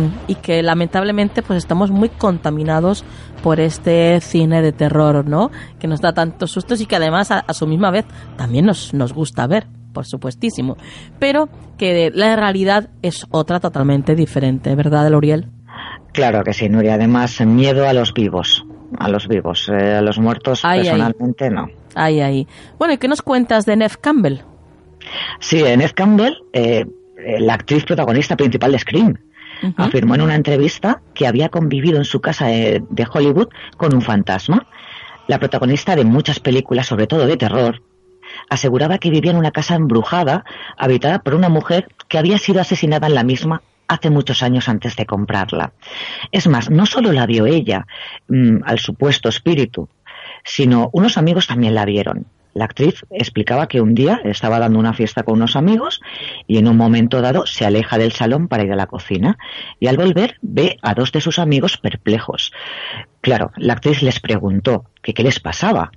que 0.42 0.62
lamentablemente 0.62 1.42
pues 1.42 1.58
estamos 1.58 1.90
muy 1.90 2.08
contaminados 2.08 3.04
por 3.42 3.58
este 3.58 4.20
cine 4.20 4.62
de 4.62 4.72
terror, 4.72 5.26
¿no? 5.26 5.50
Que 5.78 5.88
nos 5.88 6.00
da 6.00 6.12
tantos 6.12 6.52
sustos 6.52 6.80
y 6.80 6.86
que 6.86 6.96
además 6.96 7.30
a, 7.30 7.44
su 7.52 7.66
misma 7.66 7.90
vez 7.90 8.04
también 8.36 8.66
nos, 8.66 8.94
nos 8.94 9.12
gusta 9.12 9.46
ver, 9.46 9.66
por 9.92 10.06
supuestísimo, 10.06 10.76
pero 11.18 11.48
que 11.76 12.10
la 12.14 12.36
realidad 12.36 12.90
es 13.02 13.26
otra 13.30 13.58
totalmente 13.58 14.14
diferente, 14.14 14.74
¿verdad, 14.76 15.10
Loriel? 15.10 15.48
Claro 16.12 16.42
que 16.44 16.52
sí, 16.52 16.68
Nuria. 16.68 16.94
Además, 16.94 17.40
miedo 17.40 17.88
a 17.88 17.92
los 17.92 18.12
vivos 18.14 18.64
a 18.98 19.08
los 19.08 19.28
vivos. 19.28 19.68
Eh, 19.68 19.94
a 19.94 20.00
los 20.00 20.18
muertos 20.18 20.62
personalmente 20.62 21.50
no. 21.50 21.68
Ahí, 21.94 22.20
ahí. 22.20 22.46
Bueno, 22.78 22.94
¿y 22.94 22.98
qué 22.98 23.08
nos 23.08 23.22
cuentas 23.22 23.66
de 23.66 23.76
Neff 23.76 23.96
Campbell? 23.96 24.38
Sí, 25.40 25.62
Neff 25.62 25.92
Campbell, 25.92 26.34
eh, 26.52 26.86
eh, 27.18 27.40
la 27.40 27.54
actriz 27.54 27.84
protagonista 27.84 28.36
principal 28.36 28.72
de 28.72 28.78
Scream, 28.78 29.18
afirmó 29.76 30.14
en 30.14 30.20
una 30.20 30.36
entrevista 30.36 31.00
que 31.14 31.26
había 31.26 31.48
convivido 31.48 31.98
en 31.98 32.04
su 32.04 32.20
casa 32.20 32.46
de, 32.46 32.82
de 32.88 33.06
Hollywood 33.12 33.48
con 33.76 33.94
un 33.94 34.02
fantasma. 34.02 34.68
La 35.26 35.38
protagonista 35.38 35.96
de 35.96 36.04
muchas 36.04 36.38
películas, 36.38 36.86
sobre 36.86 37.06
todo 37.06 37.26
de 37.26 37.36
terror, 37.36 37.82
aseguraba 38.48 38.98
que 38.98 39.10
vivía 39.10 39.32
en 39.32 39.36
una 39.36 39.50
casa 39.50 39.74
embrujada, 39.74 40.44
habitada 40.76 41.20
por 41.20 41.34
una 41.34 41.48
mujer 41.48 41.88
que 42.08 42.18
había 42.18 42.38
sido 42.38 42.60
asesinada 42.60 43.08
en 43.08 43.14
la 43.14 43.24
misma 43.24 43.62
hace 43.88 44.10
muchos 44.10 44.42
años 44.42 44.68
antes 44.68 44.96
de 44.96 45.06
comprarla. 45.06 45.72
Es 46.30 46.46
más, 46.46 46.70
no 46.70 46.86
solo 46.86 47.12
la 47.12 47.26
vio 47.26 47.46
ella, 47.46 47.86
mm, 48.28 48.58
al 48.64 48.78
supuesto 48.78 49.28
espíritu, 49.28 49.88
sino 50.44 50.90
unos 50.92 51.18
amigos 51.18 51.46
también 51.46 51.74
la 51.74 51.84
vieron. 51.84 52.26
La 52.54 52.64
actriz 52.64 53.04
explicaba 53.10 53.68
que 53.68 53.80
un 53.80 53.94
día 53.94 54.20
estaba 54.24 54.58
dando 54.58 54.80
una 54.80 54.92
fiesta 54.92 55.22
con 55.22 55.36
unos 55.36 55.54
amigos 55.54 56.00
y 56.48 56.58
en 56.58 56.66
un 56.66 56.76
momento 56.76 57.20
dado 57.20 57.46
se 57.46 57.64
aleja 57.64 57.98
del 57.98 58.12
salón 58.12 58.48
para 58.48 58.64
ir 58.64 58.72
a 58.72 58.76
la 58.76 58.86
cocina 58.86 59.38
y 59.78 59.86
al 59.86 59.96
volver 59.96 60.38
ve 60.42 60.76
a 60.82 60.94
dos 60.94 61.12
de 61.12 61.20
sus 61.20 61.38
amigos 61.38 61.76
perplejos. 61.76 62.52
Claro, 63.20 63.52
la 63.56 63.74
actriz 63.74 64.02
les 64.02 64.18
preguntó 64.18 64.86
que 65.02 65.14
qué 65.14 65.22
les 65.22 65.38
pasaba 65.38 65.92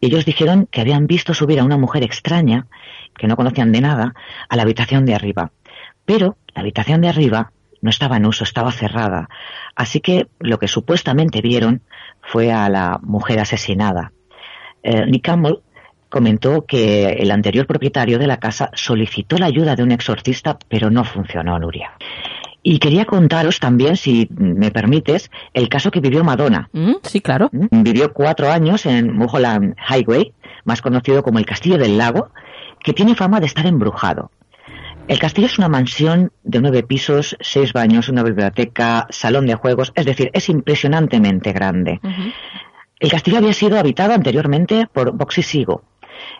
ellos 0.00 0.24
dijeron 0.24 0.66
que 0.70 0.80
habían 0.80 1.06
visto 1.06 1.34
subir 1.34 1.60
a 1.60 1.64
una 1.64 1.76
mujer 1.76 2.02
extraña, 2.02 2.66
que 3.16 3.26
no 3.26 3.36
conocían 3.36 3.70
de 3.70 3.82
nada, 3.82 4.14
a 4.48 4.56
la 4.56 4.62
habitación 4.62 5.04
de 5.04 5.14
arriba. 5.14 5.52
Pero 6.10 6.36
la 6.56 6.62
habitación 6.62 7.02
de 7.02 7.08
arriba 7.08 7.52
no 7.82 7.88
estaba 7.88 8.16
en 8.16 8.26
uso, 8.26 8.42
estaba 8.42 8.72
cerrada. 8.72 9.28
Así 9.76 10.00
que 10.00 10.26
lo 10.40 10.58
que 10.58 10.66
supuestamente 10.66 11.40
vieron 11.40 11.82
fue 12.20 12.50
a 12.50 12.68
la 12.68 12.98
mujer 13.00 13.38
asesinada. 13.38 14.10
Eh, 14.82 15.06
Nick 15.06 15.22
Campbell 15.22 15.58
comentó 16.08 16.66
que 16.66 17.10
el 17.10 17.30
anterior 17.30 17.64
propietario 17.68 18.18
de 18.18 18.26
la 18.26 18.38
casa 18.38 18.72
solicitó 18.74 19.38
la 19.38 19.46
ayuda 19.46 19.76
de 19.76 19.84
un 19.84 19.92
exorcista, 19.92 20.58
pero 20.68 20.90
no 20.90 21.04
funcionó, 21.04 21.56
Nuria. 21.60 21.92
Y 22.60 22.80
quería 22.80 23.04
contaros 23.04 23.60
también, 23.60 23.96
si 23.96 24.26
me 24.30 24.72
permites, 24.72 25.30
el 25.54 25.68
caso 25.68 25.92
que 25.92 26.00
vivió 26.00 26.24
Madonna. 26.24 26.70
Mm, 26.72 26.94
sí, 27.04 27.20
claro. 27.20 27.50
Mm, 27.52 27.84
vivió 27.84 28.12
cuatro 28.12 28.50
años 28.50 28.84
en 28.84 29.14
Mulholland 29.16 29.76
Highway, 29.88 30.32
más 30.64 30.82
conocido 30.82 31.22
como 31.22 31.38
el 31.38 31.46
Castillo 31.46 31.78
del 31.78 31.98
Lago, 31.98 32.30
que 32.82 32.94
tiene 32.94 33.14
fama 33.14 33.38
de 33.38 33.46
estar 33.46 33.64
embrujado. 33.64 34.32
El 35.10 35.18
castillo 35.18 35.48
es 35.48 35.58
una 35.58 35.68
mansión 35.68 36.30
de 36.44 36.60
nueve 36.60 36.84
pisos, 36.84 37.36
seis 37.40 37.72
baños, 37.72 38.08
una 38.08 38.22
biblioteca, 38.22 39.08
salón 39.10 39.44
de 39.46 39.56
juegos, 39.56 39.90
es 39.96 40.06
decir, 40.06 40.30
es 40.34 40.48
impresionantemente 40.48 41.52
grande. 41.52 42.00
El 43.00 43.10
castillo 43.10 43.38
había 43.38 43.52
sido 43.52 43.76
habitado 43.76 44.12
anteriormente 44.14 44.86
por 44.86 45.10
Boxy 45.10 45.42
Sigo, 45.42 45.82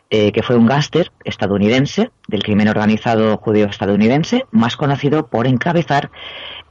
eh, 0.08 0.30
que 0.30 0.44
fue 0.44 0.54
un 0.54 0.68
gáster 0.68 1.10
estadounidense 1.24 2.12
del 2.28 2.44
crimen 2.44 2.68
organizado 2.68 3.38
judío 3.38 3.66
estadounidense, 3.66 4.46
más 4.52 4.76
conocido 4.76 5.26
por 5.26 5.48
encabezar 5.48 6.12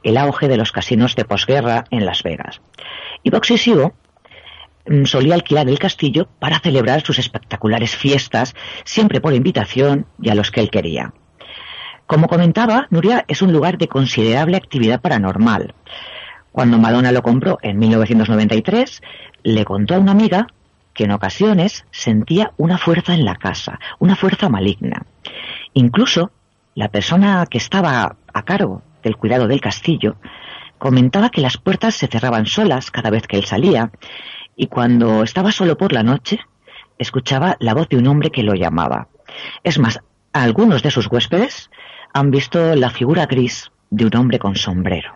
el 0.02 0.16
auge 0.16 0.48
de 0.48 0.56
los 0.56 0.72
casinos 0.72 1.16
de 1.16 1.26
posguerra 1.26 1.84
en 1.90 2.06
Las 2.06 2.22
Vegas. 2.22 2.62
Y 3.22 3.28
Boxisivo 3.28 3.92
mm, 4.86 5.04
solía 5.04 5.34
alquilar 5.34 5.68
el 5.68 5.78
castillo 5.78 6.30
para 6.38 6.60
celebrar 6.60 7.02
sus 7.02 7.18
espectaculares 7.18 7.94
fiestas, 7.94 8.54
siempre 8.84 9.20
por 9.20 9.34
invitación 9.34 10.06
y 10.18 10.30
a 10.30 10.34
los 10.34 10.50
que 10.50 10.60
él 10.60 10.70
quería. 10.70 11.12
Como 12.10 12.26
comentaba, 12.26 12.88
Nuria 12.90 13.24
es 13.28 13.40
un 13.40 13.52
lugar 13.52 13.78
de 13.78 13.86
considerable 13.86 14.56
actividad 14.56 15.00
paranormal. 15.00 15.74
Cuando 16.50 16.76
Madonna 16.76 17.12
lo 17.12 17.22
compró 17.22 17.60
en 17.62 17.78
1993, 17.78 19.00
le 19.44 19.64
contó 19.64 19.94
a 19.94 20.00
una 20.00 20.10
amiga 20.10 20.48
que 20.92 21.04
en 21.04 21.12
ocasiones 21.12 21.84
sentía 21.92 22.50
una 22.56 22.78
fuerza 22.78 23.14
en 23.14 23.24
la 23.24 23.36
casa, 23.36 23.78
una 24.00 24.16
fuerza 24.16 24.48
maligna. 24.48 25.06
Incluso 25.72 26.32
la 26.74 26.88
persona 26.88 27.46
que 27.48 27.58
estaba 27.58 28.16
a 28.34 28.42
cargo 28.42 28.82
del 29.04 29.16
cuidado 29.16 29.46
del 29.46 29.60
castillo 29.60 30.16
comentaba 30.78 31.30
que 31.30 31.42
las 31.42 31.58
puertas 31.58 31.94
se 31.94 32.08
cerraban 32.08 32.46
solas 32.46 32.90
cada 32.90 33.10
vez 33.10 33.28
que 33.28 33.36
él 33.36 33.44
salía 33.44 33.92
y 34.56 34.66
cuando 34.66 35.22
estaba 35.22 35.52
solo 35.52 35.78
por 35.78 35.92
la 35.92 36.02
noche 36.02 36.40
escuchaba 36.98 37.56
la 37.60 37.72
voz 37.72 37.88
de 37.88 37.98
un 37.98 38.08
hombre 38.08 38.30
que 38.30 38.42
lo 38.42 38.54
llamaba. 38.54 39.06
Es 39.62 39.78
más, 39.78 40.00
algunos 40.32 40.82
de 40.82 40.90
sus 40.90 41.06
huéspedes 41.06 41.70
han 42.12 42.30
visto 42.30 42.74
la 42.74 42.90
figura 42.90 43.26
gris 43.26 43.70
de 43.90 44.06
un 44.06 44.16
hombre 44.16 44.38
con 44.38 44.56
sombrero. 44.56 45.14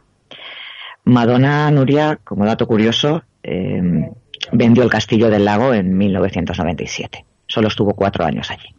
Madonna 1.05 1.71
Nuria, 1.71 2.19
como 2.25 2.47
dato 2.47 2.67
curioso, 2.67 3.23
em, 3.43 4.11
vendió 4.53 4.83
el 4.83 4.91
Castillo 4.91 5.31
del 5.31 5.45
Lago 5.45 5.75
en 5.75 5.97
1997. 5.97 7.25
Solo 7.47 7.69
estuvo 7.69 7.95
cuatro 7.95 8.25
años 8.25 8.51
allí. 8.51 8.75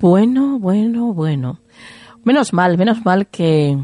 Bueno, 0.00 0.58
bueno, 0.58 1.12
bueno. 1.12 1.60
Menos 2.24 2.52
mal, 2.52 2.76
menos 2.78 3.04
mal 3.04 3.26
que, 3.28 3.78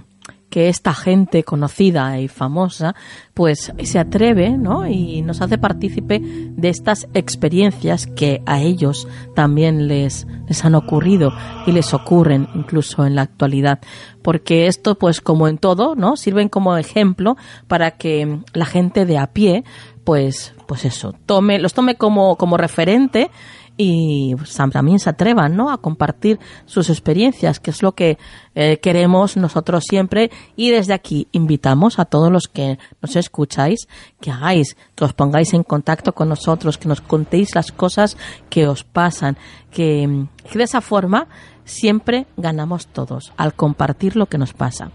que 0.54 0.68
esta 0.68 0.94
gente 0.94 1.42
conocida 1.42 2.20
y 2.20 2.28
famosa 2.28 2.94
pues 3.34 3.72
se 3.82 3.98
atreve 3.98 4.50
¿no? 4.50 4.86
y 4.86 5.20
nos 5.20 5.40
hace 5.40 5.58
partícipe 5.58 6.20
de 6.22 6.68
estas 6.68 7.08
experiencias 7.12 8.06
que 8.06 8.40
a 8.46 8.60
ellos 8.60 9.08
también 9.34 9.88
les, 9.88 10.28
les 10.46 10.64
han 10.64 10.76
ocurrido 10.76 11.32
y 11.66 11.72
les 11.72 11.92
ocurren 11.92 12.46
incluso 12.54 13.04
en 13.04 13.16
la 13.16 13.22
actualidad 13.22 13.80
porque 14.22 14.68
esto 14.68 14.94
pues 14.94 15.20
como 15.20 15.48
en 15.48 15.58
todo 15.58 15.96
no 15.96 16.16
sirven 16.16 16.48
como 16.48 16.76
ejemplo 16.76 17.36
para 17.66 17.96
que 17.96 18.38
la 18.52 18.64
gente 18.64 19.06
de 19.06 19.18
a 19.18 19.32
pie 19.32 19.64
pues 20.04 20.54
pues 20.68 20.84
eso 20.84 21.16
tome 21.26 21.58
los 21.58 21.74
tome 21.74 21.96
como 21.96 22.36
como 22.36 22.56
referente 22.58 23.28
y 23.76 24.34
también 24.72 24.98
se 24.98 25.10
atrevan 25.10 25.56
¿no? 25.56 25.70
a 25.70 25.78
compartir 25.78 26.38
sus 26.64 26.90
experiencias, 26.90 27.58
que 27.58 27.70
es 27.70 27.82
lo 27.82 27.92
que 27.92 28.18
eh, 28.54 28.78
queremos 28.78 29.36
nosotros 29.36 29.84
siempre. 29.88 30.30
Y 30.56 30.70
desde 30.70 30.94
aquí 30.94 31.28
invitamos 31.32 31.98
a 31.98 32.04
todos 32.04 32.30
los 32.30 32.46
que 32.46 32.78
nos 33.02 33.16
escucháis 33.16 33.88
que 34.20 34.30
hagáis, 34.30 34.76
que 34.94 35.04
os 35.04 35.12
pongáis 35.12 35.54
en 35.54 35.64
contacto 35.64 36.14
con 36.14 36.28
nosotros, 36.28 36.78
que 36.78 36.88
nos 36.88 37.00
contéis 37.00 37.54
las 37.54 37.72
cosas 37.72 38.16
que 38.48 38.68
os 38.68 38.84
pasan, 38.84 39.36
que, 39.70 40.26
que 40.50 40.58
de 40.58 40.64
esa 40.64 40.80
forma 40.80 41.26
siempre 41.64 42.26
ganamos 42.36 42.86
todos 42.86 43.32
al 43.36 43.54
compartir 43.54 44.16
lo 44.16 44.26
que 44.26 44.38
nos 44.38 44.52
pasa. 44.52 44.92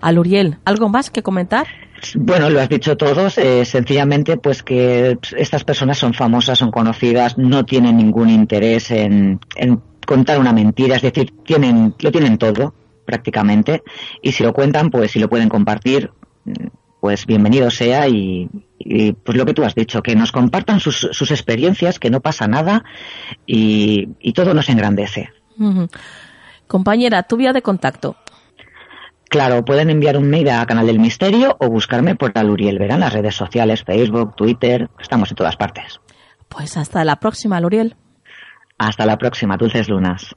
Aluriel, 0.00 0.58
¿algo 0.64 0.88
más 0.88 1.10
que 1.10 1.22
comentar? 1.22 1.66
Bueno, 2.14 2.50
lo 2.50 2.60
has 2.60 2.68
dicho 2.68 2.96
todos, 2.96 3.38
eh, 3.38 3.64
sencillamente 3.64 4.36
pues 4.36 4.62
que 4.62 5.18
estas 5.36 5.64
personas 5.64 5.98
son 5.98 6.14
famosas, 6.14 6.58
son 6.58 6.70
conocidas, 6.70 7.38
no 7.38 7.64
tienen 7.64 7.96
ningún 7.96 8.28
interés 8.28 8.90
en, 8.90 9.40
contar 10.06 10.38
una 10.38 10.52
mentira, 10.52 10.96
es 10.96 11.02
decir, 11.02 11.32
tienen, 11.44 11.94
lo 12.00 12.10
tienen 12.10 12.38
todo 12.38 12.74
prácticamente 13.04 13.82
y 14.20 14.32
si 14.32 14.42
lo 14.42 14.52
cuentan, 14.52 14.90
pues 14.90 15.12
si 15.12 15.20
lo 15.20 15.28
pueden 15.28 15.48
compartir, 15.48 16.10
pues 17.00 17.26
bienvenido 17.26 17.70
sea 17.70 18.08
y, 18.08 18.48
pues 19.24 19.38
lo 19.38 19.46
que 19.46 19.54
tú 19.54 19.64
has 19.64 19.74
dicho, 19.74 20.02
que 20.02 20.16
nos 20.16 20.32
compartan 20.32 20.80
sus, 20.80 21.08
sus 21.12 21.30
experiencias, 21.30 21.98
que 21.98 22.10
no 22.10 22.20
pasa 22.20 22.48
nada 22.48 22.84
y, 23.46 24.32
todo 24.32 24.54
nos 24.54 24.68
engrandece. 24.68 25.30
Compañera, 26.66 27.22
tu 27.22 27.36
vía 27.36 27.52
de 27.52 27.62
contacto. 27.62 28.16
Claro, 29.32 29.64
pueden 29.64 29.88
enviar 29.88 30.18
un 30.18 30.28
mail 30.28 30.50
a 30.50 30.66
Canal 30.66 30.86
del 30.86 30.98
Misterio 30.98 31.56
o 31.58 31.70
buscarme 31.70 32.14
por 32.14 32.32
Aluriel 32.34 32.78
Verán, 32.78 33.00
las 33.00 33.14
redes 33.14 33.34
sociales, 33.34 33.82
Facebook, 33.82 34.36
Twitter, 34.36 34.90
estamos 35.00 35.30
en 35.30 35.36
todas 35.36 35.56
partes. 35.56 36.02
Pues 36.50 36.76
hasta 36.76 37.02
la 37.02 37.16
próxima, 37.16 37.58
Luriel. 37.58 37.96
Hasta 38.76 39.06
la 39.06 39.16
próxima, 39.16 39.56
dulces 39.56 39.88
lunas. 39.88 40.36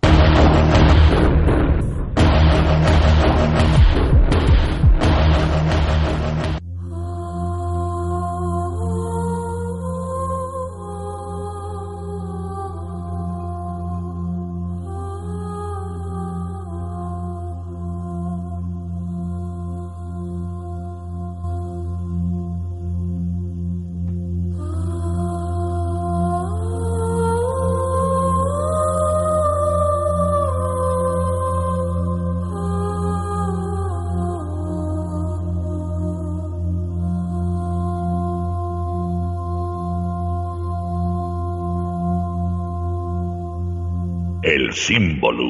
Símbolo. 44.75 45.45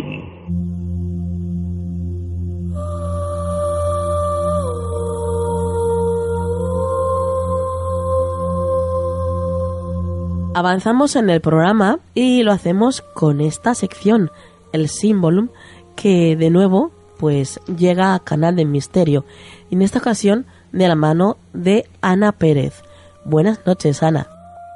Avanzamos 10.54 11.16
en 11.16 11.30
el 11.30 11.42
programa 11.42 12.00
y 12.14 12.44
lo 12.44 12.52
hacemos 12.54 13.02
con 13.02 13.42
esta 13.42 13.76
sección, 13.76 14.32
el 14.72 14.88
símbolo, 14.88 15.50
que 15.96 16.36
de 16.38 16.50
nuevo 16.50 16.92
pues 17.18 17.60
llega 17.78 18.14
a 18.14 18.20
Canal 18.20 18.56
de 18.56 18.66
Misterio. 18.66 19.26
En 19.72 19.82
esta 19.82 20.00
ocasión 20.00 20.46
de 20.72 20.88
la 20.88 20.96
mano 20.96 21.38
de 21.54 21.90
Ana 22.02 22.32
Pérez. 22.32 22.84
Buenas 23.26 23.60
noches, 23.66 24.04
Ana. 24.04 24.28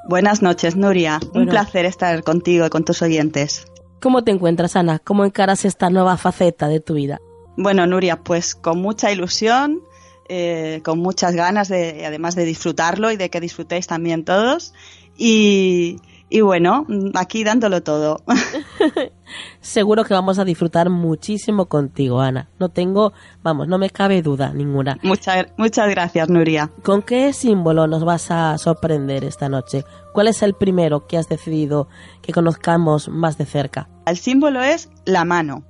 Buenas 0.07 0.41
noches, 0.41 0.75
Nuria. 0.75 1.19
Un 1.33 1.47
placer 1.47 1.85
estar 1.85 2.23
contigo 2.23 2.65
y 2.65 2.69
con 2.69 2.83
tus 2.83 3.01
oyentes. 3.01 3.65
¿Cómo 4.01 4.23
te 4.23 4.31
encuentras, 4.31 4.75
Ana? 4.75 4.99
¿Cómo 4.99 5.25
encaras 5.25 5.65
esta 5.65 5.89
nueva 5.89 6.17
faceta 6.17 6.67
de 6.67 6.79
tu 6.79 6.93
vida? 6.93 7.19
Bueno, 7.57 7.85
Nuria, 7.85 8.21
pues 8.23 8.55
con 8.55 8.81
mucha 8.81 9.11
ilusión, 9.11 9.81
eh, 10.29 10.81
con 10.83 10.99
muchas 10.99 11.35
ganas 11.35 11.67
de, 11.67 12.05
además 12.05 12.35
de 12.35 12.45
disfrutarlo 12.45 13.11
y 13.11 13.17
de 13.17 13.29
que 13.29 13.41
disfrutéis 13.41 13.87
también 13.87 14.23
todos. 14.23 14.73
Y, 15.17 15.97
y 16.29 16.41
bueno, 16.41 16.85
aquí 17.15 17.43
dándolo 17.43 17.81
todo. 17.81 18.21
Seguro 19.61 20.03
que 20.03 20.13
vamos 20.13 20.39
a 20.39 20.45
disfrutar 20.45 20.89
muchísimo 20.89 21.65
contigo, 21.65 22.21
Ana. 22.21 22.49
No 22.59 22.69
tengo, 22.69 23.13
vamos, 23.41 23.67
no 23.67 23.77
me 23.77 23.89
cabe 23.89 24.21
duda 24.21 24.53
ninguna. 24.53 24.97
Muchas, 25.01 25.47
muchas 25.57 25.89
gracias, 25.89 26.29
Nuria. 26.29 26.71
¿Con 26.83 27.01
qué 27.01 27.33
símbolo 27.33 27.87
nos 27.87 28.03
vas 28.03 28.29
a 28.31 28.57
sorprender 28.57 29.23
esta 29.23 29.49
noche? 29.49 29.85
¿Cuál 30.13 30.27
es 30.27 30.41
el 30.43 30.53
primero 30.53 31.07
que 31.07 31.17
has 31.17 31.27
decidido 31.27 31.87
que 32.21 32.31
conozcamos 32.31 33.09
más 33.09 33.37
de 33.37 33.45
cerca? 33.45 33.89
El 34.05 34.17
símbolo 34.17 34.61
es 34.61 34.89
la 35.05 35.25
mano. 35.25 35.63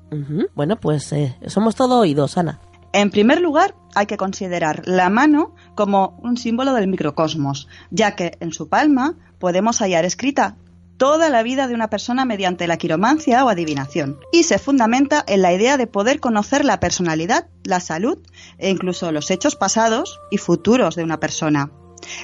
Bueno, 0.56 0.78
pues 0.78 1.12
eh, 1.14 1.36
somos 1.48 1.76
todo 1.76 2.00
oídos, 2.00 2.38
Ana. 2.38 2.60
En 2.92 3.12
primer 3.12 3.40
lugar, 3.40 3.76
hay 3.94 4.08
que 4.08 4.18
considerar 4.18 4.82
la 4.86 5.10
mano 5.10 5.54
como 5.76 6.20
un 6.24 6.38
símbolo 6.38 6.74
del 6.74 6.88
microcosmos, 6.88 7.68
ya 7.92 8.16
que 8.16 8.38
en 8.40 8.52
su 8.52 8.68
palma 8.68 9.16
podemos 9.40 9.80
hallar 9.80 10.06
escrita 10.06 10.58
toda 10.98 11.30
la 11.30 11.44
vida 11.44 11.68
de 11.68 11.74
una 11.74 11.90
persona 11.90 12.26
mediante 12.26 12.68
la 12.68 12.76
quiromancia 12.78 13.46
o 13.46 13.50
adivinación, 13.50 14.20
y 14.34 14.44
se 14.44 14.60
fundamenta 14.60 15.24
en 15.28 15.42
la 15.42 15.54
idea 15.54 15.78
de 15.78 15.88
poder 15.88 16.20
conocer 16.20 16.66
la 16.66 16.82
personalidad, 16.82 17.48
la 17.64 17.80
salud 17.80 18.20
e 18.58 18.70
incluso 18.70 19.12
los 19.14 19.32
hechos 19.32 19.56
pasados 19.56 20.20
y 20.30 20.38
futuros 20.38 20.96
de 20.96 21.06
una 21.06 21.20
persona, 21.20 21.72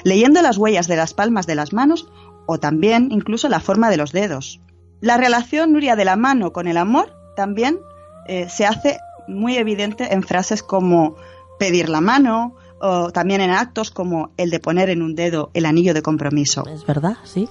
leyendo 0.03 0.41
las 0.41 0.57
huellas 0.57 0.87
de 0.87 0.97
las 0.97 1.13
palmas 1.13 1.47
de 1.47 1.55
las 1.55 1.71
manos 1.71 2.09
o 2.47 2.59
también 2.59 3.07
incluso 3.11 3.47
la 3.47 3.61
forma 3.61 3.89
de 3.89 3.97
los 3.97 4.11
dedos. 4.11 4.59
La 4.99 5.15
relación 5.15 5.71
Nuria 5.71 5.95
de 5.95 6.05
la 6.05 6.17
mano 6.17 6.51
con 6.51 6.67
el 6.67 6.77
amor 6.77 7.13
también 7.37 7.79
eh, 8.27 8.49
se 8.49 8.65
hace 8.65 8.99
muy 9.27 9.55
evidente 9.57 10.13
en 10.13 10.21
frases 10.21 10.63
como 10.63 11.15
pedir 11.57 11.87
la 11.87 12.01
mano, 12.01 12.55
o 12.79 13.11
también 13.11 13.41
en 13.41 13.51
actos 13.51 13.91
como 13.91 14.31
el 14.37 14.49
de 14.49 14.59
poner 14.59 14.89
en 14.89 15.01
un 15.01 15.15
dedo 15.15 15.49
el 15.53 15.65
anillo 15.65 15.93
de 15.93 16.01
compromiso. 16.01 16.63
Es 16.67 16.85
verdad, 16.85 17.17
sí. 17.23 17.47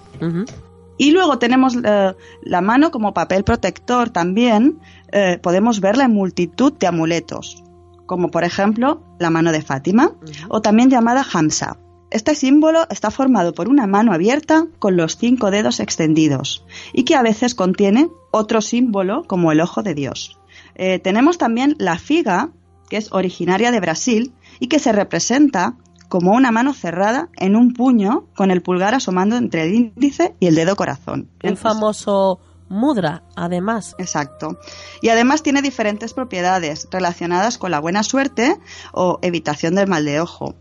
Y 0.96 1.10
luego 1.10 1.38
tenemos 1.38 1.76
eh, 1.82 2.14
la 2.42 2.60
mano 2.60 2.90
como 2.90 3.14
papel 3.14 3.44
protector 3.44 4.10
también. 4.10 4.78
Eh, 5.12 5.38
podemos 5.42 5.80
verla 5.80 6.04
en 6.04 6.12
multitud 6.12 6.72
de 6.72 6.86
amuletos, 6.86 7.64
como 8.06 8.30
por 8.30 8.44
ejemplo 8.44 9.02
la 9.18 9.30
mano 9.30 9.52
de 9.52 9.62
Fátima, 9.62 10.12
o 10.48 10.60
también 10.60 10.90
llamada 10.90 11.24
Hamsa. 11.32 11.78
Este 12.10 12.36
símbolo 12.36 12.86
está 12.90 13.10
formado 13.10 13.54
por 13.54 13.68
una 13.68 13.88
mano 13.88 14.12
abierta 14.12 14.68
con 14.78 14.96
los 14.96 15.16
cinco 15.16 15.50
dedos 15.50 15.80
extendidos 15.80 16.64
y 16.92 17.02
que 17.04 17.16
a 17.16 17.22
veces 17.22 17.56
contiene 17.56 18.08
otro 18.30 18.60
símbolo 18.60 19.24
como 19.24 19.50
el 19.50 19.60
ojo 19.60 19.82
de 19.82 19.94
Dios. 19.94 20.38
Eh, 20.76 21.00
tenemos 21.00 21.38
también 21.38 21.74
la 21.78 21.98
figa, 21.98 22.50
que 22.94 22.98
es 22.98 23.12
originaria 23.12 23.72
de 23.72 23.80
Brasil 23.80 24.32
y 24.60 24.68
que 24.68 24.78
se 24.78 24.92
representa 24.92 25.74
como 26.08 26.30
una 26.30 26.52
mano 26.52 26.74
cerrada 26.74 27.28
en 27.34 27.56
un 27.56 27.72
puño 27.72 28.28
con 28.36 28.52
el 28.52 28.62
pulgar 28.62 28.94
asomando 28.94 29.36
entre 29.36 29.64
el 29.64 29.74
índice 29.74 30.36
y 30.38 30.46
el 30.46 30.54
dedo 30.54 30.76
corazón. 30.76 31.28
El 31.40 31.56
famoso 31.56 32.38
mudra, 32.68 33.24
además. 33.34 33.96
Exacto. 33.98 34.60
Y 35.02 35.08
además 35.08 35.42
tiene 35.42 35.60
diferentes 35.60 36.14
propiedades 36.14 36.86
relacionadas 36.92 37.58
con 37.58 37.72
la 37.72 37.80
buena 37.80 38.04
suerte 38.04 38.60
o 38.92 39.18
evitación 39.22 39.74
del 39.74 39.88
mal 39.88 40.04
de 40.04 40.20
ojo. 40.20 40.54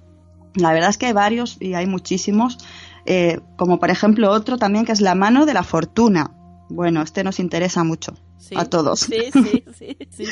La 0.55 0.73
verdad 0.73 0.89
es 0.89 0.97
que 0.97 1.05
hay 1.05 1.13
varios 1.13 1.57
y 1.59 1.75
hay 1.75 1.85
muchísimos, 1.85 2.57
eh, 3.05 3.41
como 3.57 3.77
por 3.77 3.91
ejemplo 3.91 4.31
otro 4.31 4.57
también 4.57 4.85
que 4.85 4.91
es 4.91 5.01
la 5.01 5.13
mano 5.13 5.45
de 5.45 5.53
la 5.53 5.61
fortuna. 5.61 6.31
Bueno, 6.69 7.01
este 7.01 7.23
nos 7.23 7.39
interesa 7.39 7.83
mucho 7.83 8.13
a 8.55 8.65
todos. 8.65 9.01
Sí, 9.01 9.29
sí, 9.31 9.63
sí, 9.77 9.97
sí, 10.11 10.25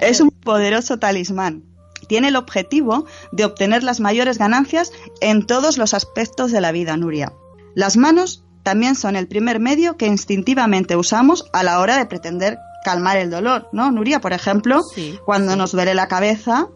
es 0.00 0.20
un 0.20 0.30
poderoso 0.30 0.98
talismán 0.98 1.64
tiene 2.06 2.28
el 2.28 2.36
objetivo 2.36 3.06
de 3.32 3.44
obtener 3.44 3.82
las 3.82 4.00
mayores 4.00 4.38
ganancias 4.38 4.92
en 5.20 5.46
todos 5.46 5.78
los 5.78 5.94
aspectos 5.94 6.52
de 6.52 6.60
la 6.60 6.72
vida, 6.72 6.96
Nuria. 6.96 7.32
Las 7.74 7.96
manos 7.96 8.44
también 8.62 8.96
son 8.96 9.16
el 9.16 9.28
primer 9.28 9.60
medio 9.60 9.96
que 9.96 10.06
instintivamente 10.06 10.96
usamos 10.96 11.46
a 11.52 11.62
la 11.62 11.80
hora 11.80 11.96
de 11.96 12.06
pretender 12.06 12.58
calmar 12.84 13.16
el 13.18 13.30
dolor, 13.30 13.68
¿no, 13.72 13.90
Nuria? 13.90 14.20
Por 14.20 14.32
ejemplo, 14.32 14.82
cuando 15.24 15.56
nos 15.56 15.72
duele 15.72 15.94
la 15.94 16.08
cabeza, 16.08 16.68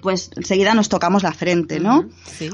pues 0.00 0.30
enseguida 0.36 0.74
nos 0.74 0.88
tocamos 0.88 1.22
la 1.22 1.32
frente, 1.32 1.80
¿no? 1.80 2.08
Sí. 2.26 2.50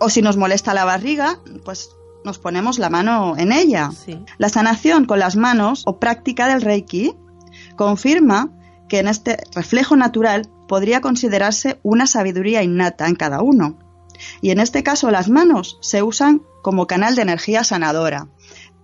O 0.00 0.08
si 0.08 0.22
nos 0.22 0.36
molesta 0.36 0.74
la 0.74 0.84
barriga, 0.84 1.40
pues 1.64 1.90
nos 2.24 2.38
ponemos 2.38 2.78
la 2.78 2.90
mano 2.90 3.36
en 3.36 3.52
ella. 3.52 3.90
La 4.38 4.48
sanación 4.48 5.04
con 5.04 5.18
las 5.18 5.36
manos 5.36 5.82
o 5.86 5.98
práctica 5.98 6.48
del 6.48 6.62
Reiki 6.62 7.14
confirma 7.76 8.50
que 8.88 8.98
en 8.98 9.08
este 9.08 9.38
reflejo 9.54 9.96
natural 9.96 10.50
podría 10.68 11.00
considerarse 11.00 11.78
una 11.82 12.06
sabiduría 12.06 12.62
innata 12.62 13.06
en 13.06 13.14
cada 13.14 13.42
uno. 13.42 13.78
Y 14.40 14.50
en 14.50 14.60
este 14.60 14.82
caso 14.82 15.10
las 15.10 15.28
manos 15.28 15.78
se 15.80 16.02
usan 16.02 16.42
como 16.62 16.86
canal 16.86 17.16
de 17.16 17.22
energía 17.22 17.64
sanadora. 17.64 18.28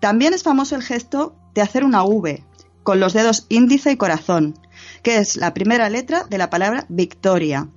También 0.01 0.35
es 0.35 0.43
famoso 0.43 0.77
el 0.77 0.83
gesto 0.83 1.37
de 1.55 1.63
hacer 1.63 1.85
una 1.85 2.05
V 2.05 2.43
con 2.83 3.01
los 3.01 3.13
dedos 3.13 3.47
índice 3.49 3.91
y 3.91 3.97
corazón, 3.97 4.57
que 5.03 5.19
es 5.19 5.37
la 5.37 5.53
primera 5.55 5.91
letra 5.91 6.23
de 6.23 6.39
la 6.39 6.51
palabra 6.51 6.87
victoria, 6.89 7.69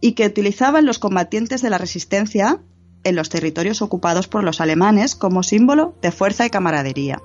y 0.00 0.12
que 0.12 0.26
utilizaban 0.26 0.84
los 0.84 0.98
combatientes 0.98 1.62
de 1.62 1.70
la 1.70 1.78
resistencia 1.78 2.60
en 3.04 3.16
los 3.16 3.28
territorios 3.28 3.82
ocupados 3.82 4.28
por 4.28 4.44
los 4.44 4.60
alemanes 4.60 5.14
como 5.14 5.42
símbolo 5.42 5.94
de 6.02 6.12
fuerza 6.12 6.46
y 6.46 6.50
camaradería. 6.50 7.22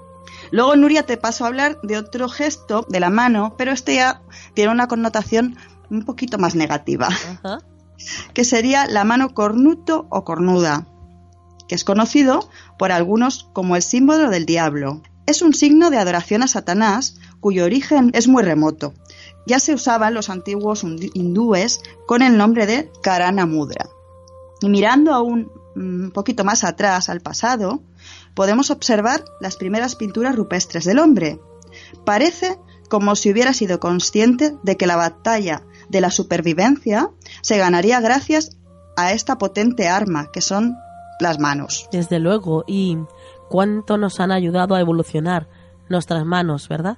Luego, 0.51 0.75
Nuria, 0.75 1.05
te 1.05 1.17
paso 1.17 1.43
a 1.43 1.47
hablar 1.47 1.79
de 1.83 1.97
otro 1.97 2.29
gesto 2.29 2.85
de 2.89 2.99
la 2.99 3.09
mano, 3.09 3.55
pero 3.57 3.71
este 3.71 3.95
ya 3.95 4.21
tiene 4.53 4.71
una 4.71 4.87
connotación 4.87 5.57
un 5.89 6.05
poquito 6.05 6.37
más 6.37 6.55
negativa, 6.55 7.09
que 8.33 8.43
sería 8.43 8.85
la 8.87 9.03
mano 9.03 9.33
cornuto 9.33 10.07
o 10.09 10.23
cornuda, 10.23 10.87
que 11.67 11.75
es 11.75 11.83
conocido 11.83 12.49
por 12.77 12.91
algunos 12.91 13.49
como 13.53 13.75
el 13.75 13.81
símbolo 13.81 14.29
del 14.29 14.45
diablo. 14.45 15.01
Es 15.25 15.41
un 15.41 15.53
signo 15.53 15.89
de 15.89 15.97
adoración 15.97 16.43
a 16.43 16.47
Satanás 16.47 17.17
cuyo 17.39 17.65
origen 17.65 18.11
es 18.13 18.27
muy 18.27 18.43
remoto. 18.43 18.93
Ya 19.45 19.59
se 19.59 19.73
usaban 19.73 20.13
los 20.13 20.29
antiguos 20.29 20.83
hindúes 20.83 21.81
con 22.05 22.21
el 22.21 22.37
nombre 22.37 22.65
de 22.65 22.91
Karana 23.01 23.45
Mudra. 23.45 23.89
Y 24.61 24.69
mirando 24.69 25.13
aún 25.13 25.51
un 25.75 26.11
poquito 26.11 26.43
más 26.43 26.63
atrás 26.63 27.09
al 27.09 27.21
pasado, 27.21 27.81
podemos 28.33 28.71
observar 28.71 29.23
las 29.39 29.55
primeras 29.55 29.95
pinturas 29.95 30.35
rupestres 30.35 30.85
del 30.85 30.99
hombre. 30.99 31.39
Parece 32.05 32.59
como 32.89 33.15
si 33.15 33.31
hubiera 33.31 33.53
sido 33.53 33.79
consciente 33.79 34.55
de 34.63 34.77
que 34.77 34.87
la 34.87 34.95
batalla 34.95 35.63
de 35.89 36.01
la 36.01 36.11
supervivencia 36.11 37.09
se 37.41 37.57
ganaría 37.57 37.99
gracias 37.99 38.57
a 38.95 39.13
esta 39.13 39.37
potente 39.37 39.87
arma 39.87 40.29
que 40.31 40.41
son 40.41 40.77
las 41.19 41.39
manos. 41.39 41.87
Desde 41.91 42.19
luego, 42.19 42.63
y 42.67 42.97
cuánto 43.49 43.97
nos 43.97 44.19
han 44.19 44.31
ayudado 44.31 44.75
a 44.75 44.79
evolucionar 44.79 45.47
nuestras 45.89 46.25
manos, 46.25 46.67
¿verdad? 46.67 46.97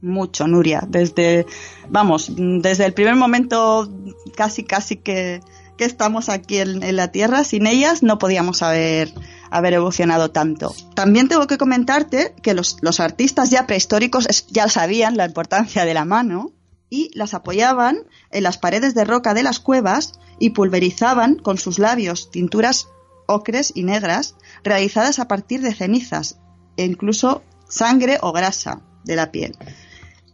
Mucho, 0.00 0.46
Nuria. 0.46 0.82
Desde, 0.86 1.46
vamos, 1.88 2.30
desde 2.36 2.86
el 2.86 2.92
primer 2.92 3.16
momento 3.16 3.88
casi, 4.36 4.62
casi 4.62 4.96
que, 4.96 5.40
que 5.78 5.86
estamos 5.86 6.28
aquí 6.28 6.58
en, 6.58 6.96
la 6.96 7.08
Tierra, 7.08 7.44
sin 7.44 7.66
ellas 7.66 8.02
no 8.02 8.18
podíamos 8.18 8.62
haber, 8.62 9.14
haber 9.50 9.74
evolucionado 9.74 10.30
tanto. 10.30 10.74
También 10.94 11.28
tengo 11.28 11.46
que 11.46 11.56
comentarte 11.56 12.34
que 12.42 12.52
los, 12.52 12.76
los 12.82 13.00
artistas 13.00 13.48
ya 13.48 13.66
prehistóricos 13.66 14.26
ya 14.48 14.68
sabían 14.68 15.16
la 15.16 15.24
importancia 15.24 15.86
de 15.86 15.94
la 15.94 16.04
mano 16.04 16.52
y 16.90 17.10
las 17.14 17.32
apoyaban 17.32 17.98
en 18.30 18.42
las 18.42 18.58
paredes 18.58 18.94
de 18.94 19.04
roca 19.04 19.32
de 19.32 19.42
las 19.42 19.60
cuevas 19.60 20.18
y 20.38 20.50
pulverizaban 20.50 21.36
con 21.36 21.56
sus 21.58 21.78
labios 21.78 22.30
tinturas 22.30 22.88
ocres 23.26 23.72
y 23.74 23.84
negras 23.84 24.34
realizadas 24.64 25.18
a 25.18 25.28
partir 25.28 25.60
de 25.60 25.74
cenizas 25.74 26.38
e 26.76 26.84
incluso 26.84 27.42
sangre 27.68 28.18
o 28.20 28.32
grasa 28.32 28.80
de 29.04 29.16
la 29.16 29.30
piel. 29.30 29.56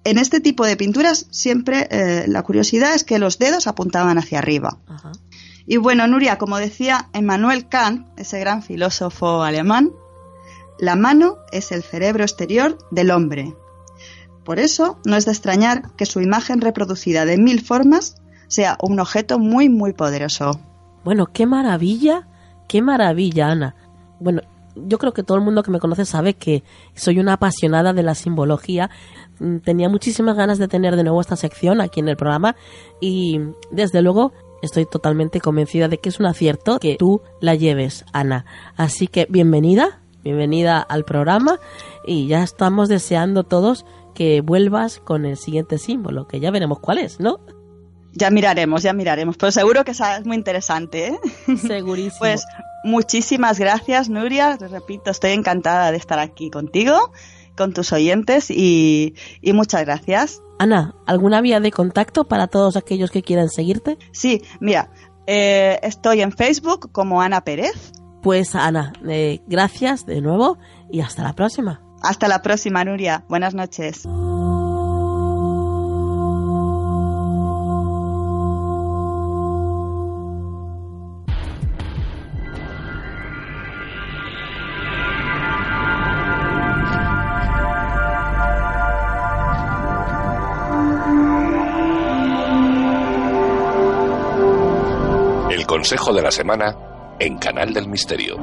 En 0.05 0.19
este 0.19 0.41
tipo 0.41 0.67
de 0.67 0.77
pinturas 0.77 1.27
siempre 1.31 1.89
eh, 1.91 2.27
la 2.29 2.43
curiosidad 2.43 2.95
es 2.95 3.05
que 3.05 3.19
los 3.19 3.39
dedos 3.39 3.67
apuntaban 3.67 4.19
hacia 4.19 4.39
arriba. 4.39 4.79
Y 5.67 5.79
bueno, 5.79 6.07
Nuria, 6.07 6.39
como 6.39 6.59
decía 6.59 7.09
Emmanuel 7.13 7.69
Kant, 7.69 8.07
ese 8.19 8.39
gran 8.41 8.63
filósofo 8.63 9.43
alemán, 9.43 9.93
la 10.79 10.97
mano 10.97 11.39
es 11.53 11.73
el 11.73 11.83
cerebro 11.83 12.23
exterior 12.23 12.79
del 12.91 13.11
hombre, 13.11 13.55
por 14.45 14.59
eso, 14.59 14.99
no 15.07 15.17
es 15.17 15.25
de 15.25 15.33
extrañar 15.33 15.91
que 15.97 16.05
su 16.05 16.21
imagen 16.21 16.61
reproducida 16.61 17.25
de 17.25 17.39
mil 17.39 17.63
formas 17.63 18.17
sea 18.47 18.77
un 18.83 19.01
objeto 19.01 19.39
muy, 19.39 19.71
muy 19.71 19.95
poderoso. 19.95 20.61
Bueno, 21.03 21.27
qué 21.33 21.47
maravilla, 21.47 22.29
qué 22.69 22.83
maravilla, 22.83 23.49
Ana. 23.49 23.75
Bueno, 24.21 24.43
yo 24.77 24.99
creo 24.99 25.15
que 25.15 25.23
todo 25.23 25.39
el 25.39 25.45
mundo 25.45 25.63
que 25.63 25.71
me 25.71 25.81
conoce 25.81 26.05
sabe 26.05 26.35
que 26.35 26.63
soy 26.95 27.19
una 27.19 27.35
apasionada 27.35 27.95
de 27.95 28.03
la 28.03 28.15
simbología. 28.15 28.91
Mm, 29.39 29.59
tenía 29.59 29.89
muchísimas 29.89 30.37
ganas 30.37 30.59
de 30.59 30.69
tener 30.69 30.95
de 30.95 31.05
nuevo 31.05 31.21
esta 31.23 31.37
sección 31.37 31.81
aquí 31.81 32.01
en 32.01 32.09
el 32.09 32.17
programa 32.17 32.55
y 33.01 33.41
desde 33.71 34.03
luego 34.03 34.33
estoy 34.65 34.87
totalmente 34.87 35.41
convencida 35.41 35.89
de 35.89 35.99
que 35.99 36.09
es 36.09 36.21
un 36.21 36.27
acierto 36.27 36.79
que 36.79 36.97
tú 36.97 37.23
la 37.41 37.55
lleves, 37.55 38.05
Ana. 38.13 38.45
Así 38.77 39.07
que 39.07 39.27
bienvenida, 39.29 40.01
bienvenida 40.23 40.81
al 40.81 41.05
programa 41.05 41.61
y 42.07 42.27
ya 42.27 42.43
estamos 42.43 42.89
deseando 42.89 43.45
todos 43.45 43.85
que 44.15 44.41
vuelvas 44.41 44.99
con 44.99 45.25
el 45.27 45.37
siguiente 45.37 45.79
símbolo, 45.79 46.27
que 46.27 46.41
ya 46.41 46.51
veremos 46.51 46.79
cuál 46.79 46.99
es, 46.99 47.21
¿no? 47.21 47.41
Ya 48.13 48.31
miraremos, 48.31 48.83
ya 48.83 48.93
miraremos, 48.93 49.37
pero 49.37 49.51
seguro 49.51 49.85
que 49.85 49.91
es 49.91 50.01
muy 50.25 50.37
interesante, 50.37 51.09
¿eh? 51.09 51.19
Segurísimo. 51.57 52.21
pues 52.21 52.47
muchísimas 52.85 53.59
gracias, 53.59 54.09
Nuria. 54.09 54.57
repito, 54.57 55.11
estoy 55.11 55.33
encantada 55.33 55.91
de 55.91 55.97
estar 55.97 56.21
aquí 56.21 56.51
contigo, 56.51 57.13
con 57.57 57.73
tus 57.73 57.93
oyentes 57.93 58.51
y, 58.51 59.15
muchas 59.43 59.85
gracias. 59.85 60.43
Ana, 60.59 60.95
¿alguna 61.07 61.41
vía 61.41 61.61
de 61.61 61.71
contacto 61.71 62.25
para 62.25 62.47
todos 62.47 62.77
aquellos 62.77 63.11
que 63.11 63.23
quieran 63.23 63.49
seguirte? 63.49 63.99
Sí, 64.13 64.43
mira, 64.61 64.91
eh, 65.27 65.79
estoy 65.83 66.21
en 66.21 66.33
Facebook 66.33 66.91
como 66.93 67.21
Ana 67.21 67.43
Pérez. 67.43 67.93
Pues 68.23 68.55
Ana, 68.55 68.93
eh, 69.09 69.41
gracias 69.47 70.07
de 70.07 70.21
nuevo 70.21 70.59
y 70.91 71.01
hasta 71.01 71.23
la 71.23 71.35
próxima. 71.35 71.83
Hasta 72.03 72.29
la 72.29 72.43
próxima, 72.43 72.85
Nuria. 72.85 73.25
Buenas 73.29 73.55
noches. 73.55 74.07
consejo 95.75 96.13
de 96.13 96.23
la 96.23 96.31
semana 96.31 96.77
en 97.19 97.37
Canal 97.37 97.75
del 97.75 97.89
Misterio. 97.89 98.37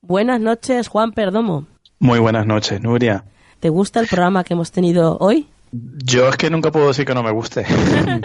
Buenas 0.00 0.40
noches, 0.40 0.88
Juan 0.88 1.12
Perdomo. 1.12 1.66
Muy 2.00 2.18
buenas 2.18 2.44
noches, 2.44 2.82
Nuria. 2.82 3.24
¿Te 3.60 3.68
gusta 3.68 4.00
el 4.00 4.08
programa 4.08 4.42
que 4.42 4.54
hemos 4.54 4.72
tenido 4.72 5.16
hoy? 5.20 5.46
Yo 5.72 6.28
es 6.28 6.36
que 6.36 6.50
nunca 6.50 6.70
puedo 6.70 6.88
decir 6.88 7.06
que 7.06 7.14
no 7.14 7.22
me 7.22 7.30
guste, 7.30 7.64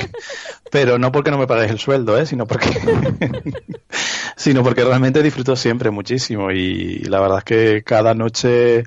pero 0.72 1.00
no 1.00 1.14
porque 1.14 1.32
no 1.32 1.38
me 1.38 1.48
pagues 1.48 1.72
el 1.72 1.80
sueldo, 1.80 2.18
¿eh? 2.18 2.26
sino 2.26 2.46
porque 2.46 2.70
sino 4.36 4.64
porque 4.64 4.84
realmente 4.84 5.24
disfruto 5.24 5.56
siempre 5.56 5.90
muchísimo 5.90 6.52
y 6.52 7.00
la 7.06 7.22
verdad 7.22 7.38
es 7.40 7.44
que 7.46 7.84
cada 7.84 8.14
noche 8.14 8.84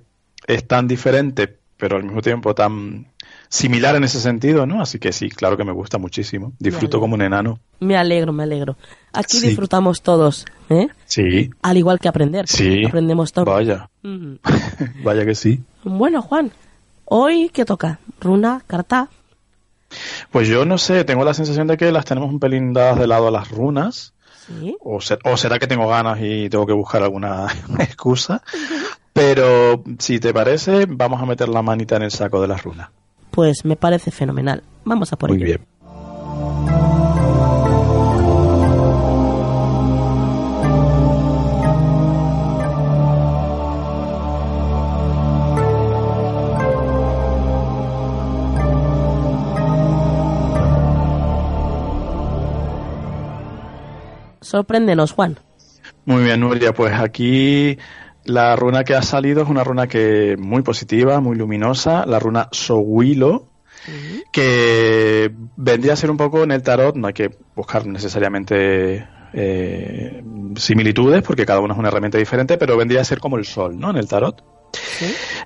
es 0.47 0.67
tan 0.67 0.87
diferente, 0.87 1.59
pero 1.79 1.97
al 1.97 2.05
mismo 2.05 2.21
tiempo 2.21 2.55
tan 2.55 3.07
similar 3.49 3.97
en 3.97 4.05
ese 4.05 4.21
sentido, 4.21 4.67
¿no? 4.67 4.81
Así 4.81 4.99
que 4.99 5.13
sí, 5.13 5.29
claro 5.29 5.57
que 5.57 5.65
me 5.65 5.73
gusta 5.73 5.99
muchísimo. 5.99 6.53
Disfruto 6.59 7.01
como 7.01 7.15
un 7.15 7.23
enano. 7.23 7.59
Me 7.81 7.97
alegro, 7.97 8.33
me 8.33 8.45
alegro. 8.45 8.77
Aquí 9.13 9.41
disfrutamos 9.41 10.03
todos, 10.03 10.45
¿eh? 10.69 10.89
Sí. 11.07 11.51
Al 11.63 11.77
igual 11.77 11.99
que 11.99 12.09
aprender. 12.09 12.47
Sí. 12.47 12.85
Aprendemos 12.87 13.33
todos. 13.33 13.47
Vaya. 13.47 13.91
Vaya 15.03 15.25
que 15.27 15.35
sí. 15.35 15.61
Bueno, 15.83 16.23
Juan, 16.23 16.53
Hoy, 17.13 17.51
¿qué 17.53 17.65
toca? 17.65 17.99
¿Runa? 18.21 18.63
¿Carta? 18.69 19.09
Pues 20.31 20.47
yo 20.47 20.65
no 20.65 20.79
sé, 20.79 21.03
tengo 21.03 21.25
la 21.25 21.35
sensación 21.35 21.67
de 21.67 21.77
que 21.77 21.91
las 21.91 22.05
tenemos 22.05 22.31
un 22.31 22.39
pelín 22.39 22.73
dadas 22.73 23.01
de 23.01 23.09
lado 23.09 23.27
a 23.27 23.31
las 23.33 23.51
runas. 23.51 24.15
¿Sí? 24.47 24.77
O, 24.81 25.01
será 25.01 25.59
que 25.59 25.67
tengo 25.67 25.89
ganas 25.89 26.21
y 26.23 26.49
tengo 26.49 26.67
que 26.69 26.73
buscar 26.73 27.03
alguna 27.03 27.49
excusa. 27.81 28.43
Pero 29.13 29.83
si 29.99 30.21
te 30.21 30.33
parece, 30.33 30.87
vamos 30.89 31.21
a 31.21 31.27
meter 31.27 31.49
la 31.49 31.63
manita 31.63 31.97
en 31.97 32.03
el 32.03 32.13
saco 32.13 32.41
de 32.41 32.47
las 32.47 32.63
runas. 32.63 32.91
Pues 33.33 33.65
me 33.65 33.75
parece 33.75 34.13
fenomenal. 34.13 34.63
Vamos 34.85 35.13
a 35.13 35.17
por 35.17 35.31
Muy 35.31 35.43
bien. 35.43 35.67
Sorpréndenos, 54.51 55.13
Juan. 55.13 55.39
Muy 56.07 56.25
bien, 56.25 56.41
Nuria. 56.41 56.75
Pues 56.75 56.93
aquí 56.93 57.79
la 58.25 58.57
runa 58.57 58.83
que 58.83 58.97
ha 58.97 59.03
salido 59.03 59.45
es 59.45 59.49
una 59.49 59.63
runa 59.63 59.87
que 59.87 60.35
muy 60.37 60.63
positiva, 60.63 61.21
muy 61.21 61.37
luminosa, 61.37 62.05
la 62.05 62.19
runa 62.19 62.49
Sowilo, 62.51 63.47
que 64.33 65.33
vendría 65.57 65.93
a 65.93 65.97
ser 65.97 66.11
un 66.11 66.17
poco 66.17 66.43
en 66.43 66.51
el 66.51 66.65
tarot, 66.65 66.97
no 66.97 67.07
hay 67.07 67.13
que 67.13 67.31
buscar 67.55 67.87
necesariamente 67.87 69.07
eh, 69.33 70.25
similitudes 70.57 71.23
porque 71.23 71.47
cada 71.47 71.61
uno 71.61 71.75
es 71.75 71.79
una 71.79 71.89
herramienta 71.89 72.19
diferente, 72.19 72.59
pero 72.59 72.77
vendría 72.77 73.03
a 73.03 73.05
ser 73.05 73.21
como 73.21 73.39
el 73.39 73.45
sol, 73.45 73.79
¿no? 73.79 73.91
En 73.91 73.99
el 73.99 74.09
tarot. 74.09 74.43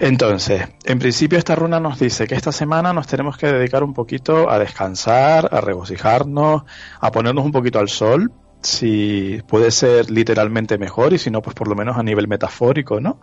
Entonces, 0.00 0.66
en 0.84 0.98
principio 0.98 1.38
esta 1.38 1.54
runa 1.54 1.78
nos 1.78 1.98
dice 1.98 2.26
que 2.26 2.36
esta 2.36 2.52
semana 2.52 2.94
nos 2.94 3.06
tenemos 3.06 3.36
que 3.36 3.52
dedicar 3.52 3.84
un 3.84 3.92
poquito 3.92 4.50
a 4.50 4.58
descansar, 4.58 5.50
a 5.52 5.60
regocijarnos, 5.60 6.62
a 7.00 7.12
ponernos 7.12 7.44
un 7.44 7.52
poquito 7.52 7.78
al 7.78 7.90
sol, 7.90 8.32
si 8.64 9.42
puede 9.46 9.70
ser 9.70 10.10
literalmente 10.10 10.78
mejor 10.78 11.12
y 11.12 11.18
si 11.18 11.30
no, 11.30 11.42
pues 11.42 11.54
por 11.54 11.68
lo 11.68 11.74
menos 11.74 11.96
a 11.96 12.02
nivel 12.02 12.28
metafórico, 12.28 13.00
¿no? 13.00 13.20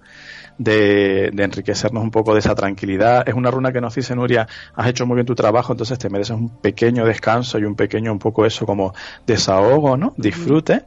De, 0.58 1.28
enriquecernos 1.28 2.04
un 2.04 2.12
poco 2.12 2.34
de 2.34 2.40
esa 2.40 2.54
tranquilidad. 2.54 3.28
Es 3.28 3.34
una 3.34 3.50
runa 3.50 3.72
que 3.72 3.82
nos 3.82 3.96
dice, 3.96 4.16
Nuria, 4.16 4.48
has 4.76 4.88
hecho 4.88 5.06
muy 5.06 5.16
bien 5.16 5.26
tu 5.26 5.34
trabajo, 5.34 5.74
entonces 5.74 5.98
te 5.98 6.10
mereces 6.10 6.36
un 6.36 6.50
pequeño 6.62 7.06
descanso 7.06 7.58
y 7.58 7.64
un 7.64 7.76
pequeño, 7.76 8.12
un 8.12 8.20
poco 8.20 8.46
eso 8.46 8.66
como 8.66 8.94
desahogo, 9.26 9.98
¿no? 9.98 10.14
Disfrute. 10.18 10.86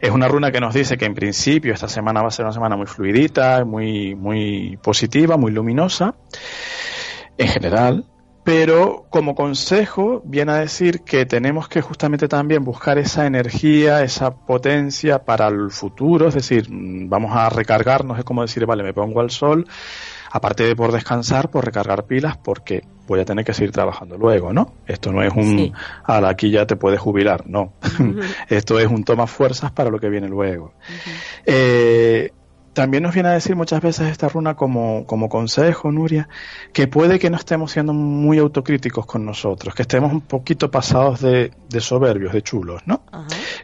Es 0.00 0.10
una 0.10 0.28
runa 0.28 0.50
que 0.50 0.60
nos 0.60 0.74
dice 0.74 0.98
que 0.98 1.06
en 1.06 1.14
principio 1.14 1.72
esta 1.72 1.88
semana 1.88 2.20
va 2.20 2.28
a 2.28 2.30
ser 2.30 2.44
una 2.44 2.52
semana 2.52 2.76
muy 2.76 2.86
fluidita, 2.86 3.64
muy, 3.64 4.14
muy 4.14 4.78
positiva, 4.82 5.36
muy 5.36 5.52
luminosa. 5.52 6.14
En 7.38 7.48
general, 7.48 8.04
pero 8.50 9.06
como 9.10 9.36
consejo 9.36 10.22
viene 10.24 10.50
a 10.50 10.56
decir 10.56 11.02
que 11.02 11.24
tenemos 11.24 11.68
que 11.68 11.82
justamente 11.82 12.26
también 12.26 12.64
buscar 12.64 12.98
esa 12.98 13.24
energía, 13.24 14.02
esa 14.02 14.34
potencia 14.34 15.20
para 15.20 15.46
el 15.46 15.70
futuro, 15.70 16.26
es 16.26 16.34
decir, 16.34 16.66
vamos 16.68 17.30
a 17.36 17.48
recargarnos, 17.48 18.18
es 18.18 18.24
como 18.24 18.42
decir, 18.42 18.66
vale, 18.66 18.82
me 18.82 18.92
pongo 18.92 19.20
al 19.20 19.30
sol, 19.30 19.68
aparte 20.32 20.64
de 20.64 20.74
por 20.74 20.90
descansar, 20.90 21.48
por 21.48 21.64
recargar 21.64 22.06
pilas, 22.06 22.38
porque 22.38 22.82
voy 23.06 23.20
a 23.20 23.24
tener 23.24 23.44
que 23.44 23.54
seguir 23.54 23.70
trabajando 23.70 24.18
luego, 24.18 24.52
¿no? 24.52 24.74
Esto 24.84 25.12
no 25.12 25.22
es 25.22 25.32
un, 25.32 25.72
a 26.02 26.20
la 26.20 26.30
aquí 26.30 26.50
ya 26.50 26.66
te 26.66 26.74
puedes 26.74 26.98
jubilar, 26.98 27.46
no. 27.46 27.74
Esto 28.48 28.80
es 28.80 28.88
un 28.88 29.04
toma 29.04 29.28
fuerzas 29.28 29.70
para 29.70 29.90
lo 29.90 30.00
que 30.00 30.08
viene 30.08 30.26
luego. 30.26 30.74
eh, 31.46 32.32
también 32.72 33.02
nos 33.02 33.14
viene 33.14 33.30
a 33.30 33.32
decir 33.32 33.56
muchas 33.56 33.80
veces 33.80 34.10
esta 34.10 34.28
runa 34.28 34.54
como, 34.54 35.04
como 35.06 35.28
consejo, 35.28 35.90
Nuria, 35.90 36.28
que 36.72 36.86
puede 36.86 37.18
que 37.18 37.28
no 37.28 37.36
estemos 37.36 37.72
siendo 37.72 37.92
muy 37.92 38.38
autocríticos 38.38 39.06
con 39.06 39.24
nosotros, 39.24 39.74
que 39.74 39.82
estemos 39.82 40.12
un 40.12 40.20
poquito 40.20 40.70
pasados 40.70 41.20
de, 41.20 41.52
de 41.68 41.80
soberbios, 41.80 42.32
de 42.32 42.42
chulos, 42.42 42.82
¿no? 42.86 43.02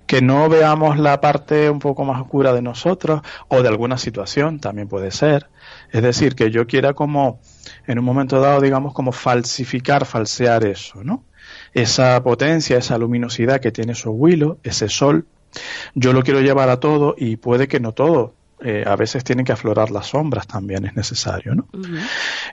Que 0.06 0.22
no 0.22 0.48
veamos 0.48 0.98
la 0.98 1.20
parte 1.20 1.70
un 1.70 1.78
poco 1.78 2.04
más 2.04 2.20
oscura 2.20 2.52
de 2.52 2.62
nosotros 2.62 3.20
o 3.48 3.62
de 3.62 3.68
alguna 3.68 3.96
situación, 3.96 4.58
también 4.58 4.88
puede 4.88 5.12
ser. 5.12 5.48
Es 5.92 6.02
decir, 6.02 6.34
que 6.34 6.50
yo 6.50 6.66
quiera 6.66 6.94
como, 6.94 7.40
en 7.86 7.98
un 7.98 8.04
momento 8.04 8.40
dado, 8.40 8.60
digamos, 8.60 8.92
como 8.92 9.12
falsificar, 9.12 10.04
falsear 10.04 10.64
eso, 10.64 11.04
¿no? 11.04 11.24
Esa 11.72 12.20
potencia, 12.24 12.78
esa 12.78 12.98
luminosidad 12.98 13.60
que 13.60 13.70
tiene 13.70 13.94
su 13.94 14.10
huilo, 14.10 14.58
ese 14.64 14.88
sol, 14.88 15.26
yo 15.94 16.12
lo 16.12 16.22
quiero 16.22 16.40
llevar 16.40 16.68
a 16.70 16.80
todo 16.80 17.14
y 17.16 17.36
puede 17.36 17.68
que 17.68 17.80
no 17.80 17.92
todo, 17.92 18.34
eh, 18.60 18.84
a 18.86 18.96
veces 18.96 19.22
tienen 19.24 19.44
que 19.44 19.52
aflorar 19.52 19.90
las 19.90 20.06
sombras 20.06 20.46
también, 20.46 20.84
es 20.86 20.96
necesario, 20.96 21.54
¿no? 21.54 21.68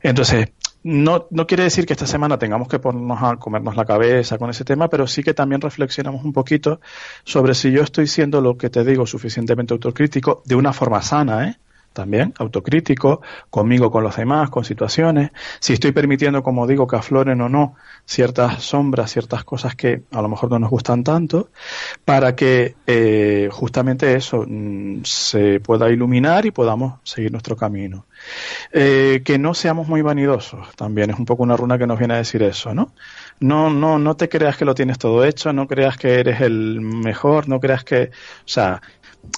Entonces, 0.01 0.49
no, 0.84 1.28
no 1.32 1.47
quiere 1.47 1.64
decir 1.64 1.86
que 1.86 1.93
esta 1.93 2.06
semana 2.06 2.38
tengamos 2.38 2.68
que 2.68 2.80
ponernos 2.80 3.24
a 3.24 3.38
comernos 3.38 3.78
la 3.78 3.86
cabeza 3.86 4.38
con 4.38 4.49
ese 4.49 4.66
tema, 4.66 4.89
pero 4.89 5.08
sí 5.08 5.24
que 5.24 5.34
también 5.34 5.62
reflexionamos 5.62 6.26
un 6.26 6.34
poquito 6.34 6.82
sobre 7.24 7.54
si 7.54 7.72
yo 7.72 7.84
estoy 7.84 8.08
siendo 8.08 8.41
lo 8.41 8.58
que 8.58 8.70
te 8.70 8.84
digo 8.84 9.06
suficientemente 9.06 9.74
autocrítico 9.74 10.43
de 10.45 10.56
una 10.56 10.74
forma 10.74 11.01
sana, 11.01 11.47
¿eh? 11.47 11.58
También 11.94 12.34
autocrítico, 12.38 13.22
conmigo, 13.50 13.91
con 13.91 14.04
los 14.04 14.16
demás, 14.16 14.50
con 14.50 14.66
situaciones, 14.66 15.32
si 15.60 15.74
estoy 15.74 15.91
permitiendo, 15.91 16.44
como 16.44 16.68
digo, 16.68 16.88
que 16.88 16.96
afloren 16.96 17.39
o 17.41 17.50
no 17.50 17.76
ciertas 18.06 18.64
sombras, 18.64 19.12
ciertas 19.12 19.44
cosas 19.44 19.76
que 19.76 20.04
a 20.12 20.22
lo 20.22 20.28
mejor 20.28 20.50
no 20.50 20.60
nos 20.60 20.70
gustan 20.70 21.04
tanto, 21.04 21.50
para 22.04 22.36
que 22.36 22.76
eh, 22.88 23.50
justamente 23.52 24.16
eso 24.16 24.46
mm, 24.48 25.04
se 25.04 25.60
pueda 25.60 25.89
iluminar 25.89 26.46
y 26.46 26.52
podamos 26.52 27.00
seguir 27.04 27.32
nuestro 27.32 27.56
camino. 27.56 28.06
Eh, 28.72 29.22
que 29.24 29.38
no 29.38 29.54
seamos 29.54 29.88
muy 29.88 30.02
vanidosos, 30.02 30.76
también 30.76 31.10
es 31.12 31.20
un 31.20 31.26
poco 31.26 31.44
una 31.44 31.58
runa 31.58 31.78
que 31.78 31.88
nos 31.88 32.00
viene 32.00 32.16
a 32.16 32.18
decir 32.18 32.44
eso, 32.44 32.74
¿no? 32.74 32.94
No, 33.39 33.70
no, 33.70 34.00
no 34.00 34.16
te 34.16 34.30
creas 34.30 34.58
que 34.58 34.66
lo 34.66 34.76
tienes 34.76 34.98
todo 34.98 35.24
hecho, 35.24 35.54
no 35.54 35.68
creas 35.68 35.98
que 35.98 36.20
eres 36.20 36.41
el 36.41 36.82
mejor, 36.82 37.50
no 37.50 37.60
creas 37.60 37.84
que, 37.84 38.12
o 38.12 38.48
sea, 38.48 38.82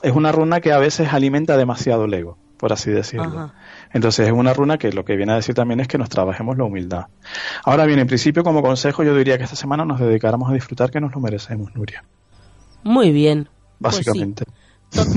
es 0.01 0.12
una 0.12 0.32
runa 0.32 0.62
que 0.62 0.72
a 0.72 0.80
veces 0.80 1.14
alimenta 1.14 1.58
demasiado 1.58 2.06
el 2.06 2.14
ego 2.14 2.45
por 2.58 2.74
así 2.74 2.91
decirlo. 2.91 3.51
Entonces 3.93 4.28
es 4.28 4.34
una 4.34 4.53
runa 4.53 4.78
que 4.78 4.91
lo 4.91 5.06
que 5.06 5.16
viene 5.16 5.34
a 5.34 5.36
decir 5.36 5.56
también 5.56 5.80
es 5.80 5.88
que 5.88 5.97
nos 5.97 6.10
trabajemos 6.10 6.58
la 6.58 6.64
humildad. 6.64 7.06
Ahora 7.64 7.86
bien, 7.86 7.99
en 7.99 8.08
principio 8.08 8.43
como 8.43 8.62
consejo 8.62 9.03
yo 9.03 9.16
diría 9.16 9.38
que 9.38 9.43
esta 9.43 9.56
semana 9.56 9.86
nos 9.86 9.99
dedicáramos 9.99 10.49
a 10.49 10.53
disfrutar 10.53 10.91
que 10.91 10.99
nos 10.99 11.14
lo 11.14 11.22
merecemos, 11.22 11.74
Nuria. 11.76 12.03
Muy 12.84 13.12
bien. 13.12 13.49
Pues 13.80 13.97
Básicamente. 13.97 14.45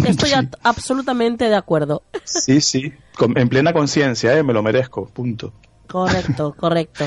Estoy 0.07 0.31
absolutamente 0.63 1.49
de 1.49 1.57
acuerdo. 1.57 2.03
Sí, 2.25 2.61
sí, 2.61 2.93
en 3.21 3.49
plena 3.49 3.73
conciencia, 3.73 4.37
¿eh? 4.37 4.43
me 4.43 4.53
lo 4.53 4.63
merezco, 4.63 5.07
punto. 5.07 5.53
Correcto, 5.87 6.55
correcto. 6.57 7.05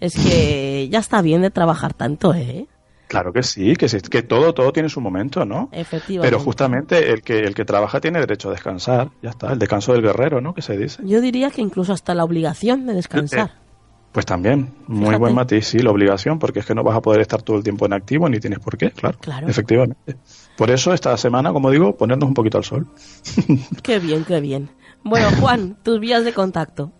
Es 0.00 0.14
que 0.14 0.88
ya 0.90 0.98
está 0.98 1.22
bien 1.22 1.42
de 1.42 1.50
trabajar 1.50 1.94
tanto, 1.94 2.34
¿eh? 2.34 2.66
Claro 3.14 3.32
que 3.32 3.42
sí, 3.42 3.74
que, 3.76 3.86
que 3.86 4.22
todo, 4.22 4.54
todo 4.54 4.72
tiene 4.72 4.88
su 4.88 5.00
momento, 5.00 5.44
¿no? 5.44 5.68
Efectivamente. 5.72 6.28
Pero 6.28 6.42
justamente 6.42 7.12
el 7.12 7.22
que, 7.22 7.40
el 7.40 7.54
que 7.54 7.64
trabaja 7.64 8.00
tiene 8.00 8.20
derecho 8.20 8.48
a 8.48 8.52
descansar, 8.52 9.10
ya 9.22 9.30
está, 9.30 9.52
el 9.52 9.58
descanso 9.58 9.92
del 9.92 10.02
guerrero, 10.02 10.40
¿no? 10.40 10.54
Que 10.54 10.62
se 10.62 10.76
dice. 10.76 11.02
Yo 11.04 11.20
diría 11.20 11.50
que 11.50 11.62
incluso 11.62 11.92
hasta 11.92 12.14
la 12.14 12.24
obligación 12.24 12.86
de 12.86 12.94
descansar. 12.94 13.50
Eh, 13.50 13.64
pues 14.12 14.26
también, 14.26 14.72
muy 14.86 15.16
buen 15.16 15.34
matiz, 15.34 15.66
sí, 15.66 15.78
la 15.78 15.90
obligación, 15.90 16.38
porque 16.38 16.60
es 16.60 16.66
que 16.66 16.74
no 16.74 16.84
vas 16.84 16.96
a 16.96 17.00
poder 17.00 17.20
estar 17.20 17.42
todo 17.42 17.56
el 17.56 17.64
tiempo 17.64 17.84
en 17.86 17.94
activo 17.94 18.28
ni 18.28 18.38
tienes 18.38 18.60
por 18.60 18.78
qué, 18.78 18.92
claro. 18.92 19.18
Claro. 19.20 19.48
Efectivamente. 19.48 20.16
Por 20.56 20.70
eso 20.70 20.92
esta 20.92 21.16
semana, 21.16 21.52
como 21.52 21.68
digo, 21.70 21.96
ponernos 21.96 22.28
un 22.28 22.34
poquito 22.34 22.58
al 22.58 22.64
sol. 22.64 22.86
qué 23.82 23.98
bien, 23.98 24.24
qué 24.24 24.40
bien. 24.40 24.70
Bueno, 25.02 25.28
Juan, 25.40 25.76
tus 25.82 25.98
vías 25.98 26.24
de 26.24 26.32
contacto. 26.32 26.92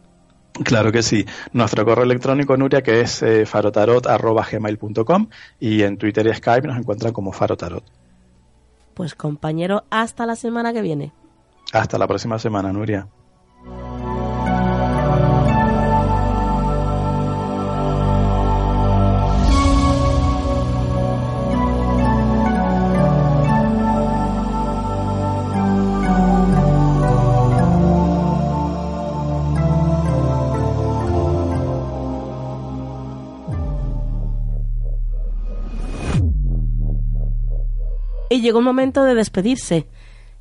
Claro 0.63 0.93
que 0.93 1.03
sí. 1.03 1.27
Nuestro 1.53 1.85
correo 1.85 2.05
electrónico, 2.05 2.57
Nuria, 2.57 2.83
que 2.83 3.01
es 3.01 3.23
eh, 3.23 3.45
farotarot.gmail.com 3.45 5.29
y 5.59 5.83
en 5.83 5.99
Twitter 5.99 6.27
y 6.27 6.35
Skype 6.35 6.69
nos 6.69 6.79
encuentran 6.79 7.13
como 7.13 7.33
farotarot. 7.33 7.85
Pues 8.95 9.17
compañero, 9.17 9.85
hasta 9.91 10.27
la 10.27 10.37
semana 10.37 10.73
que 10.73 10.81
viene. 10.81 11.13
Hasta 11.73 11.99
la 11.99 12.07
próxima 12.07 12.39
semana, 12.39 12.73
Nuria. 12.73 13.09
Llegó 38.45 38.61
el 38.61 38.65
momento 38.65 39.03
de 39.03 39.17
despedirse. 39.17 39.89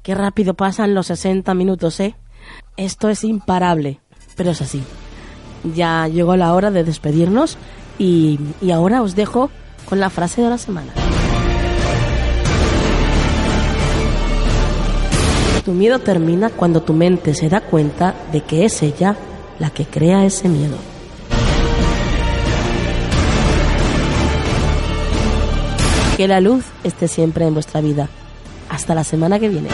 Qué 0.03 0.13
rápido 0.13 0.53
pasan 0.53 0.93
los 0.93 1.07
60 1.07 1.53
minutos, 1.55 1.99
¿eh? 1.99 2.15
Esto 2.77 3.09
es 3.09 3.23
imparable, 3.23 3.99
pero 4.35 4.51
es 4.51 4.61
así. 4.61 4.83
Ya 5.73 6.07
llegó 6.07 6.35
la 6.35 6.53
hora 6.53 6.69
de 6.69 6.83
despedirnos 6.83 7.57
y, 7.97 8.39
y 8.61 8.71
ahora 8.71 9.01
os 9.01 9.15
dejo 9.15 9.49
con 9.85 9.99
la 9.99 10.09
frase 10.09 10.41
de 10.41 10.49
la 10.49 10.57
semana. 10.57 10.93
Tu 15.63 15.71
miedo 15.71 15.99
termina 15.99 16.49
cuando 16.49 16.81
tu 16.81 16.93
mente 16.93 17.33
se 17.33 17.47
da 17.47 17.61
cuenta 17.61 18.13
de 18.33 18.41
que 18.41 18.65
es 18.65 18.83
ella 18.83 19.15
la 19.59 19.69
que 19.69 19.85
crea 19.85 20.25
ese 20.25 20.49
miedo. 20.49 20.75
Que 26.24 26.30
la 26.30 26.39
luz 26.39 26.63
esté 26.86 27.09
siempre 27.09 27.45
en 27.45 27.53
vuestra 27.53 27.82
vida. 27.82 28.07
Hasta 28.69 28.95
la 28.95 29.03
semana 29.03 29.41
que 29.41 29.49
viene. 29.49 29.67